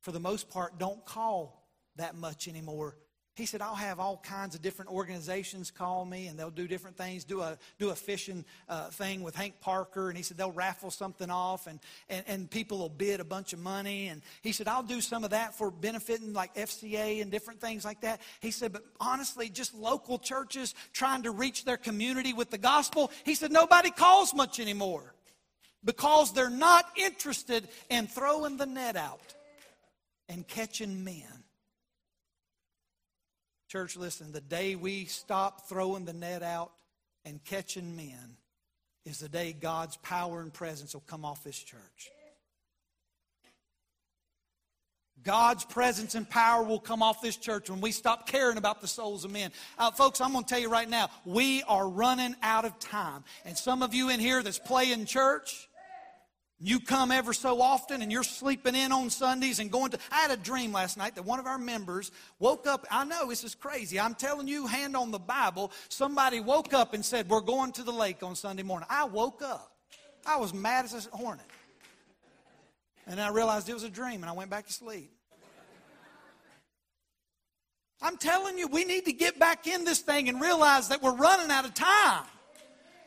for 0.00 0.12
the 0.12 0.20
most 0.20 0.48
part, 0.48 0.78
don't 0.78 1.04
call 1.04 1.68
that 1.96 2.16
much 2.16 2.48
anymore. 2.48 2.96
He 3.36 3.46
said, 3.46 3.62
I'll 3.62 3.74
have 3.74 4.00
all 4.00 4.20
kinds 4.22 4.54
of 4.54 4.60
different 4.60 4.90
organizations 4.90 5.70
call 5.70 6.04
me 6.04 6.26
and 6.26 6.38
they'll 6.38 6.50
do 6.50 6.66
different 6.66 6.96
things, 6.96 7.24
do 7.24 7.40
a, 7.40 7.56
do 7.78 7.90
a 7.90 7.94
fishing 7.94 8.44
uh, 8.68 8.88
thing 8.88 9.22
with 9.22 9.34
Hank 9.34 9.60
Parker. 9.60 10.08
And 10.08 10.16
he 10.16 10.22
said, 10.22 10.36
they'll 10.36 10.50
raffle 10.50 10.90
something 10.90 11.30
off 11.30 11.66
and, 11.66 11.78
and, 12.08 12.24
and 12.26 12.50
people 12.50 12.78
will 12.78 12.88
bid 12.88 13.20
a 13.20 13.24
bunch 13.24 13.52
of 13.52 13.60
money. 13.60 14.08
And 14.08 14.20
he 14.42 14.52
said, 14.52 14.68
I'll 14.68 14.82
do 14.82 15.00
some 15.00 15.24
of 15.24 15.30
that 15.30 15.54
for 15.56 15.70
benefiting 15.70 16.32
like 16.32 16.54
FCA 16.54 17.22
and 17.22 17.30
different 17.30 17.60
things 17.60 17.84
like 17.84 18.00
that. 18.02 18.20
He 18.40 18.50
said, 18.50 18.72
but 18.72 18.84
honestly, 19.00 19.48
just 19.48 19.74
local 19.74 20.18
churches 20.18 20.74
trying 20.92 21.22
to 21.22 21.30
reach 21.30 21.64
their 21.64 21.76
community 21.76 22.32
with 22.32 22.50
the 22.50 22.58
gospel. 22.58 23.10
He 23.24 23.34
said, 23.34 23.52
nobody 23.52 23.90
calls 23.90 24.34
much 24.34 24.60
anymore 24.60 25.14
because 25.84 26.32
they're 26.32 26.50
not 26.50 26.84
interested 26.96 27.68
in 27.88 28.06
throwing 28.06 28.56
the 28.56 28.66
net 28.66 28.96
out 28.96 29.34
and 30.28 30.46
catching 30.46 31.04
men. 31.04 31.39
Church, 33.70 33.96
listen, 33.96 34.32
the 34.32 34.40
day 34.40 34.74
we 34.74 35.04
stop 35.04 35.68
throwing 35.68 36.04
the 36.04 36.12
net 36.12 36.42
out 36.42 36.72
and 37.24 37.42
catching 37.44 37.94
men 37.94 38.36
is 39.04 39.20
the 39.20 39.28
day 39.28 39.52
God's 39.52 39.96
power 39.98 40.40
and 40.40 40.52
presence 40.52 40.92
will 40.92 41.04
come 41.06 41.24
off 41.24 41.44
this 41.44 41.56
church. 41.56 42.10
God's 45.22 45.64
presence 45.64 46.16
and 46.16 46.28
power 46.28 46.64
will 46.64 46.80
come 46.80 47.00
off 47.00 47.22
this 47.22 47.36
church 47.36 47.70
when 47.70 47.80
we 47.80 47.92
stop 47.92 48.26
caring 48.26 48.56
about 48.56 48.80
the 48.80 48.88
souls 48.88 49.24
of 49.24 49.30
men. 49.30 49.52
Uh, 49.78 49.92
folks, 49.92 50.20
I'm 50.20 50.32
going 50.32 50.42
to 50.42 50.50
tell 50.50 50.58
you 50.58 50.68
right 50.68 50.88
now, 50.88 51.08
we 51.24 51.62
are 51.64 51.88
running 51.88 52.34
out 52.42 52.64
of 52.64 52.76
time. 52.80 53.22
And 53.44 53.56
some 53.56 53.84
of 53.84 53.94
you 53.94 54.08
in 54.08 54.18
here 54.18 54.42
that's 54.42 54.58
playing 54.58 55.04
church, 55.04 55.68
you 56.60 56.78
come 56.78 57.10
ever 57.10 57.32
so 57.32 57.62
often 57.62 58.02
and 58.02 58.12
you're 58.12 58.22
sleeping 58.22 58.74
in 58.74 58.92
on 58.92 59.08
Sundays 59.08 59.58
and 59.58 59.70
going 59.70 59.90
to. 59.92 59.98
I 60.12 60.20
had 60.20 60.30
a 60.30 60.36
dream 60.36 60.72
last 60.72 60.98
night 60.98 61.14
that 61.14 61.24
one 61.24 61.38
of 61.38 61.46
our 61.46 61.58
members 61.58 62.12
woke 62.38 62.66
up. 62.66 62.86
I 62.90 63.04
know 63.04 63.28
this 63.28 63.44
is 63.44 63.54
crazy. 63.54 63.98
I'm 63.98 64.14
telling 64.14 64.46
you, 64.46 64.66
hand 64.66 64.94
on 64.94 65.10
the 65.10 65.18
Bible, 65.18 65.72
somebody 65.88 66.38
woke 66.38 66.74
up 66.74 66.92
and 66.92 67.04
said, 67.04 67.28
We're 67.30 67.40
going 67.40 67.72
to 67.72 67.82
the 67.82 67.92
lake 67.92 68.22
on 68.22 68.36
Sunday 68.36 68.62
morning. 68.62 68.86
I 68.90 69.04
woke 69.04 69.40
up. 69.42 69.72
I 70.26 70.36
was 70.36 70.52
mad 70.52 70.84
as 70.84 71.08
a 71.10 71.16
hornet. 71.16 71.46
And 73.06 73.18
I 73.18 73.30
realized 73.30 73.68
it 73.68 73.74
was 73.74 73.82
a 73.82 73.90
dream, 73.90 74.22
and 74.22 74.26
I 74.26 74.32
went 74.32 74.50
back 74.50 74.66
to 74.66 74.72
sleep. 74.72 75.10
I'm 78.02 78.16
telling 78.16 78.58
you, 78.58 78.66
we 78.68 78.84
need 78.84 79.06
to 79.06 79.12
get 79.12 79.38
back 79.38 79.66
in 79.66 79.84
this 79.84 80.00
thing 80.00 80.28
and 80.28 80.40
realize 80.40 80.88
that 80.88 81.02
we're 81.02 81.16
running 81.16 81.50
out 81.50 81.64
of 81.64 81.74
time. 81.74 82.24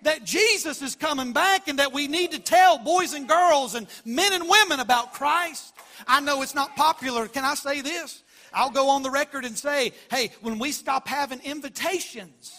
That 0.03 0.23
Jesus 0.23 0.81
is 0.81 0.95
coming 0.95 1.33
back 1.33 1.67
and 1.67 1.79
that 1.79 1.93
we 1.93 2.07
need 2.07 2.31
to 2.31 2.39
tell 2.39 2.77
boys 2.77 3.13
and 3.13 3.27
girls 3.27 3.75
and 3.75 3.87
men 4.05 4.33
and 4.33 4.49
women 4.49 4.79
about 4.79 5.13
Christ. 5.13 5.73
I 6.07 6.19
know 6.19 6.41
it's 6.41 6.55
not 6.55 6.75
popular. 6.75 7.27
Can 7.27 7.45
I 7.45 7.55
say 7.55 7.81
this? 7.81 8.23
I'll 8.53 8.69
go 8.69 8.89
on 8.89 9.03
the 9.03 9.09
record 9.09 9.45
and 9.45 9.57
say, 9.57 9.93
hey, 10.11 10.31
when 10.41 10.59
we 10.59 10.71
stop 10.71 11.07
having 11.07 11.39
invitations, 11.41 12.53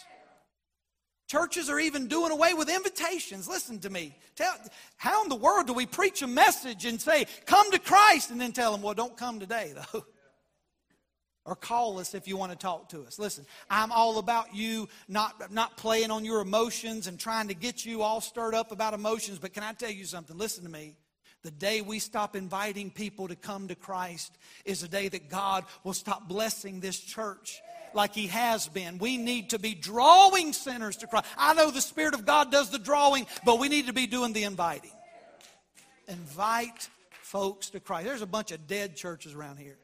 churches 1.28 1.70
are 1.70 1.78
even 1.78 2.08
doing 2.08 2.32
away 2.32 2.54
with 2.54 2.68
invitations. 2.68 3.48
Listen 3.48 3.78
to 3.80 3.90
me. 3.90 4.16
Tell, 4.36 4.54
how 4.96 5.22
in 5.22 5.28
the 5.28 5.36
world 5.36 5.66
do 5.66 5.72
we 5.72 5.86
preach 5.86 6.22
a 6.22 6.26
message 6.26 6.84
and 6.84 7.00
say, 7.00 7.26
come 7.46 7.70
to 7.70 7.78
Christ, 7.78 8.30
and 8.30 8.40
then 8.40 8.52
tell 8.52 8.72
them, 8.72 8.82
well, 8.82 8.94
don't 8.94 9.16
come 9.16 9.38
today, 9.38 9.72
though? 9.74 10.04
or 11.44 11.54
call 11.54 11.98
us 11.98 12.14
if 12.14 12.26
you 12.26 12.36
want 12.36 12.52
to 12.52 12.58
talk 12.58 12.88
to 12.90 13.02
us. 13.02 13.18
Listen, 13.18 13.44
I'm 13.68 13.92
all 13.92 14.18
about 14.18 14.54
you 14.54 14.88
not, 15.08 15.52
not 15.52 15.76
playing 15.76 16.10
on 16.10 16.24
your 16.24 16.40
emotions 16.40 17.06
and 17.06 17.18
trying 17.18 17.48
to 17.48 17.54
get 17.54 17.84
you 17.84 18.02
all 18.02 18.20
stirred 18.20 18.54
up 18.54 18.72
about 18.72 18.94
emotions. 18.94 19.38
But 19.38 19.52
can 19.52 19.62
I 19.62 19.72
tell 19.72 19.90
you 19.90 20.04
something? 20.04 20.36
Listen 20.38 20.64
to 20.64 20.70
me. 20.70 20.96
The 21.42 21.50
day 21.50 21.82
we 21.82 21.98
stop 21.98 22.34
inviting 22.34 22.90
people 22.90 23.28
to 23.28 23.36
come 23.36 23.68
to 23.68 23.74
Christ 23.74 24.38
is 24.64 24.80
the 24.80 24.88
day 24.88 25.08
that 25.08 25.28
God 25.28 25.64
will 25.84 25.92
stop 25.92 26.26
blessing 26.26 26.80
this 26.80 26.98
church 26.98 27.60
like 27.92 28.14
He 28.14 28.28
has 28.28 28.66
been. 28.66 28.96
We 28.96 29.18
need 29.18 29.50
to 29.50 29.58
be 29.58 29.74
drawing 29.74 30.54
sinners 30.54 30.96
to 30.96 31.06
Christ. 31.06 31.26
I 31.36 31.52
know 31.52 31.70
the 31.70 31.82
Spirit 31.82 32.14
of 32.14 32.24
God 32.24 32.50
does 32.50 32.70
the 32.70 32.78
drawing, 32.78 33.26
but 33.44 33.58
we 33.58 33.68
need 33.68 33.88
to 33.88 33.92
be 33.92 34.06
doing 34.06 34.32
the 34.32 34.44
inviting. 34.44 34.90
Invite 36.08 36.88
folks 37.20 37.68
to 37.70 37.80
Christ. 37.80 38.06
There's 38.06 38.22
a 38.22 38.26
bunch 38.26 38.50
of 38.50 38.66
dead 38.66 38.96
churches 38.96 39.34
around 39.34 39.58
here. 39.58 39.76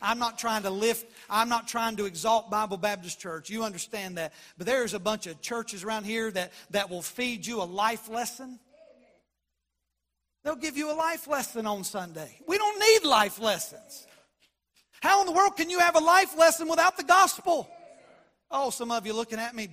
I'm 0.00 0.18
not 0.18 0.38
trying 0.38 0.62
to 0.62 0.70
lift, 0.70 1.06
I'm 1.28 1.48
not 1.48 1.68
trying 1.68 1.96
to 1.96 2.04
exalt 2.04 2.50
Bible 2.50 2.76
Baptist 2.76 3.20
Church. 3.20 3.50
You 3.50 3.64
understand 3.64 4.18
that. 4.18 4.32
But 4.56 4.66
there's 4.66 4.94
a 4.94 4.98
bunch 4.98 5.26
of 5.26 5.40
churches 5.40 5.84
around 5.84 6.04
here 6.04 6.30
that, 6.30 6.52
that 6.70 6.90
will 6.90 7.02
feed 7.02 7.46
you 7.46 7.62
a 7.62 7.64
life 7.64 8.08
lesson. 8.08 8.58
They'll 10.44 10.56
give 10.56 10.76
you 10.76 10.90
a 10.90 10.94
life 10.94 11.26
lesson 11.26 11.66
on 11.66 11.84
Sunday. 11.84 12.38
We 12.46 12.58
don't 12.58 12.78
need 12.78 13.08
life 13.08 13.40
lessons. 13.40 14.06
How 15.00 15.20
in 15.20 15.26
the 15.26 15.32
world 15.32 15.56
can 15.56 15.70
you 15.70 15.78
have 15.78 15.96
a 15.96 16.00
life 16.00 16.36
lesson 16.36 16.68
without 16.68 16.96
the 16.96 17.04
gospel? 17.04 17.68
Oh, 18.50 18.70
some 18.70 18.90
of 18.90 19.06
you 19.06 19.12
looking 19.12 19.38
at 19.38 19.54
me. 19.54 19.68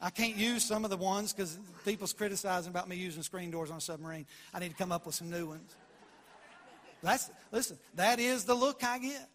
I 0.00 0.10
can't 0.10 0.36
use 0.36 0.64
some 0.64 0.84
of 0.84 0.90
the 0.90 0.96
ones 0.96 1.32
because 1.32 1.58
people's 1.84 2.12
criticizing 2.12 2.70
about 2.70 2.88
me 2.88 2.96
using 2.96 3.22
screen 3.22 3.50
doors 3.50 3.70
on 3.70 3.78
a 3.78 3.80
submarine. 3.80 4.26
I 4.52 4.58
need 4.58 4.70
to 4.70 4.74
come 4.74 4.92
up 4.92 5.06
with 5.06 5.14
some 5.14 5.30
new 5.30 5.46
ones. 5.46 5.74
That's, 7.04 7.30
listen, 7.52 7.78
that 7.96 8.18
is 8.18 8.44
the 8.44 8.54
look 8.54 8.82
I 8.82 8.98
get. 8.98 9.28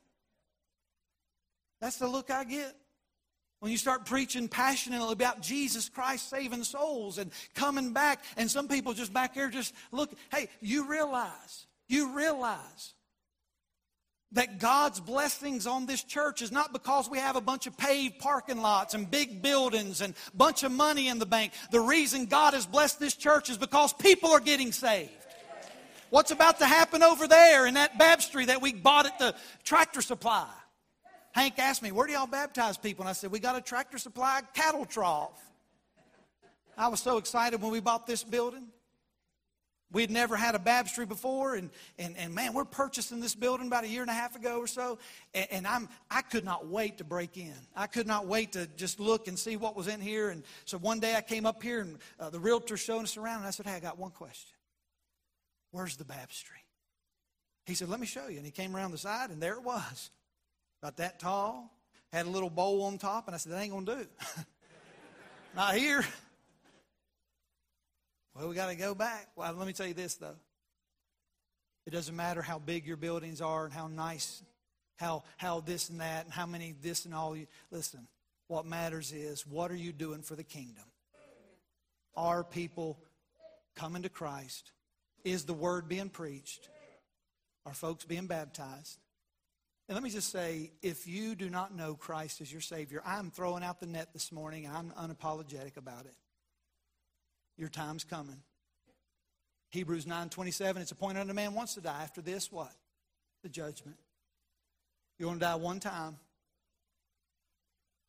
That's 1.79 1.97
the 1.97 2.07
look 2.07 2.31
I 2.31 2.43
get. 2.43 2.75
When 3.59 3.71
you 3.71 3.77
start 3.77 4.05
preaching 4.05 4.47
passionately 4.47 5.11
about 5.11 5.41
Jesus 5.41 5.87
Christ 5.87 6.29
saving 6.29 6.63
souls 6.63 7.17
and 7.17 7.31
coming 7.53 7.93
back, 7.93 8.23
and 8.37 8.49
some 8.49 8.67
people 8.67 8.93
just 8.93 9.13
back 9.13 9.35
there 9.35 9.49
just 9.49 9.73
look, 9.91 10.11
hey, 10.31 10.49
you 10.61 10.89
realize, 10.89 11.67
you 11.87 12.15
realize 12.15 12.93
that 14.31 14.59
God's 14.59 14.99
blessings 14.99 15.67
on 15.67 15.85
this 15.85 16.03
church 16.03 16.41
is 16.41 16.51
not 16.51 16.71
because 16.71 17.09
we 17.09 17.17
have 17.17 17.35
a 17.35 17.41
bunch 17.41 17.67
of 17.67 17.77
paved 17.77 18.19
parking 18.19 18.61
lots 18.61 18.93
and 18.93 19.09
big 19.09 19.41
buildings 19.41 20.01
and 20.01 20.13
a 20.33 20.37
bunch 20.37 20.63
of 20.63 20.71
money 20.71 21.07
in 21.07 21.19
the 21.19 21.25
bank. 21.25 21.51
The 21.71 21.79
reason 21.81 22.25
God 22.25 22.53
has 22.53 22.65
blessed 22.65 22.99
this 22.99 23.15
church 23.15 23.49
is 23.49 23.57
because 23.57 23.91
people 23.93 24.29
are 24.31 24.39
getting 24.39 24.71
saved. 24.71 25.11
What's 26.09 26.31
about 26.31 26.59
to 26.59 26.65
happen 26.65 27.03
over 27.03 27.27
there 27.27 27.67
in 27.67 27.75
that 27.75 27.97
baptistry 27.97 28.45
that 28.45 28.61
we 28.61 28.73
bought 28.73 29.05
at 29.05 29.19
the 29.19 29.35
tractor 29.63 30.01
supply? 30.01 30.47
Hank 31.31 31.59
asked 31.59 31.83
me, 31.83 31.91
Where 31.91 32.07
do 32.07 32.13
y'all 32.13 32.27
baptize 32.27 32.77
people? 32.77 33.03
And 33.03 33.09
I 33.09 33.13
said, 33.13 33.31
We 33.31 33.39
got 33.39 33.55
a 33.55 33.61
tractor 33.61 33.97
supply 33.97 34.41
cattle 34.53 34.85
trough. 34.85 35.39
I 36.77 36.87
was 36.87 37.01
so 37.01 37.17
excited 37.17 37.61
when 37.61 37.71
we 37.71 37.79
bought 37.79 38.07
this 38.07 38.23
building. 38.23 38.67
We'd 39.91 40.11
never 40.11 40.35
had 40.35 40.53
a 40.53 40.59
baptistry 40.59 41.07
before, 41.07 41.55
and, 41.55 41.71
and, 41.97 42.15
and 42.15 42.33
man, 42.33 42.53
we're 42.53 42.63
purchasing 42.63 43.19
this 43.19 43.33
building 43.33 43.65
about 43.65 43.85
a 43.85 43.87
year 43.87 44.03
and 44.03 44.11
a 44.11 44.13
half 44.13 44.35
ago 44.35 44.59
or 44.59 44.67
so, 44.67 44.99
and, 45.33 45.47
and 45.49 45.67
I'm, 45.67 45.89
I 46.11 46.21
could 46.21 46.45
not 46.45 46.67
wait 46.67 46.99
to 46.99 47.03
break 47.03 47.37
in. 47.37 47.55
I 47.75 47.87
could 47.87 48.05
not 48.05 48.27
wait 48.27 48.51
to 48.51 48.67
just 48.77 48.99
look 48.99 49.27
and 49.27 49.37
see 49.37 49.57
what 49.57 49.75
was 49.75 49.87
in 49.87 49.99
here. 49.99 50.29
And 50.29 50.43
so 50.65 50.77
one 50.77 50.99
day 50.99 51.15
I 51.15 51.21
came 51.21 51.47
up 51.47 51.63
here, 51.63 51.81
and 51.81 51.97
uh, 52.19 52.29
the 52.29 52.39
realtor 52.39 52.77
showing 52.77 53.01
us 53.01 53.17
around, 53.17 53.39
and 53.39 53.47
I 53.47 53.49
said, 53.49 53.65
Hey, 53.65 53.73
I 53.73 53.79
got 53.79 53.97
one 53.97 54.11
question. 54.11 54.58
Where's 55.71 55.97
the 55.97 56.05
baptistry? 56.05 56.57
He 57.65 57.75
said, 57.75 57.89
Let 57.89 57.99
me 57.99 58.07
show 58.07 58.27
you. 58.27 58.37
And 58.37 58.45
he 58.45 58.51
came 58.51 58.75
around 58.75 58.91
the 58.91 58.97
side, 58.97 59.29
and 59.29 59.41
there 59.41 59.53
it 59.53 59.63
was. 59.63 60.11
About 60.81 60.97
that 60.97 61.19
tall, 61.19 61.71
had 62.11 62.25
a 62.25 62.29
little 62.29 62.49
bowl 62.49 62.83
on 62.83 62.97
top, 62.97 63.27
and 63.27 63.35
I 63.35 63.37
said, 63.37 63.51
That 63.51 63.61
ain't 63.61 63.71
going 63.71 63.85
to 63.85 63.95
do. 63.95 64.07
Not 65.55 65.75
here. 65.75 66.03
Well, 68.35 68.47
we 68.47 68.55
got 68.55 68.69
to 68.69 68.75
go 68.75 68.95
back. 68.95 69.27
Well, 69.35 69.53
let 69.53 69.67
me 69.67 69.73
tell 69.73 69.87
you 69.87 69.93
this, 69.93 70.15
though. 70.15 70.35
It 71.85 71.91
doesn't 71.91 72.15
matter 72.15 72.41
how 72.41 72.59
big 72.59 72.85
your 72.85 72.97
buildings 72.97 73.41
are 73.41 73.65
and 73.65 73.73
how 73.73 73.87
nice, 73.87 74.43
how, 74.97 75.23
how 75.37 75.59
this 75.59 75.89
and 75.89 75.99
that, 76.01 76.25
and 76.25 76.33
how 76.33 76.45
many 76.45 76.75
this 76.81 77.05
and 77.05 77.13
all. 77.13 77.35
You, 77.35 77.47
listen, 77.71 78.07
what 78.47 78.65
matters 78.65 79.11
is 79.11 79.45
what 79.45 79.71
are 79.71 79.75
you 79.75 79.91
doing 79.91 80.21
for 80.21 80.35
the 80.35 80.43
kingdom? 80.43 80.85
Are 82.15 82.43
people 82.43 82.99
coming 83.75 84.03
to 84.03 84.09
Christ? 84.09 84.71
Is 85.23 85.45
the 85.45 85.53
word 85.53 85.87
being 85.87 86.09
preached? 86.09 86.69
Are 87.65 87.73
folks 87.73 88.05
being 88.05 88.27
baptized? 88.27 88.99
And 89.87 89.95
let 89.95 90.03
me 90.03 90.09
just 90.11 90.31
say, 90.31 90.71
if 90.81 91.07
you 91.07 91.35
do 91.35 91.49
not 91.49 91.75
know 91.75 91.95
Christ 91.95 92.41
as 92.41 92.51
your 92.51 92.61
Savior, 92.61 93.01
I'm 93.05 93.31
throwing 93.31 93.63
out 93.63 93.79
the 93.79 93.87
net 93.87 94.13
this 94.13 94.31
morning 94.31 94.69
I'm 94.71 94.91
unapologetic 94.91 95.77
about 95.77 96.05
it. 96.05 96.15
Your 97.57 97.69
time's 97.69 98.03
coming. 98.03 98.41
Hebrews 99.71 100.05
9:27, 100.05 100.77
it's 100.77 100.91
appointed 100.91 101.21
unto 101.21 101.33
man 101.33 101.53
once 101.53 101.73
to 101.75 101.81
die. 101.81 102.03
After 102.03 102.21
this, 102.21 102.51
what? 102.51 102.71
The 103.43 103.49
judgment. 103.49 103.97
You're 105.17 105.27
going 105.27 105.39
to 105.39 105.45
die 105.45 105.55
one 105.55 105.79
time 105.79 106.17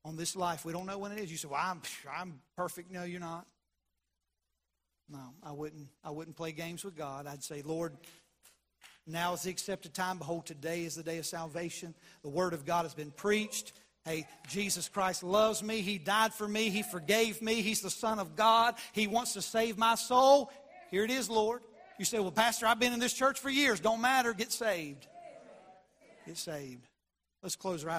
on 0.05 0.17
this 0.17 0.37
life. 0.37 0.65
We 0.65 0.73
don't 0.73 0.87
know 0.87 0.99
when 0.99 1.13
it 1.13 1.19
is. 1.19 1.31
You 1.31 1.37
say, 1.37 1.49
well, 1.49 1.61
I'm, 1.63 1.83
I'm 2.11 2.41
perfect. 2.57 2.91
No, 2.91 3.03
you're 3.05 3.21
not. 3.21 3.47
No, 5.11 5.35
I 5.43 5.53
wouldn't. 5.53 5.89
I 6.05 6.11
wouldn't 6.11 6.37
play 6.37 6.53
games 6.53 6.85
with 6.85 6.97
God. 6.97 7.27
I'd 7.27 7.43
say, 7.43 7.63
Lord, 7.63 7.97
now 9.07 9.33
is 9.33 9.43
the 9.43 9.51
accepted 9.51 9.93
time. 9.93 10.19
Behold, 10.19 10.47
today 10.47 10.85
is 10.85 10.95
the 10.95 11.03
day 11.03 11.19
of 11.19 11.27
salvation. 11.27 11.95
The 12.23 12.29
word 12.29 12.53
of 12.55 12.65
God 12.65 12.85
has 12.85 12.95
been 12.95 13.11
preached. 13.11 13.73
Hey, 14.05 14.27
Jesus 14.49 14.89
Christ 14.89 15.23
loves 15.23 15.63
me. 15.63 15.81
He 15.81 15.99
died 15.99 16.33
for 16.33 16.47
me. 16.47 16.71
He 16.71 16.83
forgave 16.83 17.43
me. 17.43 17.61
He's 17.61 17.81
the 17.81 17.91
Son 17.91 18.19
of 18.19 18.37
God. 18.37 18.77
He 18.93 19.07
wants 19.07 19.33
to 19.35 19.43
save 19.43 19.77
my 19.77 19.97
soul. 19.97 20.51
Here 20.91 21.05
it 21.05 21.11
is, 21.11 21.29
Lord. 21.29 21.63
You 21.99 22.05
say, 22.05 22.19
Well, 22.19 22.31
Pastor, 22.31 22.67
I've 22.67 22.79
been 22.79 22.93
in 22.93 23.01
this 23.01 23.13
church 23.13 23.41
for 23.41 23.51
years. 23.51 23.81
Don't 23.81 24.01
matter. 24.01 24.33
Get 24.33 24.53
saved. 24.53 25.07
Get 26.27 26.39
saved. 26.39 26.87
Let's 27.43 27.57
close 27.57 27.85
our 27.85 27.87
eyes. 27.87 27.89